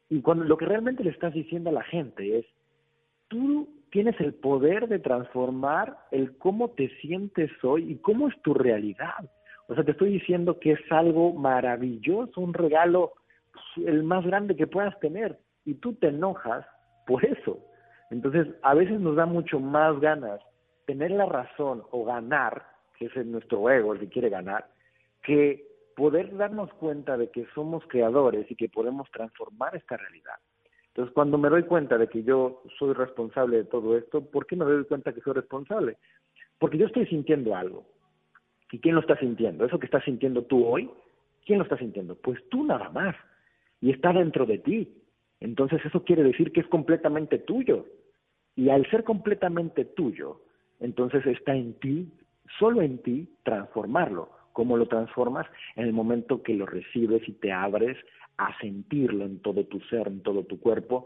Y 0.09 0.21
cuando 0.21 0.43
lo 0.43 0.57
que 0.57 0.65
realmente 0.65 1.03
le 1.03 1.11
estás 1.11 1.33
diciendo 1.33 1.69
a 1.69 1.73
la 1.73 1.83
gente 1.83 2.39
es, 2.39 2.45
tú 3.27 3.69
tienes 3.91 4.19
el 4.19 4.33
poder 4.33 4.87
de 4.87 4.99
transformar 4.99 5.97
el 6.11 6.37
cómo 6.37 6.69
te 6.71 6.89
sientes 7.01 7.51
hoy 7.63 7.91
y 7.91 7.97
cómo 7.97 8.27
es 8.27 8.41
tu 8.41 8.53
realidad. 8.53 9.29
O 9.69 9.75
sea, 9.75 9.83
te 9.83 9.91
estoy 9.91 10.13
diciendo 10.13 10.59
que 10.59 10.71
es 10.71 10.91
algo 10.91 11.31
maravilloso, 11.33 12.41
un 12.41 12.55
regalo 12.55 13.13
pues, 13.53 13.87
el 13.87 14.03
más 14.03 14.25
grande 14.25 14.55
que 14.55 14.65
puedas 14.65 14.99
tener 14.99 15.37
y 15.63 15.75
tú 15.75 15.93
te 15.93 16.07
enojas 16.07 16.65
por 17.05 17.23
eso. 17.23 17.59
Entonces, 18.09 18.47
a 18.63 18.73
veces 18.73 18.99
nos 18.99 19.15
da 19.15 19.27
mucho 19.27 19.59
más 19.59 19.99
ganas 19.99 20.41
tener 20.87 21.11
la 21.11 21.27
razón 21.27 21.83
o 21.91 22.03
ganar, 22.03 22.65
que 22.97 23.05
es 23.05 23.25
nuestro 23.27 23.69
ego 23.69 23.93
el 23.93 23.99
que 23.99 24.09
quiere 24.09 24.29
ganar, 24.29 24.65
que 25.21 25.67
poder 25.95 26.35
darnos 26.35 26.73
cuenta 26.73 27.15
de 27.15 27.29
que 27.29 27.45
somos 27.53 27.83
creadores 27.89 28.49
y 28.49 28.55
que 28.55 28.69
podemos 28.69 29.07
transformar 29.11 29.75
esta 29.75 29.97
realidad. 29.97 30.35
Entonces, 30.87 31.13
cuando 31.13 31.37
me 31.37 31.49
doy 31.49 31.63
cuenta 31.63 31.99
de 31.99 32.07
que 32.07 32.23
yo 32.23 32.63
soy 32.79 32.93
responsable 32.93 33.57
de 33.57 33.65
todo 33.65 33.95
esto, 33.95 34.25
¿por 34.25 34.47
qué 34.47 34.55
me 34.55 34.65
doy 34.65 34.83
cuenta 34.85 35.13
que 35.13 35.21
soy 35.21 35.33
responsable? 35.33 35.97
Porque 36.57 36.79
yo 36.79 36.87
estoy 36.87 37.05
sintiendo 37.05 37.55
algo. 37.55 37.85
¿Y 38.71 38.79
quién 38.79 38.95
lo 38.95 39.01
está 39.01 39.17
sintiendo? 39.17 39.65
Eso 39.65 39.79
que 39.79 39.85
estás 39.85 40.03
sintiendo 40.03 40.43
tú 40.43 40.65
hoy, 40.65 40.89
¿quién 41.45 41.59
lo 41.59 41.63
está 41.63 41.77
sintiendo? 41.77 42.15
Pues 42.15 42.39
tú 42.49 42.63
nada 42.63 42.89
más. 42.89 43.15
Y 43.81 43.91
está 43.91 44.13
dentro 44.13 44.45
de 44.45 44.59
ti. 44.59 44.93
Entonces 45.39 45.83
eso 45.85 46.03
quiere 46.03 46.23
decir 46.23 46.51
que 46.51 46.61
es 46.61 46.67
completamente 46.67 47.39
tuyo. 47.39 47.85
Y 48.55 48.69
al 48.69 48.89
ser 48.89 49.03
completamente 49.03 49.85
tuyo, 49.85 50.41
entonces 50.79 51.25
está 51.25 51.55
en 51.55 51.73
ti, 51.75 52.11
solo 52.59 52.81
en 52.81 52.99
ti, 52.99 53.29
transformarlo. 53.43 54.29
¿Cómo 54.53 54.75
lo 54.75 54.87
transformas? 54.87 55.47
En 55.75 55.85
el 55.85 55.93
momento 55.93 56.43
que 56.43 56.53
lo 56.53 56.65
recibes 56.65 57.27
y 57.27 57.33
te 57.33 57.51
abres 57.51 57.97
a 58.37 58.57
sentirlo 58.59 59.25
en 59.25 59.39
todo 59.39 59.65
tu 59.65 59.79
ser, 59.81 60.07
en 60.07 60.21
todo 60.21 60.43
tu 60.43 60.59
cuerpo, 60.59 61.05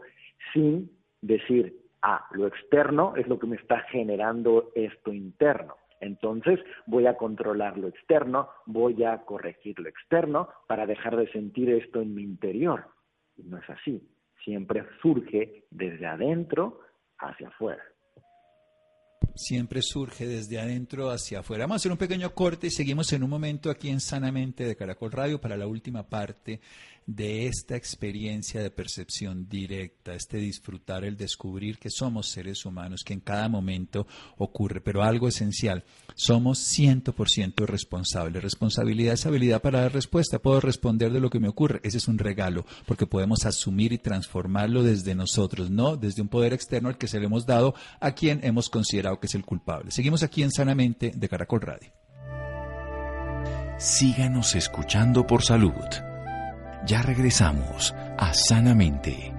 sin 0.52 0.90
decir, 1.20 1.76
ah, 2.02 2.26
lo 2.32 2.46
externo 2.46 3.14
es 3.16 3.28
lo 3.28 3.38
que 3.38 3.46
me 3.46 3.56
está 3.56 3.80
generando 3.90 4.72
esto 4.74 5.12
interno. 5.12 5.76
Entonces 6.00 6.60
voy 6.86 7.06
a 7.06 7.16
controlar 7.16 7.78
lo 7.78 7.88
externo, 7.88 8.48
voy 8.66 9.04
a 9.04 9.18
corregir 9.24 9.78
lo 9.78 9.88
externo 9.88 10.48
para 10.66 10.86
dejar 10.86 11.16
de 11.16 11.30
sentir 11.32 11.70
esto 11.70 12.00
en 12.00 12.14
mi 12.14 12.22
interior. 12.22 12.86
Y 13.36 13.44
no 13.44 13.58
es 13.58 13.68
así. 13.70 14.06
Siempre 14.44 14.84
surge 15.00 15.64
desde 15.70 16.06
adentro 16.06 16.80
hacia 17.18 17.48
afuera 17.48 17.82
siempre 19.34 19.82
surge 19.82 20.26
desde 20.26 20.58
adentro 20.58 21.10
hacia 21.10 21.40
afuera. 21.40 21.64
Vamos 21.64 21.74
a 21.74 21.76
hacer 21.76 21.92
un 21.92 21.98
pequeño 21.98 22.34
corte 22.34 22.68
y 22.68 22.70
seguimos 22.70 23.12
en 23.12 23.22
un 23.22 23.30
momento 23.30 23.70
aquí 23.70 23.88
en 23.88 24.00
Sanamente 24.00 24.64
de 24.64 24.76
Caracol 24.76 25.12
Radio 25.12 25.40
para 25.40 25.56
la 25.56 25.66
última 25.66 26.08
parte 26.08 26.60
de 27.06 27.46
esta 27.46 27.76
experiencia 27.76 28.62
de 28.62 28.70
percepción 28.70 29.48
directa, 29.48 30.14
este 30.14 30.38
disfrutar, 30.38 31.04
el 31.04 31.16
descubrir 31.16 31.78
que 31.78 31.90
somos 31.90 32.30
seres 32.30 32.64
humanos, 32.64 33.02
que 33.04 33.12
en 33.12 33.20
cada 33.20 33.48
momento 33.48 34.06
ocurre, 34.38 34.80
pero 34.80 35.02
algo 35.02 35.28
esencial, 35.28 35.84
somos 36.14 36.58
100% 36.60 37.66
responsables. 37.66 38.42
Responsabilidad 38.42 39.14
es 39.14 39.26
habilidad 39.26 39.60
para 39.60 39.82
dar 39.82 39.92
respuesta, 39.92 40.38
puedo 40.38 40.60
responder 40.60 41.12
de 41.12 41.20
lo 41.20 41.30
que 41.30 41.40
me 41.40 41.48
ocurre, 41.48 41.80
ese 41.82 41.98
es 41.98 42.08
un 42.08 42.18
regalo, 42.18 42.64
porque 42.86 43.06
podemos 43.06 43.44
asumir 43.44 43.92
y 43.92 43.98
transformarlo 43.98 44.82
desde 44.82 45.14
nosotros, 45.14 45.70
no 45.70 45.96
desde 45.96 46.22
un 46.22 46.28
poder 46.28 46.52
externo 46.52 46.88
al 46.88 46.98
que 46.98 47.08
se 47.08 47.20
le 47.20 47.26
hemos 47.26 47.46
dado 47.46 47.74
a 48.00 48.12
quien 48.12 48.40
hemos 48.44 48.70
considerado 48.70 49.13
que 49.20 49.26
es 49.26 49.34
el 49.34 49.44
culpable. 49.44 49.90
Seguimos 49.90 50.22
aquí 50.22 50.42
en 50.42 50.50
Sanamente 50.50 51.12
de 51.14 51.28
Caracol 51.28 51.60
Radio. 51.60 51.92
Síganos 53.78 54.54
escuchando 54.54 55.26
por 55.26 55.42
salud. 55.42 55.72
Ya 56.86 57.02
regresamos 57.02 57.94
a 58.18 58.32
Sanamente. 58.32 59.32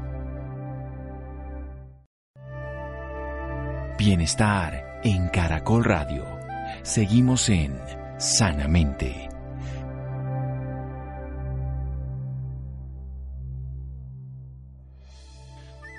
Bienestar 3.97 4.99
en 5.03 5.29
Caracol 5.29 5.85
Radio. 5.85 6.25
Seguimos 6.83 7.49
en 7.49 7.79
Sanamente. 8.17 9.34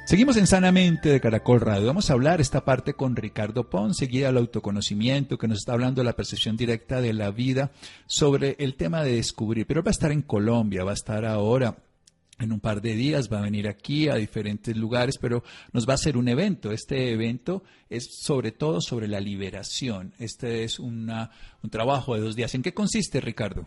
Seguimos 0.06 0.36
en 0.36 0.46
Sanamente 0.46 1.08
de 1.08 1.20
Caracol 1.20 1.60
Radio. 1.60 1.88
Vamos 1.88 2.10
a 2.10 2.12
hablar 2.12 2.40
esta 2.40 2.64
parte 2.64 2.94
con 2.94 3.16
Ricardo 3.16 3.68
Ponce, 3.68 4.06
guía 4.06 4.28
al 4.28 4.36
autoconocimiento, 4.36 5.36
que 5.36 5.48
nos 5.48 5.58
está 5.58 5.72
hablando 5.72 6.00
de 6.00 6.04
la 6.04 6.14
percepción 6.14 6.56
directa 6.56 7.00
de 7.00 7.12
la 7.12 7.32
vida 7.32 7.72
sobre 8.06 8.54
el 8.60 8.76
tema 8.76 9.02
de 9.02 9.16
descubrir. 9.16 9.66
Pero 9.66 9.82
va 9.82 9.88
a 9.88 9.90
estar 9.90 10.12
en 10.12 10.22
Colombia, 10.22 10.84
va 10.84 10.92
a 10.92 10.94
estar 10.94 11.24
ahora 11.24 11.78
en 12.38 12.52
un 12.52 12.60
par 12.60 12.82
de 12.82 12.94
días, 12.94 13.32
va 13.32 13.40
a 13.40 13.42
venir 13.42 13.66
aquí 13.66 14.08
a 14.08 14.14
diferentes 14.14 14.76
lugares, 14.76 15.18
pero 15.20 15.42
nos 15.72 15.88
va 15.88 15.94
a 15.94 15.96
hacer 15.96 16.16
un 16.16 16.28
evento. 16.28 16.70
Este 16.70 17.10
evento 17.10 17.64
es 17.90 18.08
sobre 18.22 18.52
todo 18.52 18.80
sobre 18.80 19.08
la 19.08 19.18
liberación. 19.18 20.12
Este 20.20 20.62
es 20.62 20.78
una, 20.78 21.32
un 21.64 21.70
trabajo 21.70 22.14
de 22.14 22.20
dos 22.20 22.36
días. 22.36 22.54
¿En 22.54 22.62
qué 22.62 22.72
consiste, 22.72 23.20
Ricardo? 23.20 23.66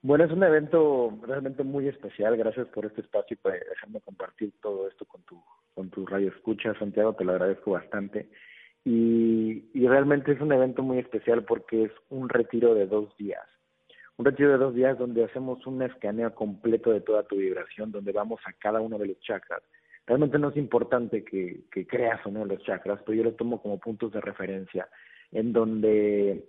Bueno, 0.00 0.24
es 0.24 0.30
un 0.30 0.44
evento 0.44 1.18
realmente 1.26 1.64
muy 1.64 1.88
especial. 1.88 2.36
Gracias 2.36 2.68
por 2.68 2.86
este 2.86 3.00
espacio 3.00 3.34
y 3.34 3.36
por 3.36 3.52
dejarme 3.52 4.00
compartir 4.00 4.52
todo 4.62 4.86
esto 4.88 5.04
con 5.04 5.22
tu, 5.22 5.42
con 5.74 5.90
tu 5.90 6.06
radio 6.06 6.28
escucha, 6.28 6.72
Santiago. 6.78 7.14
Te 7.14 7.24
lo 7.24 7.32
agradezco 7.32 7.72
bastante. 7.72 8.28
Y, 8.84 9.64
y 9.74 9.88
realmente 9.88 10.32
es 10.32 10.40
un 10.40 10.52
evento 10.52 10.82
muy 10.82 10.98
especial 10.98 11.44
porque 11.44 11.84
es 11.84 11.92
un 12.10 12.28
retiro 12.28 12.74
de 12.74 12.86
dos 12.86 13.16
días. 13.16 13.44
Un 14.16 14.24
retiro 14.24 14.50
de 14.50 14.58
dos 14.58 14.74
días 14.74 14.96
donde 14.98 15.24
hacemos 15.24 15.66
un 15.66 15.82
escaneo 15.82 16.32
completo 16.34 16.92
de 16.92 17.00
toda 17.00 17.24
tu 17.24 17.36
vibración, 17.36 17.90
donde 17.90 18.12
vamos 18.12 18.40
a 18.46 18.52
cada 18.52 18.80
uno 18.80 18.98
de 18.98 19.08
los 19.08 19.20
chakras. 19.20 19.62
Realmente 20.06 20.38
no 20.38 20.50
es 20.50 20.56
importante 20.56 21.24
que, 21.24 21.64
que 21.70 21.86
creas 21.86 22.24
o 22.24 22.30
no 22.30 22.44
los 22.44 22.62
chakras, 22.62 23.00
pero 23.04 23.16
yo 23.16 23.24
los 23.24 23.36
tomo 23.36 23.60
como 23.60 23.78
puntos 23.78 24.12
de 24.12 24.20
referencia, 24.20 24.88
en 25.32 25.52
donde 25.52 26.48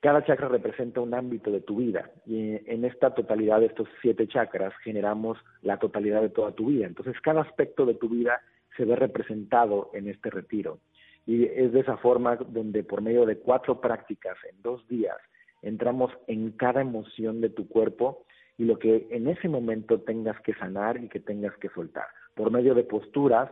cada 0.00 0.24
chakra 0.24 0.48
representa 0.48 1.00
un 1.00 1.14
ámbito 1.14 1.50
de 1.50 1.60
tu 1.60 1.76
vida 1.76 2.10
y 2.24 2.58
en 2.70 2.84
esta 2.84 3.14
totalidad 3.14 3.60
de 3.60 3.66
estos 3.66 3.88
siete 4.00 4.26
chakras 4.26 4.72
generamos 4.82 5.38
la 5.62 5.78
totalidad 5.78 6.22
de 6.22 6.30
toda 6.30 6.52
tu 6.52 6.66
vida. 6.66 6.86
Entonces 6.86 7.20
cada 7.20 7.42
aspecto 7.42 7.84
de 7.84 7.94
tu 7.94 8.08
vida 8.08 8.40
se 8.76 8.86
ve 8.86 8.96
representado 8.96 9.90
en 9.92 10.08
este 10.08 10.30
retiro 10.30 10.78
y 11.26 11.44
es 11.44 11.72
de 11.72 11.80
esa 11.80 11.98
forma 11.98 12.36
donde 12.36 12.82
por 12.82 13.02
medio 13.02 13.26
de 13.26 13.38
cuatro 13.38 13.80
prácticas 13.80 14.38
en 14.50 14.62
dos 14.62 14.86
días 14.88 15.16
entramos 15.60 16.10
en 16.26 16.52
cada 16.52 16.80
emoción 16.80 17.42
de 17.42 17.50
tu 17.50 17.68
cuerpo 17.68 18.24
y 18.56 18.64
lo 18.64 18.78
que 18.78 19.06
en 19.10 19.28
ese 19.28 19.48
momento 19.48 20.00
tengas 20.00 20.40
que 20.40 20.54
sanar 20.54 21.02
y 21.02 21.08
que 21.08 21.20
tengas 21.20 21.54
que 21.58 21.68
soltar. 21.68 22.06
Por 22.34 22.50
medio 22.50 22.74
de 22.74 22.84
posturas 22.84 23.50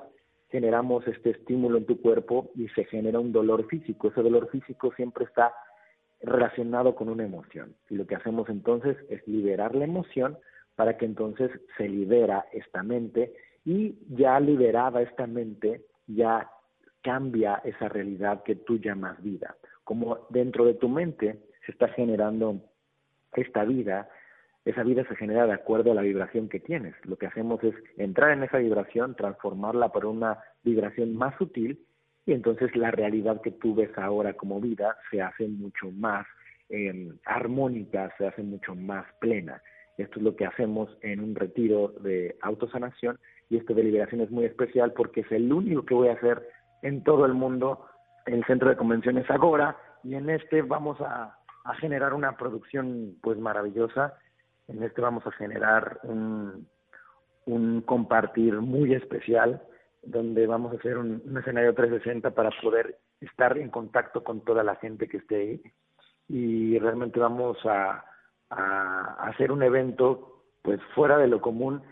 generamos 0.51 1.07
este 1.07 1.31
estímulo 1.31 1.77
en 1.77 1.85
tu 1.85 2.01
cuerpo 2.01 2.51
y 2.55 2.69
se 2.69 2.85
genera 2.85 3.19
un 3.19 3.33
dolor 3.33 3.67
físico. 3.69 4.09
Ese 4.09 4.23
dolor 4.23 4.49
físico 4.51 4.93
siempre 4.97 5.25
está 5.25 5.53
relacionado 6.21 6.95
con 6.95 7.09
una 7.09 7.25
emoción. 7.25 7.75
Y 7.89 7.97
lo 7.97 8.07
que 8.07 8.17
hacemos 8.17 8.49
entonces 8.49 8.97
es 9.09 9.27
liberar 9.27 9.75
la 9.75 9.85
emoción 9.85 10.39
para 10.75 10.97
que 10.97 11.05
entonces 11.05 11.51
se 11.77 11.89
libera 11.89 12.47
esta 12.53 12.83
mente 12.83 13.35
y 13.65 13.99
ya 14.09 14.39
liberada 14.41 15.03
esta 15.03 15.27
mente, 15.27 15.83
ya 16.07 16.49
cambia 17.03 17.61
esa 17.65 17.89
realidad 17.89 18.43
que 18.43 18.57
tú 18.57 18.79
llamas 18.79 19.23
vida. 19.23 19.57
Como 19.85 20.27
dentro 20.31 20.65
de 20.65 20.75
tu 20.75 20.89
mente 20.89 21.39
se 21.67 21.73
está 21.73 21.89
generando 21.89 22.61
esta 23.35 23.65
vida, 23.65 24.09
esa 24.65 24.83
vida 24.83 25.05
se 25.09 25.17
genera 25.17 25.47
de 25.47 25.53
acuerdo 25.53 25.93
a 25.93 25.95
la 25.95 26.03
vibración 26.03 26.49
que 26.49 26.61
tienes. 26.61 26.95
Lo 27.05 27.17
que 27.17 27.27
hacemos 27.27 27.63
es 27.65 27.75
entrar 27.97 28.33
en 28.33 28.43
esa 28.43 28.59
vibración, 28.59 29.15
transformarla 29.15 29.91
por 29.91 30.07
una 30.07 30.39
vibración 30.63 31.17
más 31.17 31.35
sutil 31.39 31.81
y 32.29 32.35
entonces 32.35 32.77
la 32.77 32.91
realidad 32.91 33.41
que 33.41 33.53
tú 33.53 33.75
ves 33.75 33.89
ahora 33.97 34.35
como 34.35 34.61
vida 34.61 34.99
se 35.11 35.23
hace 35.23 35.49
mucho 35.49 35.91
más 35.91 36.27
eh, 36.69 37.11
armónica, 37.25 38.15
se 38.19 38.27
hace 38.27 38.43
mucho 38.43 38.75
más 38.75 39.07
plena. 39.19 39.63
Esto 39.97 40.19
es 40.19 40.23
lo 40.23 40.37
que 40.37 40.45
hacemos 40.45 40.95
en 41.01 41.21
un 41.21 41.35
retiro 41.35 41.89
de 42.01 42.37
autosanación 42.43 43.19
y 43.49 43.57
esto 43.57 43.73
de 43.73 43.83
liberación 43.83 44.21
es 44.21 44.31
muy 44.31 44.45
especial 44.45 44.93
porque 44.93 45.23
es 45.23 45.33
el 45.33 45.51
único 45.51 45.87
que 45.87 45.95
voy 45.95 46.09
a 46.09 46.13
hacer 46.13 46.47
en 46.83 47.03
todo 47.03 47.25
el 47.25 47.33
mundo 47.33 47.87
el 48.27 48.45
centro 48.45 48.69
de 48.69 48.77
convenciones 48.77 49.25
Agora 49.31 49.79
y 50.05 50.15
en 50.15 50.29
este 50.29 50.61
vamos 50.61 51.01
a, 51.01 51.35
generar 51.81 52.13
una 52.13 52.37
producción 52.37 53.17
pues 53.23 53.39
maravillosa 53.39 54.19
en 54.69 54.83
este 54.83 55.01
vamos 55.01 55.27
a 55.27 55.33
generar 55.33 55.99
un 56.03 56.67
compartir 57.87 58.55
muy 58.61 58.93
especial 58.93 59.63
donde 60.03 60.47
vamos 60.47 60.73
a 60.73 60.77
hacer 60.77 60.97
un, 60.99 61.23
escenario 61.39 61.75
360 61.75 62.31
para 62.31 62.51
poder 62.63 62.99
estar 63.21 63.57
en 63.59 63.71
contacto 63.71 64.23
con 64.23 64.45
toda 64.45 64.63
la 64.63 64.77
gente 64.77 65.09
que 65.09 65.19
esté 65.19 65.37
ahí 65.37 65.63
y 66.29 66.79
realmente 66.79 67.19
vamos 67.21 67.59
a, 67.65 68.05
hacer 68.51 69.53
un 69.53 69.63
evento 69.63 70.45
pues 70.63 70.81
fuera 70.95 71.19
de 71.19 71.29
lo 71.29 71.43
común 71.43 71.83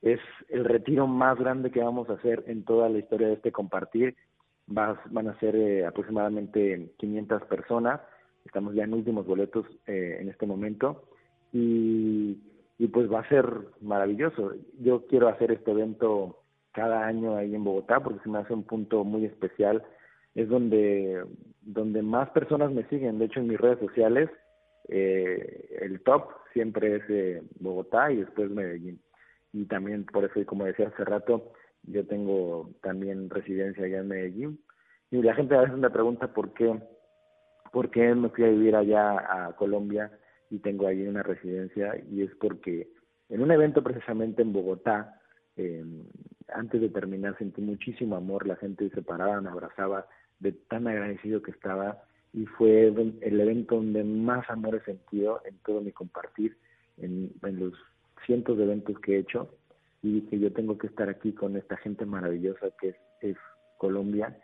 es 0.00 0.20
el 0.48 0.64
retiro 0.64 1.06
más 1.06 1.38
grande 1.38 1.70
que 1.70 1.82
vamos 1.82 2.08
a 2.08 2.14
hacer 2.14 2.44
en 2.46 2.64
toda 2.64 2.88
la 2.88 2.96
historia 2.96 3.26
de 3.26 3.34
este 3.34 3.52
compartir 3.52 4.16
van 4.68 5.28
a 5.28 5.38
ser 5.38 5.56
eh, 5.56 5.86
aproximadamente 5.86 6.92
500 6.98 7.42
personas. 7.44 8.00
Estamos 8.44 8.74
ya 8.74 8.84
en 8.84 8.94
últimos 8.94 9.26
boletos 9.26 9.66
eh, 9.86 10.18
en 10.20 10.28
este 10.28 10.46
momento 10.46 11.04
y 11.52 12.36
pues 12.92 13.10
va 13.12 13.20
a 13.20 13.28
ser 13.28 13.46
maravilloso. 13.80 14.52
Yo 14.80 15.06
quiero 15.06 15.28
hacer 15.28 15.52
este 15.52 15.72
evento 15.72 16.38
cada 16.78 17.06
año 17.06 17.36
ahí 17.36 17.54
en 17.56 17.64
Bogotá 17.64 17.98
porque 17.98 18.22
se 18.22 18.28
me 18.28 18.38
hace 18.38 18.54
un 18.54 18.62
punto 18.62 19.02
muy 19.02 19.24
especial. 19.24 19.82
Es 20.36 20.48
donde, 20.48 21.24
donde 21.62 22.02
más 22.02 22.30
personas 22.30 22.70
me 22.70 22.84
siguen. 22.84 23.18
De 23.18 23.24
hecho, 23.24 23.40
en 23.40 23.48
mis 23.48 23.60
redes 23.60 23.80
sociales, 23.80 24.30
eh, 24.88 25.76
el 25.80 26.00
top 26.02 26.30
siempre 26.52 26.96
es 26.96 27.42
Bogotá 27.58 28.12
y 28.12 28.18
después 28.18 28.48
Medellín. 28.48 29.00
Y 29.52 29.64
también, 29.64 30.04
por 30.04 30.24
eso, 30.24 30.34
como 30.46 30.66
decía 30.66 30.88
hace 30.88 31.04
rato, 31.04 31.52
yo 31.82 32.06
tengo 32.06 32.70
también 32.80 33.28
residencia 33.28 33.84
allá 33.84 33.98
en 33.98 34.08
Medellín. 34.08 34.60
Y 35.10 35.20
la 35.20 35.34
gente 35.34 35.56
a 35.56 35.62
veces 35.62 35.78
me 35.78 35.90
pregunta 35.90 36.32
por 36.32 36.52
qué, 36.52 36.78
por 37.72 37.90
qué 37.90 38.14
me 38.14 38.28
fui 38.28 38.44
a 38.44 38.50
vivir 38.50 38.76
allá 38.76 39.46
a 39.46 39.56
Colombia 39.56 40.12
y 40.48 40.60
tengo 40.60 40.86
allí 40.86 41.08
una 41.08 41.24
residencia. 41.24 42.00
Y 42.08 42.22
es 42.22 42.30
porque 42.36 42.88
en 43.30 43.42
un 43.42 43.50
evento 43.50 43.82
precisamente 43.82 44.42
en 44.42 44.52
Bogotá, 44.52 45.20
eh, 45.56 45.84
antes 46.54 46.80
de 46.80 46.88
terminar 46.88 47.36
sentí 47.38 47.60
muchísimo 47.60 48.16
amor, 48.16 48.46
la 48.46 48.56
gente 48.56 48.90
se 48.90 49.02
paraba, 49.02 49.40
me 49.40 49.50
abrazaba, 49.50 50.06
de 50.40 50.52
tan 50.52 50.86
agradecido 50.86 51.42
que 51.42 51.50
estaba 51.50 52.02
y 52.32 52.46
fue 52.46 52.86
el 52.86 53.40
evento 53.40 53.76
donde 53.76 54.04
más 54.04 54.48
amor 54.50 54.76
he 54.76 54.84
sentido 54.84 55.40
en 55.44 55.58
todo 55.58 55.80
mi 55.80 55.92
compartir, 55.92 56.56
en, 56.98 57.32
en 57.42 57.58
los 57.58 57.74
cientos 58.26 58.58
de 58.58 58.64
eventos 58.64 58.98
que 59.00 59.16
he 59.16 59.18
hecho 59.18 59.48
y 60.02 60.22
que 60.22 60.38
yo 60.38 60.52
tengo 60.52 60.78
que 60.78 60.86
estar 60.86 61.08
aquí 61.08 61.32
con 61.32 61.56
esta 61.56 61.76
gente 61.78 62.04
maravillosa 62.06 62.68
que 62.80 62.94
es, 63.20 63.36
Colombia 63.78 64.36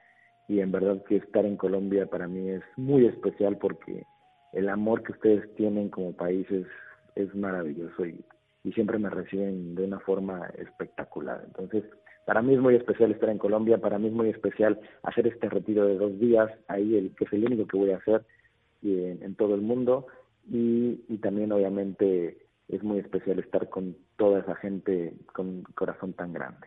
y 0.47 0.61
en 0.61 0.71
verdad 0.71 1.03
que 1.09 1.17
estar 1.17 1.45
en 1.45 1.57
Colombia 1.57 2.07
para 2.07 2.29
mí 2.29 2.51
es 2.51 2.63
muy 2.77 3.07
especial 3.07 3.59
porque 3.59 4.05
el 4.53 4.69
amor 4.69 5.03
que 5.03 5.11
ustedes 5.11 5.53
tienen 5.57 5.89
como 5.89 6.13
país 6.13 6.47
es, 7.17 7.35
maravilloso 7.35 8.07
y, 8.07 8.25
y 8.65 8.73
siempre 8.73 8.99
me 8.99 9.11
reciben 9.11 9.75
de 9.75 9.85
una 9.85 10.01
forma 10.01 10.47
espectacular. 10.59 11.43
Entonces, 11.47 11.85
para 12.27 12.41
mí 12.43 12.55
es 12.55 12.61
muy 12.61 12.75
especial 12.75 13.12
estar 13.12 13.29
en 13.29 13.39
Colombia, 13.39 13.79
para 13.79 13.99
mí 13.99 14.09
es 14.09 14.12
muy 14.12 14.31
especial 14.31 14.81
hacer 15.03 15.27
este 15.27 15.49
retiro 15.51 15.87
de 15.87 15.97
dos 15.97 16.19
días, 16.19 16.51
ahí 16.69 16.97
el 16.97 17.15
que 17.15 17.25
es 17.25 17.33
el 17.35 17.45
único 17.45 17.67
que 17.67 17.77
voy 17.77 17.91
a 17.91 17.99
hacer 17.99 18.25
en, 18.83 19.23
en 19.23 19.35
todo 19.35 19.55
el 19.55 19.61
mundo 19.61 20.07
y, 20.51 21.05
y 21.09 21.19
también 21.19 21.53
obviamente 21.53 22.39
es 22.69 22.83
muy 22.83 22.99
especial 22.99 23.39
estar 23.39 23.69
con 23.69 23.97
toda 24.17 24.41
esa 24.41 24.55
gente 24.57 25.15
con 25.33 25.62
corazón 25.75 26.15
tan 26.15 26.33
grande. 26.33 26.67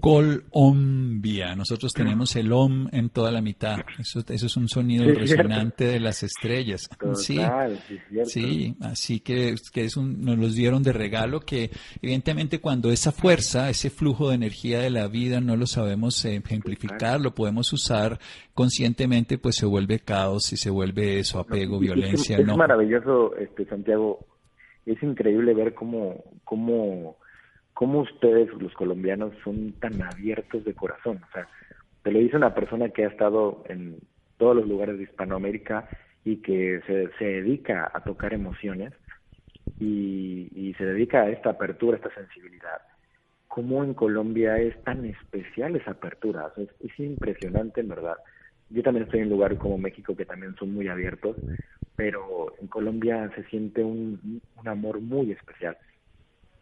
Colombia. 0.00 1.54
Nosotros 1.54 1.92
tenemos 1.92 2.34
el 2.34 2.52
OM 2.52 2.88
en 2.90 3.08
toda 3.08 3.30
la 3.30 3.40
mitad. 3.40 3.78
Eso, 3.98 4.20
eso 4.28 4.46
es 4.46 4.56
un 4.56 4.68
sonido 4.68 5.04
resonante 5.04 5.84
de 5.84 6.00
las 6.00 6.24
estrellas. 6.24 6.88
sí, 7.14 7.38
sí, 8.24 8.76
así 8.80 9.20
que, 9.20 9.54
que 9.72 9.84
es 9.84 9.96
un, 9.96 10.24
nos 10.24 10.38
los 10.38 10.54
dieron 10.54 10.82
de 10.82 10.92
regalo 10.92 11.40
que 11.40 11.70
evidentemente 12.02 12.60
cuando 12.60 12.90
esa 12.90 13.12
fuerza, 13.12 13.70
ese 13.70 13.90
flujo 13.90 14.30
de 14.30 14.34
energía 14.34 14.80
de 14.80 14.90
la 14.90 15.06
vida 15.06 15.40
no 15.40 15.56
lo 15.56 15.66
sabemos 15.66 16.24
ejemplificar, 16.24 17.20
lo 17.20 17.34
podemos 17.34 17.72
usar 17.72 18.18
conscientemente, 18.54 19.38
pues 19.38 19.56
se 19.56 19.66
vuelve 19.66 20.00
caos 20.00 20.52
y 20.52 20.56
se 20.56 20.70
vuelve 20.70 21.20
eso, 21.20 21.38
apego, 21.38 21.78
violencia. 21.78 22.38
Es, 22.38 22.46
maravilloso, 22.56 23.36
este 23.36 23.64
Santiago, 23.66 24.18
es 24.84 25.00
increíble 25.02 25.54
ver 25.54 25.74
cómo, 25.74 26.24
cómo, 26.44 27.16
cómo 27.76 28.00
ustedes, 28.00 28.48
los 28.58 28.72
colombianos, 28.72 29.34
son 29.44 29.74
tan 29.74 30.00
abiertos 30.00 30.64
de 30.64 30.74
corazón. 30.74 31.20
O 31.22 31.30
sea, 31.32 31.46
te 32.02 32.10
lo 32.10 32.20
dice 32.20 32.36
una 32.38 32.54
persona 32.54 32.88
que 32.88 33.04
ha 33.04 33.08
estado 33.08 33.64
en 33.68 33.98
todos 34.38 34.56
los 34.56 34.66
lugares 34.66 34.96
de 34.96 35.04
Hispanoamérica 35.04 35.86
y 36.24 36.38
que 36.38 36.80
se, 36.86 37.10
se 37.18 37.24
dedica 37.26 37.90
a 37.92 38.02
tocar 38.02 38.32
emociones 38.32 38.94
y, 39.78 40.48
y 40.54 40.72
se 40.74 40.86
dedica 40.86 41.22
a 41.22 41.28
esta 41.28 41.50
apertura, 41.50 41.98
esta 41.98 42.14
sensibilidad. 42.14 42.80
Cómo 43.46 43.84
en 43.84 43.92
Colombia 43.92 44.58
es 44.58 44.82
tan 44.84 45.04
especial 45.04 45.76
esa 45.76 45.90
apertura. 45.92 46.50
es, 46.56 46.70
es 46.80 46.98
impresionante, 46.98 47.82
en 47.82 47.88
verdad. 47.88 48.16
Yo 48.70 48.82
también 48.82 49.04
estoy 49.04 49.20
en 49.20 49.28
lugares 49.28 49.58
como 49.58 49.76
México 49.76 50.16
que 50.16 50.24
también 50.24 50.56
son 50.56 50.72
muy 50.72 50.88
abiertos, 50.88 51.36
pero 51.94 52.54
en 52.58 52.68
Colombia 52.68 53.30
se 53.36 53.44
siente 53.50 53.84
un, 53.84 54.40
un 54.56 54.68
amor 54.68 55.02
muy 55.02 55.30
especial. 55.32 55.76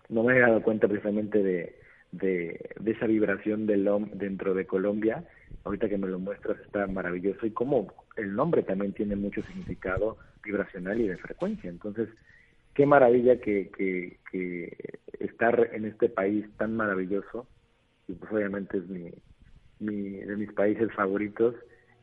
No 0.09 0.23
me 0.23 0.37
he 0.37 0.41
dado 0.41 0.63
cuenta 0.63 0.89
precisamente 0.89 1.43
de, 1.43 1.77
de, 2.13 2.61
esa 2.85 3.07
vibración 3.07 3.67
del 3.67 3.87
OM 3.89 4.11
dentro 4.13 4.55
de 4.55 4.67
Colombia. 4.67 5.25
Ahorita 5.65 5.89
que 5.89 5.99
me 5.99 6.09
lo 6.09 6.19
muestras 6.19 6.59
está 6.61 6.87
maravilloso 6.87 7.47
y 7.47 7.51
como 7.51 7.93
el 8.17 8.35
nombre 8.35 8.63
también 8.63 8.93
tiene 8.93 9.17
mucho 9.17 9.43
significado 9.43 10.19
vibracional 10.43 11.01
y 11.01 11.09
de 11.09 11.17
frecuencia. 11.17 11.71
Entonces, 11.71 12.09
qué 12.75 12.87
maravilla 12.87 13.41
que, 13.41 13.71
que, 13.71 14.19
que 14.31 14.77
estar 15.21 15.71
en 15.73 15.87
este 15.87 16.09
país 16.09 16.47
tan 16.59 16.77
maravilloso 16.77 17.47
y 18.07 18.13
pues 18.13 18.31
obviamente 18.33 18.79
es 18.79 18.87
mi, 18.89 19.11
mi 19.81 20.19
de 20.19 20.37
mis 20.37 20.53
países 20.53 20.93
favoritos 20.93 21.55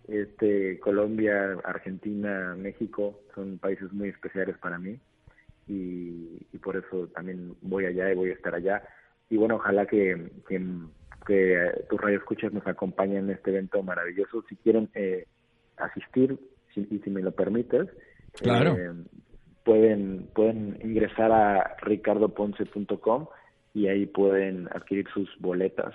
este 0.08 0.80
Colombia, 0.80 1.58
Argentina, 1.64 2.56
México 2.58 3.20
son 3.36 3.60
países 3.60 3.94
muy 3.94 4.10
especiales 4.10 4.58
para 4.58 4.80
mí 4.80 5.00
y, 5.68 6.40
por 6.62 6.78
eso 6.78 7.08
también 7.08 7.56
voy 7.62 7.86
allá 7.86 8.12
y 8.12 8.16
voy 8.16 8.30
a 8.30 8.34
estar 8.34 8.54
allá 8.54 8.84
y 9.30 9.38
bueno 9.38 9.56
ojalá 9.56 9.88
que, 9.88 10.30
que, 10.48 10.62
que 11.26 11.72
tus 11.90 12.00
radioescuchas 12.00 12.54
nos 12.54 12.68
acompañen 12.68 13.26
en 13.26 13.30
este 13.32 13.50
evento 13.50 13.82
maravilloso 13.82 14.44
si 14.48 14.56
quieren 14.58 14.90
eh, 14.94 15.26
asistir 15.78 16.38
y 16.76 17.00
si 17.00 17.10
me 17.10 17.22
lo 17.22 17.32
permites 17.32 17.88
claro. 18.34 18.78
Eh, 18.78 18.92
pueden 19.64 20.28
pueden 20.34 20.78
ingresar 20.84 21.32
a 21.32 21.76
ricardoponce.com 21.82 23.28
y 23.74 23.88
ahí 23.88 24.06
pueden 24.06 24.68
adquirir 24.72 25.08
sus 25.14 25.30
boletas 25.40 25.94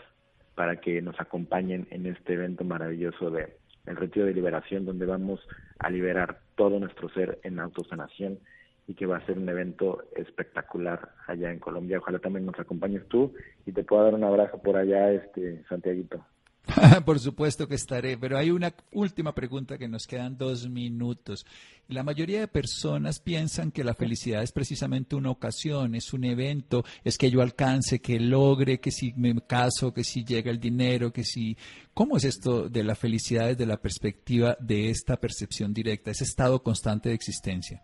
para 0.55 0.81
que 0.81 1.03
nos 1.03 1.21
acompañen 1.21 1.87
en 1.91 2.07
este 2.07 2.35
evento 2.35 2.65
maravilloso 2.65 3.31
de 3.31 3.57
el 3.87 3.97
retiro 3.97 4.27
de 4.27 4.35
liberación, 4.35 4.85
donde 4.85 5.07
vamos 5.07 5.41
a 5.79 5.91
liberar 5.91 6.41
todo 6.57 6.81
nuestro 6.81 7.09
ser 7.11 7.39
en 7.45 7.61
autosanación 7.61 8.41
y 8.89 8.95
que 8.95 9.07
va 9.07 9.17
a 9.17 9.27
ser 9.27 9.39
un 9.39 9.49
evento 9.49 10.05
espectacular 10.15 11.11
allá 11.27 11.51
en 11.51 11.59
Colombia. 11.59 11.99
Ojalá 11.99 12.19
también 12.19 12.47
nos 12.47 12.59
acompañes 12.59 13.07
tú 13.09 13.33
y 13.65 13.73
te 13.73 13.85
pueda 13.85 14.05
dar 14.05 14.15
un 14.15 14.25
abrazo 14.25 14.59
por 14.59 14.77
allá, 14.77 15.13
este 15.13 15.65
Santiaguito. 15.69 16.25
Por 17.05 17.21
supuesto 17.21 17.69
que 17.69 17.77
estaré, 17.77 18.19
pero 18.19 18.37
hay 18.37 18.51
una 18.51 18.75
última 18.93 19.35
pregunta 19.35 19.79
que 19.79 19.89
nos 19.89 20.07
quedan 20.07 20.37
dos 20.37 20.69
minutos. 20.69 21.47
La 21.89 22.03
mayoría 22.03 22.41
de 22.41 22.49
personas 22.49 23.21
piensan 23.21 23.71
que 23.71 23.85
la 23.85 23.95
felicidad 23.95 24.43
es 24.43 24.51
precisamente 24.51 25.15
una 25.15 25.31
ocasión, 25.31 25.95
es 25.95 26.13
un 26.13 26.25
evento, 26.25 26.85
es 27.05 27.17
que 27.17 27.31
yo 27.31 27.41
alcance, 27.41 28.01
que 28.01 28.19
logre, 28.19 28.81
que 28.81 28.91
si 28.91 29.13
me 29.17 29.35
caso, 29.47 29.95
que 29.95 30.03
si 30.03 30.25
llega 30.25 30.51
el 30.51 30.59
dinero, 30.59 31.13
que 31.13 31.23
si... 31.23 31.57
¿Cómo 31.95 32.17
es 32.17 32.25
esto 32.25 32.69
de 32.69 32.83
la 32.83 32.97
felicidad 32.97 33.47
desde 33.47 33.65
la 33.65 33.81
perspectiva 33.81 34.57
de 34.61 34.91
esta 34.91 35.17
percepción 35.17 35.73
directa, 35.73 36.11
ese 36.11 36.25
estado 36.25 36.63
constante 36.63 37.11
de 37.11 37.15
existencia? 37.15 37.81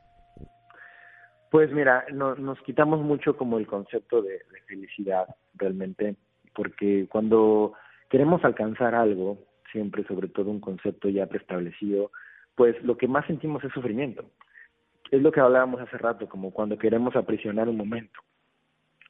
Pues 1.53 1.71
mira, 1.71 2.07
nos 2.11 2.59
quitamos 2.63 3.01
mucho 3.01 3.37
como 3.37 3.59
el 3.59 3.67
concepto 3.67 4.23
de 4.23 4.41
felicidad 4.67 5.27
realmente, 5.55 6.17
porque 6.55 7.07
cuando 7.11 7.75
queremos 8.09 8.43
alcanzar 8.43 8.95
algo, 8.95 9.37
siempre 9.71 10.03
sobre 10.05 10.29
todo 10.29 10.51
un 10.51 10.61
concepto 10.61 11.11
ya 11.11 11.27
preestablecido, 11.27 12.11
pues 12.55 12.83
lo 12.83 12.97
que 12.97 13.07
más 13.07 13.27
sentimos 13.27 13.63
es 13.65 13.73
sufrimiento. 13.75 14.25
Es 15.11 15.21
lo 15.21 15.31
que 15.31 15.41
hablábamos 15.41 15.83
hace 15.83 15.99
rato, 15.99 16.27
como 16.27 16.53
cuando 16.53 16.79
queremos 16.79 17.15
aprisionar 17.17 17.69
un 17.69 17.77
momento. 17.77 18.19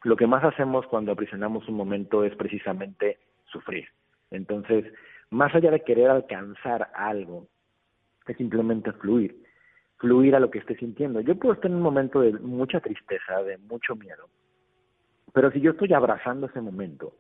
Lo 0.03 0.17
que 0.17 0.27
más 0.27 0.43
hacemos 0.43 0.85
cuando 0.89 1.13
aprisionamos 1.13 1.69
un 1.69 1.77
momento 1.77 2.25
es 2.25 2.35
precisamente 2.35 3.21
sufrir. 3.45 3.87
Entonces, 4.33 4.93
más 5.31 5.55
allá 5.55 5.71
de 5.71 5.85
querer 5.85 6.11
alcanzar 6.11 6.91
algo, 6.97 7.47
es 8.27 8.37
simplemente 8.37 8.91
fluir, 8.95 9.42
fluir 10.03 10.35
a 10.35 10.41
lo 10.41 10.51
que 10.51 10.59
esté 10.59 10.77
sintiendo. 10.77 11.21
Yo 11.21 11.37
puedo 11.37 11.55
estar 11.55 11.71
en 11.71 11.77
un 11.77 11.83
momento 11.83 12.21
de 12.21 12.33
mucha 12.33 12.81
tristeza, 12.81 13.41
de 13.45 13.57
mucho 13.57 13.95
miedo, 13.95 14.29
pero 15.33 15.53
si 15.53 15.61
yo 15.61 15.71
estoy 15.71 15.93
abrazando 15.93 16.49
ese 16.49 16.61
momento, 16.61 17.15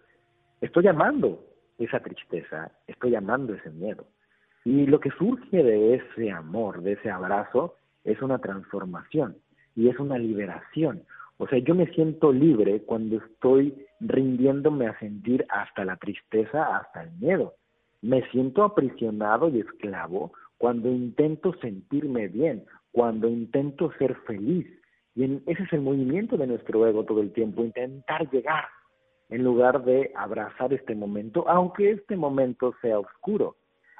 estoy 0.61 0.89
amando 0.89 1.45
esa 1.78 2.01
tristeza, 2.01 2.72
estoy 2.89 3.14
amando 3.14 3.55
ese 3.55 3.70
miedo. 3.70 4.05
Y 4.64 4.87
lo 4.87 4.99
que 4.99 5.11
surge 5.12 5.62
de 5.62 5.95
ese 5.95 6.33
amor, 6.33 6.83
de 6.83 6.93
ese 6.93 7.09
abrazo, 7.09 7.76
es 8.05 8.20
una 8.20 8.39
transformación 8.39 9.37
y 9.76 9.89
es 9.89 9.99
una 10.01 10.18
liberación. 10.18 11.05
O 11.39 11.47
sea, 11.47 11.61
yo 11.61 11.76
me 11.76 11.87
siento 11.95 12.33
libre 12.33 12.83
cuando 12.83 13.18
estoy 13.18 13.87
rindiéndome 14.01 14.89
a 14.89 14.99
sentir 14.99 15.47
hasta 15.49 15.85
la 15.85 15.97
tristeza, 15.97 16.76
hasta 16.76 17.05
el 17.05 17.12
miedo. 17.12 17.55
Me 18.01 18.28
siento 18.30 18.64
aprisionado 18.64 19.49
y 19.49 19.61
esclavo 19.61 20.33
cuando 20.62 20.90
intento 20.90 21.52
sentirme 21.54 22.28
bien, 22.28 22.64
cuando 22.92 23.26
intento 23.26 23.90
ser 23.98 24.14
feliz. 24.28 24.64
Y 25.16 25.24
ese 25.24 25.64
es 25.64 25.72
el 25.72 25.80
movimiento 25.80 26.36
de 26.36 26.46
nuestro 26.46 26.86
ego 26.86 27.04
todo 27.04 27.20
el 27.20 27.32
tiempo, 27.32 27.64
intentar 27.64 28.30
llegar 28.30 28.66
en 29.28 29.42
lugar 29.42 29.84
de 29.84 30.12
abrazar 30.14 30.72
este 30.72 30.94
momento, 30.94 31.48
aunque 31.48 31.90
este 31.90 32.14
momento 32.14 32.76
sea 32.80 33.00
oscuro. 33.00 33.56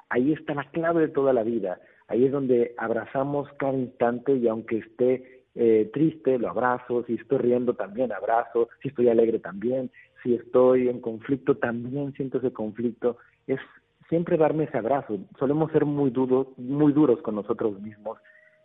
Ahí 0.08 0.32
está 0.32 0.54
la 0.54 0.70
clave 0.70 1.00
de 1.00 1.08
toda 1.08 1.32
la 1.32 1.42
vida. 1.42 1.80
Ahí 2.06 2.26
es 2.26 2.30
donde 2.30 2.76
abrazamos 2.78 3.48
cada 3.58 3.76
instante 3.76 4.32
y 4.36 4.46
aunque 4.46 4.78
esté 4.78 5.46
eh, 5.56 5.90
triste, 5.92 6.38
lo 6.38 6.48
abrazo. 6.48 7.02
Si 7.08 7.14
estoy 7.14 7.38
riendo, 7.38 7.74
también 7.74 8.12
abrazo. 8.12 8.68
Si 8.82 8.88
estoy 8.90 9.08
alegre, 9.08 9.40
también. 9.40 9.90
Si 10.22 10.36
estoy 10.36 10.88
en 10.88 11.00
conflicto, 11.00 11.56
también 11.56 12.12
siento 12.12 12.38
ese 12.38 12.52
conflicto. 12.52 13.16
Es 13.48 13.58
siempre 14.12 14.36
darme 14.36 14.64
ese 14.64 14.76
abrazo. 14.76 15.20
Solemos 15.38 15.72
ser 15.72 15.86
muy 15.86 16.10
duros, 16.10 16.46
muy 16.58 16.92
duros 16.92 17.22
con 17.22 17.34
nosotros 17.34 17.80
mismos 17.80 18.18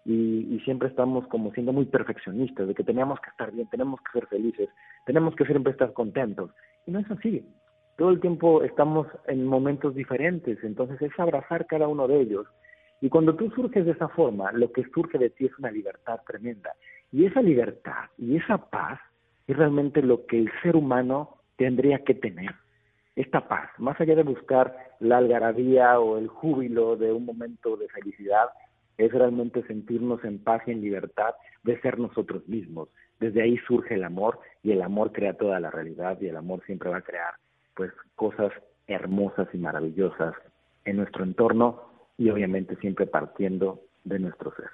y, 0.04 0.60
siempre 0.66 0.90
estamos 0.90 1.26
como 1.28 1.54
siendo 1.54 1.72
muy 1.72 1.86
perfeccionistas, 1.86 2.68
de 2.68 2.76
que 2.76 2.84
tenemos 2.84 3.18
que 3.22 3.30
estar 3.30 3.54
bien, 3.54 3.70
tenemos 3.70 4.02
que 4.02 4.20
ser 4.20 4.28
felices, 4.28 4.68
tenemos 5.06 5.34
que 5.38 5.46
siempre 5.46 5.72
estar 5.72 5.94
contentos. 5.94 6.52
Y 6.86 6.92
no 6.92 7.00
es 7.00 7.10
así. 7.10 7.48
Todo 7.96 8.10
el 8.10 8.20
tiempo 8.20 8.62
estamos 8.62 9.08
en 9.28 9.46
momentos 9.46 9.96
diferentes, 9.96 10.62
entonces 10.66 11.02
es 11.02 11.18
abrazar 11.18 11.66
cada 11.66 11.88
uno 11.88 12.10
de 12.10 12.20
ellos. 12.20 12.46
Y 13.00 13.08
cuando 13.08 13.34
tú 13.34 13.50
surges 13.52 13.86
de 13.86 13.94
esa 13.94 14.10
forma, 14.10 14.52
lo 14.52 14.74
que 14.74 14.84
surge 14.94 15.18
de 15.18 15.30
ti 15.30 15.46
es 15.46 15.58
una 15.60 15.72
libertad 15.72 16.20
tremenda. 16.28 16.74
Y 17.14 17.24
esa 17.24 17.42
libertad 17.42 18.10
y 18.18 18.36
esa 18.36 18.58
paz 18.58 19.00
es 19.48 19.56
realmente 19.56 20.02
lo 20.02 20.26
que 20.26 20.40
el 20.40 20.52
ser 20.62 20.76
humano 20.76 21.38
tendría 21.56 22.04
que 22.04 22.16
tener. 22.16 22.54
Esta 23.18 23.48
paz, 23.48 23.72
más 23.80 24.00
allá 24.00 24.14
de 24.14 24.22
buscar 24.22 24.78
la 25.00 25.18
algarabía 25.18 26.00
o 26.00 26.20
el 26.20 26.28
júbilo 26.28 26.96
de 26.98 27.12
un 27.12 27.26
momento 27.26 27.76
de 27.76 27.88
felicidad, 27.90 28.50
es 28.96 29.12
realmente 29.12 29.66
sentirnos 29.66 30.24
en 30.24 30.38
paz 30.38 30.62
y 30.68 30.72
en 30.72 30.82
libertad 30.82 31.34
de 31.64 31.82
ser 31.82 31.98
nosotros 31.98 32.48
mismos. 32.48 32.90
Desde 33.20 33.42
ahí 33.42 33.58
surge 33.68 33.96
el 33.96 34.04
amor 34.04 34.40
y 34.62 34.72
el 34.72 34.84
amor 34.84 35.14
crea 35.14 35.34
toda 35.34 35.60
la 35.60 35.72
realidad 35.72 36.20
y 36.22 36.28
el 36.28 36.38
amor 36.38 36.64
siempre 36.68 36.92
va 36.92 36.98
a 36.98 37.02
crear 37.02 37.34
pues 37.76 37.92
cosas 38.16 38.52
hermosas 38.86 39.48
y 39.52 39.58
maravillosas 39.58 40.36
en 40.86 40.98
nuestro 40.98 41.24
entorno 41.24 41.90
y 42.20 42.30
obviamente 42.30 42.76
siempre 42.76 43.08
partiendo 43.08 43.82
de 44.04 44.20
nuestro 44.20 44.54
ser. 44.56 44.70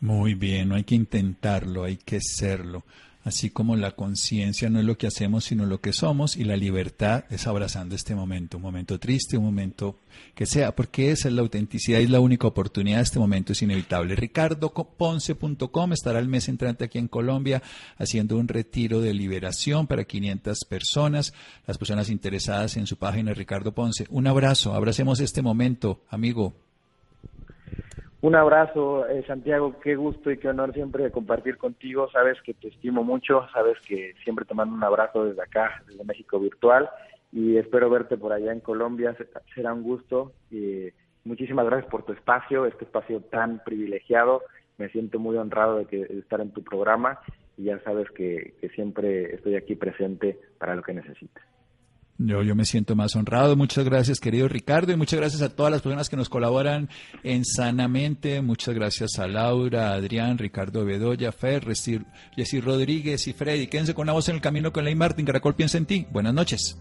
Muy 0.00 0.32
bien, 0.32 0.70
no 0.70 0.76
hay 0.76 0.84
que 0.84 0.94
intentarlo, 0.94 1.84
hay 1.84 1.98
que 1.98 2.20
serlo 2.22 2.84
así 3.24 3.50
como 3.50 3.74
la 3.74 3.92
conciencia 3.92 4.70
no 4.70 4.78
es 4.78 4.84
lo 4.84 4.96
que 4.98 5.06
hacemos, 5.06 5.44
sino 5.44 5.66
lo 5.66 5.80
que 5.80 5.92
somos, 5.92 6.36
y 6.36 6.44
la 6.44 6.56
libertad 6.56 7.24
es 7.30 7.46
abrazando 7.46 7.94
este 7.94 8.14
momento, 8.14 8.58
un 8.58 8.62
momento 8.62 9.00
triste, 9.00 9.38
un 9.38 9.44
momento 9.44 9.98
que 10.34 10.46
sea, 10.46 10.76
porque 10.76 11.10
esa 11.10 11.28
es 11.28 11.34
la 11.34 11.40
autenticidad 11.42 12.00
y 12.00 12.04
es 12.04 12.10
la 12.10 12.20
única 12.20 12.46
oportunidad, 12.46 13.00
este 13.00 13.18
momento 13.18 13.52
es 13.52 13.62
inevitable. 13.62 14.14
ricardoponce.com 14.14 15.92
estará 15.92 16.18
el 16.18 16.28
mes 16.28 16.48
entrante 16.48 16.84
aquí 16.84 16.98
en 16.98 17.08
Colombia 17.08 17.62
haciendo 17.96 18.36
un 18.36 18.46
retiro 18.46 19.00
de 19.00 19.14
liberación 19.14 19.86
para 19.86 20.04
500 20.04 20.58
personas, 20.68 21.32
las 21.66 21.78
personas 21.78 22.10
interesadas 22.10 22.76
en 22.76 22.86
su 22.86 22.96
página 22.96 23.32
Ricardo 23.32 23.72
Ponce. 23.72 24.06
Un 24.10 24.26
abrazo, 24.26 24.74
abracemos 24.74 25.20
este 25.20 25.40
momento, 25.40 26.02
amigo. 26.10 26.54
Un 28.24 28.34
abrazo, 28.36 29.06
eh, 29.06 29.22
Santiago, 29.26 29.78
qué 29.80 29.96
gusto 29.96 30.30
y 30.30 30.38
qué 30.38 30.48
honor 30.48 30.72
siempre 30.72 31.10
compartir 31.10 31.58
contigo. 31.58 32.08
Sabes 32.10 32.40
que 32.40 32.54
te 32.54 32.68
estimo 32.68 33.04
mucho, 33.04 33.46
sabes 33.52 33.78
que 33.86 34.14
siempre 34.24 34.46
te 34.46 34.54
mando 34.54 34.74
un 34.74 34.82
abrazo 34.82 35.26
desde 35.26 35.42
acá, 35.42 35.82
desde 35.86 36.04
México 36.04 36.40
virtual, 36.40 36.88
y 37.32 37.58
espero 37.58 37.90
verte 37.90 38.16
por 38.16 38.32
allá 38.32 38.50
en 38.50 38.60
Colombia. 38.60 39.14
Será 39.54 39.74
un 39.74 39.82
gusto. 39.82 40.32
Y 40.50 40.88
muchísimas 41.24 41.66
gracias 41.66 41.90
por 41.90 42.04
tu 42.06 42.14
espacio, 42.14 42.64
este 42.64 42.86
espacio 42.86 43.20
tan 43.20 43.62
privilegiado. 43.62 44.40
Me 44.78 44.88
siento 44.88 45.18
muy 45.18 45.36
honrado 45.36 45.76
de, 45.76 45.84
que, 45.84 46.06
de 46.06 46.20
estar 46.20 46.40
en 46.40 46.50
tu 46.50 46.64
programa 46.64 47.20
y 47.58 47.64
ya 47.64 47.78
sabes 47.80 48.10
que, 48.12 48.54
que 48.58 48.70
siempre 48.70 49.34
estoy 49.34 49.56
aquí 49.56 49.74
presente 49.74 50.40
para 50.56 50.74
lo 50.74 50.82
que 50.82 50.94
necesites. 50.94 51.44
Yo, 52.16 52.42
yo 52.42 52.54
me 52.54 52.64
siento 52.64 52.94
más 52.94 53.16
honrado. 53.16 53.56
Muchas 53.56 53.84
gracias, 53.84 54.20
querido 54.20 54.46
Ricardo, 54.46 54.92
y 54.92 54.96
muchas 54.96 55.18
gracias 55.18 55.42
a 55.42 55.48
todas 55.48 55.72
las 55.72 55.82
personas 55.82 56.08
que 56.08 56.16
nos 56.16 56.28
colaboran 56.28 56.88
en 57.24 57.44
Sanamente. 57.44 58.40
Muchas 58.40 58.74
gracias 58.74 59.18
a 59.18 59.26
Laura, 59.26 59.92
Adrián, 59.94 60.38
Ricardo 60.38 60.84
Bedoya, 60.84 61.32
Fer, 61.32 61.64
Jessy 61.64 62.60
Rodríguez 62.60 63.26
y 63.26 63.32
Freddy. 63.32 63.66
Quédense 63.66 63.94
con 63.94 64.06
la 64.06 64.12
voz 64.12 64.28
en 64.28 64.36
el 64.36 64.40
camino 64.40 64.72
con 64.72 64.84
Ley 64.84 64.94
Martín. 64.94 65.26
Caracol 65.26 65.56
piensa 65.56 65.76
en 65.78 65.86
ti. 65.86 66.06
Buenas 66.12 66.34
noches. 66.34 66.78